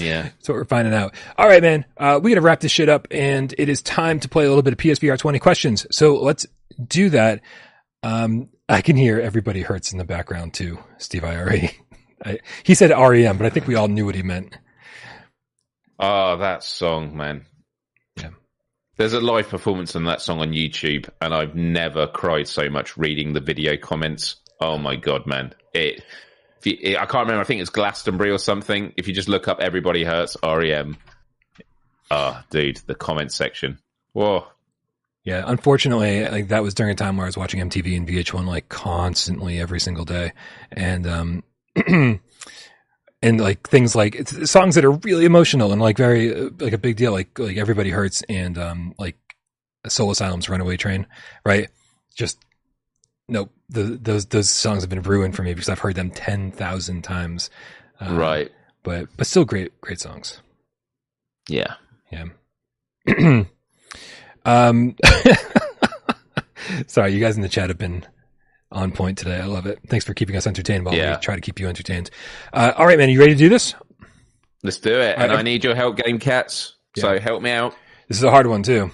[0.00, 0.22] Yeah.
[0.22, 1.14] That's what we're finding out.
[1.36, 1.84] All right, man.
[1.96, 4.48] Uh, we got to wrap this shit up and it is time to play a
[4.48, 5.86] little bit of PSVR 20 questions.
[5.90, 6.46] So let's
[6.82, 7.42] do that.
[8.02, 11.70] Um, I can hear everybody hurts in the background too, Steve IRE.
[12.24, 14.56] I, he said REM, but I think we all knew what he meant.
[15.98, 17.46] Oh, that song, man.
[18.16, 18.30] Yeah.
[18.96, 22.96] There's a live performance on that song on YouTube, and I've never cried so much
[22.96, 24.36] reading the video comments.
[24.60, 25.54] Oh my god, man!
[25.74, 26.02] It
[26.66, 27.40] you, I can't remember.
[27.40, 28.92] I think it's Glastonbury or something.
[28.96, 30.96] If you just look up "Everybody Hurts" REM,
[32.10, 33.78] oh, dude, the comment section.
[34.12, 34.46] Whoa.
[35.22, 38.46] Yeah, unfortunately, like that was during a time where I was watching MTV and VH1
[38.46, 40.32] like constantly every single day,
[40.72, 41.44] and um,
[41.86, 42.20] and
[43.22, 47.12] like things like songs that are really emotional and like very like a big deal,
[47.12, 49.16] like like "Everybody Hurts" and um, like
[49.88, 51.06] Soul Asylum's "Runaway Train,"
[51.44, 51.68] right?
[52.14, 52.38] Just
[53.30, 53.50] nope.
[53.68, 57.02] The, those those songs have been ruined for me because I've heard them ten thousand
[57.02, 57.50] times.
[58.00, 58.50] Um, right.
[58.82, 60.40] But but still great great songs.
[61.48, 61.74] Yeah.
[62.10, 62.24] Yeah.
[64.44, 64.96] um.
[66.86, 68.04] sorry, you guys in the chat have been
[68.72, 69.40] on point today.
[69.40, 69.80] I love it.
[69.86, 71.16] Thanks for keeping us entertained while yeah.
[71.16, 72.10] we try to keep you entertained.
[72.52, 73.08] Uh, all right, man.
[73.08, 73.74] You ready to do this?
[74.62, 75.16] Let's do it.
[75.16, 76.74] and I need your help, Game Cats.
[76.96, 77.02] Yeah.
[77.02, 77.74] So help me out.
[78.08, 78.90] This is a hard one too.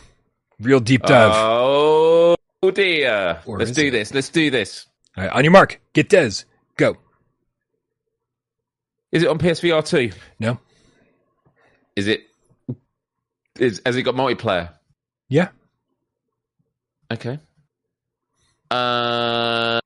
[0.60, 1.32] Real deep dive.
[1.34, 2.35] Oh
[2.70, 3.40] dear.
[3.46, 3.90] Or Let's do it?
[3.90, 4.12] this.
[4.14, 4.86] Let's do this.
[5.16, 6.44] All right, on your mark, get Des,
[6.76, 6.96] go.
[9.12, 10.10] Is it on PSVR two?
[10.38, 10.58] No,
[11.94, 12.22] Is it?
[13.58, 14.70] Is has it got multiplayer?
[15.28, 15.48] yeah,
[17.10, 17.38] Okay.
[18.70, 19.80] Uh,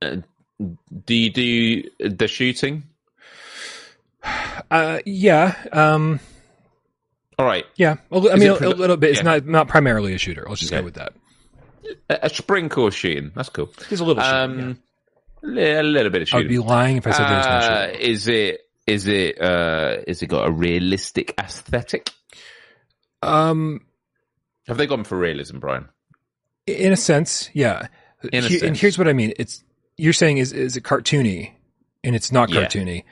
[0.00, 2.82] do you do the shooting?
[4.70, 6.18] uh, yeah, um,
[7.38, 7.66] All right.
[7.76, 7.96] yeah.
[8.10, 9.10] I mean, a, a little bit.
[9.10, 9.24] It's yeah.
[9.24, 10.44] not not primarily a shooter.
[10.48, 10.80] Let's just Okay.
[10.80, 11.12] go with that.
[12.08, 13.32] A, a spring course shooting.
[13.34, 13.70] That's cool.
[13.88, 14.22] There's a little.
[14.22, 14.78] shooting, Um,
[15.42, 16.38] li- a little bit of yeah.
[16.38, 18.00] I'd be lying if I said there's no Uh, shooting.
[18.00, 18.60] is it?
[18.86, 19.40] Is it?
[19.40, 22.10] Uh, is it got a realistic aesthetic?
[23.22, 23.80] Um,
[24.66, 25.88] Have they gone for realism, Brian?
[26.66, 27.88] in a sense, yeah.
[28.32, 29.32] In a He- And here's what I mean.
[29.36, 29.64] It's
[29.96, 31.52] you're saying is is it cartoony,
[32.04, 32.62] and it's not Yeah.
[32.64, 33.04] cartoony.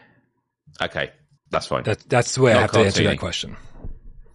[0.80, 1.10] Okay,
[1.50, 1.82] that's fine.
[1.84, 3.56] That that's the way I Not have to answer that question.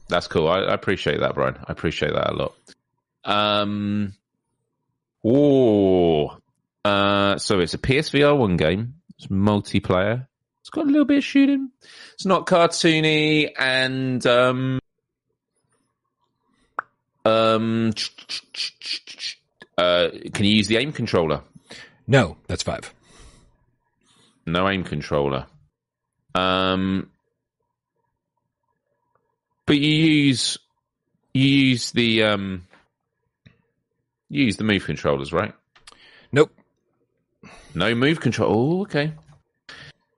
[0.09, 0.47] That's cool.
[0.47, 1.57] I, I appreciate that, Brian.
[1.65, 2.53] I appreciate that a lot.
[3.23, 4.13] Um,
[5.25, 6.37] oh,
[6.83, 8.95] uh, so it's a PSVR one game.
[9.17, 10.27] It's multiplayer.
[10.61, 11.71] It's got a little bit of shooting.
[12.13, 14.79] It's not cartoony, and um,
[17.23, 17.91] um,
[19.77, 21.41] uh, can you use the aim controller?
[22.07, 22.93] No, that's five.
[24.45, 25.47] No aim controller.
[26.35, 27.09] Um,
[29.65, 30.57] but you use
[31.33, 32.67] you use the um,
[34.29, 35.53] you use the move controllers, right?
[36.31, 36.51] Nope.
[37.73, 38.51] No move control.
[38.51, 39.13] Oh, okay.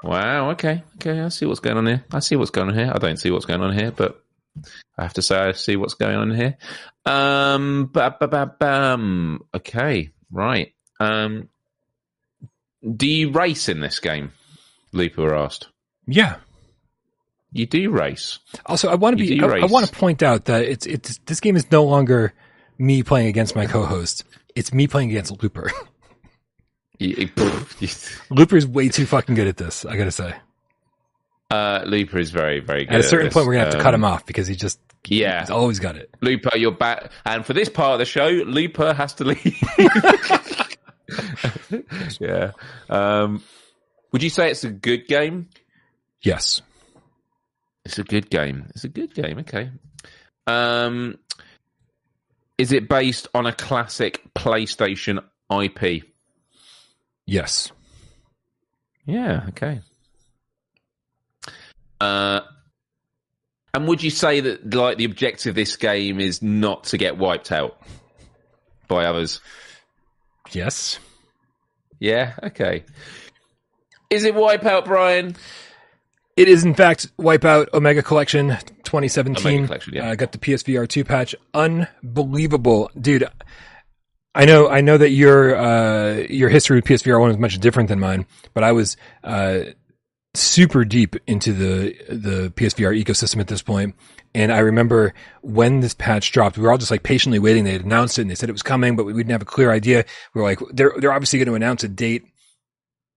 [0.03, 0.51] Wow.
[0.51, 0.83] Okay.
[0.95, 1.19] Okay.
[1.21, 2.05] I see what's going on here.
[2.11, 2.91] I see what's going on here.
[2.93, 4.23] I don't see what's going on here, but
[4.97, 6.57] I have to say I see what's going on here.
[7.05, 7.89] Um.
[7.91, 9.41] Ba, ba, ba, bam.
[9.53, 10.11] Okay.
[10.31, 10.73] Right.
[10.99, 11.49] Um.
[12.83, 14.31] Do you race in this game?
[14.93, 15.67] Looper asked.
[16.05, 16.37] Yeah.
[17.51, 18.39] You do race.
[18.65, 19.41] Also, I want to be.
[19.41, 22.33] I, I want to point out that it's it's this game is no longer
[22.77, 24.23] me playing against my co-host.
[24.55, 25.71] It's me playing against Looper.
[26.99, 29.85] Looper is way too fucking good at this.
[29.85, 30.33] I gotta say.
[31.51, 32.95] uh, Looper is very, very good.
[32.95, 33.33] At a certain this.
[33.33, 35.79] point, we're gonna have to cut Um, him off because he just Yeah, he's always
[35.79, 36.09] got it.
[36.21, 37.11] Looper, you're back.
[37.25, 39.57] And for this part of the show, Looper has to leave.
[42.19, 42.51] yeah.
[42.89, 43.43] Um,
[44.11, 45.49] would you say it's a good game?
[46.21, 46.61] Yes.
[47.85, 48.65] It's a good game.
[48.71, 49.39] It's a good game.
[49.39, 49.69] Okay.
[50.47, 51.17] Um,
[52.57, 56.03] is it based on a classic PlayStation IP?
[57.25, 57.71] Yes.
[59.05, 59.45] Yeah.
[59.49, 59.81] Okay.
[61.99, 62.41] Uh,
[63.73, 67.17] and would you say that like the objective of this game is not to get
[67.17, 67.81] wiped out
[68.87, 69.41] by others?
[70.51, 70.99] Yes.
[71.99, 72.33] Yeah.
[72.41, 72.85] Okay.
[74.09, 75.35] Is it Wipeout, Brian?
[76.37, 78.49] It is in fact Wipeout Omega Collection
[78.83, 79.47] 2017.
[79.47, 80.09] Omega Collection, yeah.
[80.09, 81.35] I got the PSVR 2 patch.
[81.55, 83.27] Unbelievable, dude.
[84.35, 87.89] I know, I know that your uh, your history with PSVR one is much different
[87.89, 89.61] than mine, but I was uh,
[90.35, 93.95] super deep into the the PSVR ecosystem at this point.
[94.35, 97.63] And I remember when this patch dropped, we were all just like patiently waiting.
[97.63, 99.45] They had announced it and they said it was coming, but we didn't have a
[99.45, 100.05] clear idea.
[100.35, 102.25] We were like, they're they're obviously going to announce a date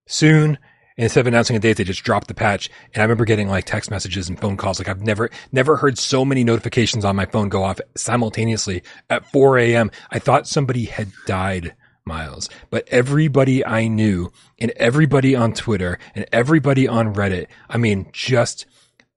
[0.06, 0.56] soon.
[1.01, 2.68] And instead of announcing a date, they just dropped the patch.
[2.93, 4.78] And I remember getting like text messages and phone calls.
[4.78, 9.24] Like I've never, never heard so many notifications on my phone go off simultaneously at
[9.32, 9.90] 4 a.m.
[10.10, 11.74] I thought somebody had died,
[12.05, 12.51] Miles.
[12.68, 18.66] But everybody I knew and everybody on Twitter and everybody on Reddit, I mean, just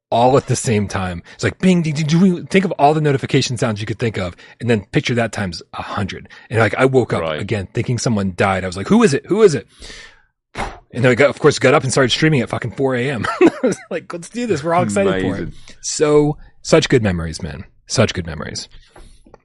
[0.10, 1.22] all at the same time.
[1.34, 2.48] It's like bing, ding, ding, ding.
[2.48, 5.62] Think of all the notification sounds you could think of and then picture that times
[5.74, 6.30] a hundred.
[6.50, 7.42] And like I woke up Right.
[7.42, 8.64] again thinking someone died.
[8.64, 9.26] I was like, who is it?
[9.26, 9.68] Who is it?
[10.94, 13.26] And then I got, of course, got up and started streaming at fucking 4 a.m.
[13.90, 14.64] Like, let's do this.
[14.64, 15.54] We're all excited for it.
[15.82, 17.66] So, such good memories, man.
[17.88, 18.68] Such good memories.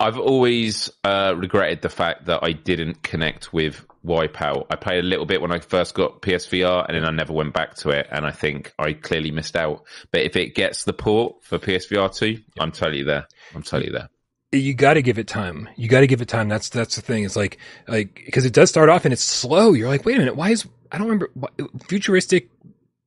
[0.01, 4.66] I've always uh, regretted the fact that I didn't connect with Wipeout.
[4.70, 7.55] I played a little bit when I first got PSVR, and then I never went
[7.55, 8.07] back to it.
[8.11, 9.85] And I think I clearly missed out.
[10.11, 13.27] But if it gets the port for PSVR two, I'm totally there.
[13.55, 14.09] I'm totally there.
[14.51, 15.69] You got to give it time.
[15.77, 16.49] You got to give it time.
[16.49, 17.25] That's that's the thing.
[17.25, 19.75] It's like like because it does start off and it's slow.
[19.75, 21.31] You're like, wait a minute, why is I don't remember
[21.87, 22.49] futuristic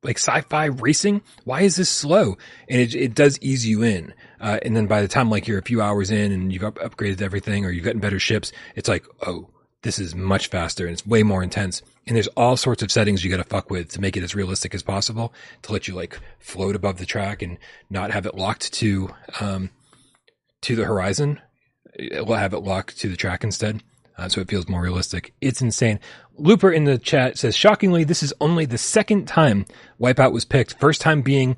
[0.04, 1.20] like sci-fi racing?
[1.44, 2.38] Why is this slow?
[2.68, 4.14] And it it does ease you in.
[4.40, 6.78] Uh, and then by the time like you're a few hours in and you've up-
[6.78, 9.48] upgraded everything or you've gotten better ships, it's like, oh,
[9.82, 11.82] this is much faster and it's way more intense.
[12.06, 14.34] And there's all sorts of settings you got to fuck with to make it as
[14.34, 17.58] realistic as possible to let you like float above the track and
[17.90, 19.10] not have it locked to
[19.40, 19.70] um
[20.62, 21.40] to the horizon.
[21.98, 23.82] We'll have it locked to the track instead.
[24.16, 25.32] Uh, so it feels more realistic.
[25.40, 25.98] It's insane.
[26.36, 29.64] Looper in the chat says, shockingly, this is only the second time
[30.00, 30.78] Wipeout was picked.
[30.78, 31.56] First time being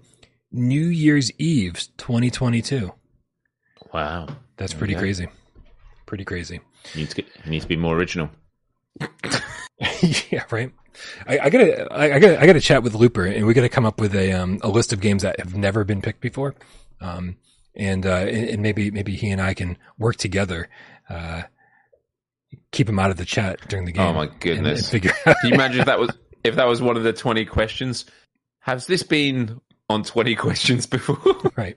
[0.52, 2.92] New Year's Eve 2022.
[3.92, 4.28] Wow.
[4.56, 5.28] That's pretty crazy.
[6.06, 6.60] Pretty crazy.
[6.92, 8.30] He needs to, get, he needs to be more original.
[10.30, 10.70] yeah, right.
[11.26, 13.84] I, I gotta, I, I gotta, I gotta chat with Looper, and we gotta come
[13.84, 16.54] up with a um, a list of games that have never been picked before,
[17.00, 17.36] um,
[17.76, 20.68] and uh, and, and maybe maybe he and I can work together,
[21.08, 21.42] uh,
[22.72, 24.06] keep him out of the chat during the game.
[24.06, 24.90] Oh my and- and goodness!
[24.90, 25.36] figure out.
[25.40, 26.10] Can you imagine if that was
[26.44, 28.04] if that was one of the twenty questions?
[28.60, 31.18] Has this been on twenty questions before?
[31.56, 31.76] right.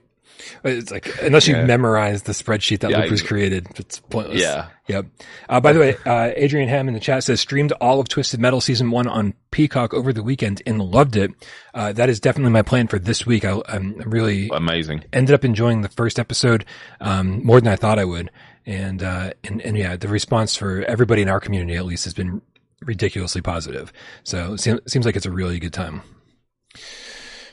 [0.64, 1.64] It's like unless you Yeah.
[1.64, 4.40] memorize the spreadsheet that Yeah, Looper's I- created, it's pointless.
[4.40, 4.68] yeah.
[4.86, 5.06] Yep.
[5.48, 8.40] Uh, by the way, uh, Adrian Ham in the chat says streamed all of Twisted
[8.40, 11.30] Metal season one on Peacock over the weekend and loved it.
[11.74, 13.44] Uh, that is definitely my plan for this week.
[13.44, 15.04] I, I'm really Amazing.
[15.12, 16.64] ended up enjoying the first episode
[17.00, 18.30] um, more than I thought I would,
[18.64, 22.14] and uh, and and yeah, the response for everybody in our community at least has
[22.14, 22.40] been
[22.82, 23.92] ridiculously positive.
[24.22, 26.00] So it seems, seems like it's a really good time.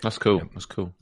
[0.02, 0.42] That's cool.
[0.54, 0.94] That's cool.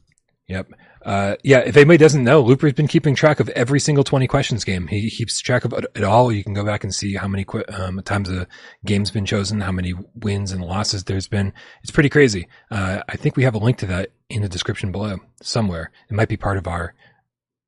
[0.47, 0.71] Yep.
[1.03, 4.63] Uh, yeah, if anybody doesn't know, Looper's been keeping track of every single 20 questions
[4.63, 4.87] game.
[4.87, 6.31] He keeps track of it all.
[6.31, 8.47] You can go back and see how many qu- um, times a
[8.85, 11.53] game's been chosen, how many wins and losses there's been.
[11.81, 12.47] It's pretty crazy.
[12.71, 15.91] Uh, I think we have a link to that in the description below somewhere.
[16.09, 16.93] It might be part of our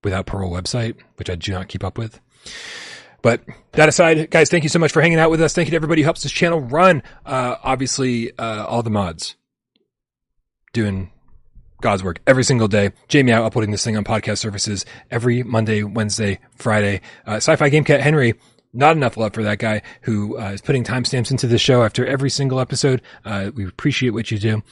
[0.03, 2.21] Without Parole website, which I do not keep up with.
[3.23, 3.41] But
[3.71, 5.53] that aside, guys, thank you so much for hanging out with us.
[5.53, 7.01] Thank you to everybody who helps this channel run.
[7.25, 9.35] Uh, obviously, uh, all the mods
[10.73, 11.11] doing
[11.85, 12.93] God's work every single day.
[13.09, 16.99] Jamie out uploading this thing on podcast services every Monday, Wednesday, Friday.
[17.27, 18.33] Uh, Sci-Fi Game Cat Henry,
[18.73, 22.03] not enough love for that guy who uh, is putting timestamps into the show after
[22.03, 23.03] every single episode.
[23.23, 24.63] Uh, we appreciate what you do.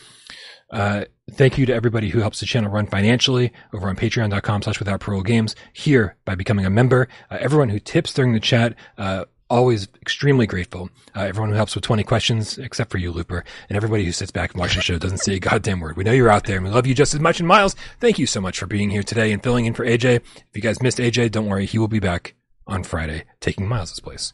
[0.72, 4.80] Uh, thank you to everybody who helps the channel run financially over on patreon.com slash
[4.80, 7.08] without parole games here by becoming a member.
[7.30, 10.90] Uh, everyone who tips during the chat, uh, always extremely grateful.
[11.16, 14.32] Uh, everyone who helps with 20 questions, except for you, Looper, and everybody who sits
[14.32, 15.96] back and watches the show doesn't say a goddamn word.
[15.96, 17.40] We know you're out there and we love you just as much.
[17.40, 20.16] And Miles, thank you so much for being here today and filling in for AJ.
[20.16, 21.68] If you guys missed AJ, don't worry.
[21.68, 22.34] He will be back
[22.66, 24.34] on Friday taking Miles' place.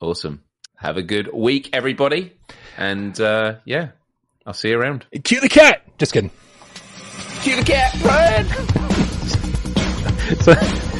[0.00, 0.44] Awesome.
[0.76, 2.32] Have a good week, everybody.
[2.76, 3.88] And uh, yeah,
[4.46, 5.04] I'll see you around.
[5.24, 5.82] Cue the cat!
[5.98, 6.30] Just kidding.
[7.42, 8.46] Cue the cat, Brian.
[10.42, 10.92] So-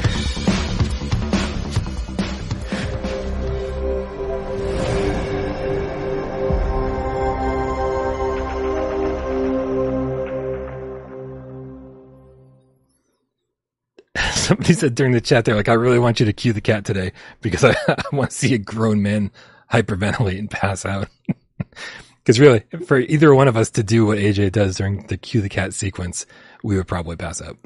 [14.46, 16.84] Somebody said during the chat, they're like, I really want you to cue the cat
[16.84, 17.10] today
[17.40, 19.32] because I, I want to see a grown man
[19.72, 21.08] hyperventilate and pass out.
[22.22, 25.40] Because really, for either one of us to do what AJ does during the cue
[25.40, 26.26] the cat sequence,
[26.64, 27.56] we would probably pass out.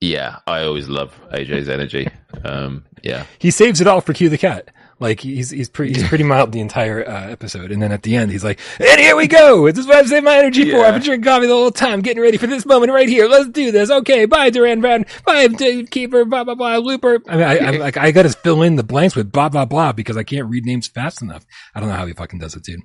[0.00, 2.08] Yeah, I always love AJ's energy.
[2.42, 4.70] Um, yeah, he saves it all for Cue the Cat.
[5.04, 8.16] Like he's he's pretty he's pretty mild the entire uh, episode, and then at the
[8.16, 9.70] end he's like, "And here we go.
[9.70, 10.78] This is what I've saved my energy for.
[10.78, 13.28] I've been drinking coffee the whole time, getting ready for this moment right here.
[13.28, 13.90] Let's do this.
[13.90, 15.04] Okay, bye, Duran Brown.
[15.26, 16.24] Bye, Dude Keeper.
[16.24, 16.78] Blah blah blah.
[16.78, 17.20] Looper.
[17.28, 19.66] I mean, I, I'm like I got to fill in the blanks with blah blah
[19.66, 21.44] blah because I can't read names fast enough.
[21.74, 22.80] I don't know how he fucking does it, dude.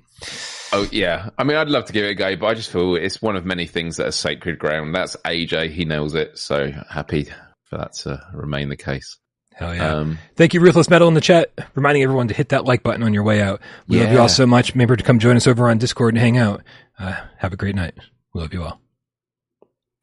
[0.74, 2.96] Oh yeah, I mean, I'd love to give it a go, but I just feel
[2.96, 4.94] it's one of many things that are sacred ground.
[4.94, 6.36] That's AJ; he nails it.
[6.36, 7.28] So happy
[7.64, 9.16] for that to remain the case.
[9.54, 9.94] Hell yeah.
[9.96, 13.02] Um, Thank you, Ruthless Metal in the chat, reminding everyone to hit that like button
[13.02, 13.60] on your way out.
[13.88, 14.72] We love you all so much.
[14.74, 16.62] Remember to come join us over on Discord and hang out.
[16.98, 17.94] Uh, have a great night.
[18.32, 18.80] We love you all.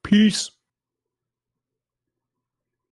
[0.04, 0.52] peace.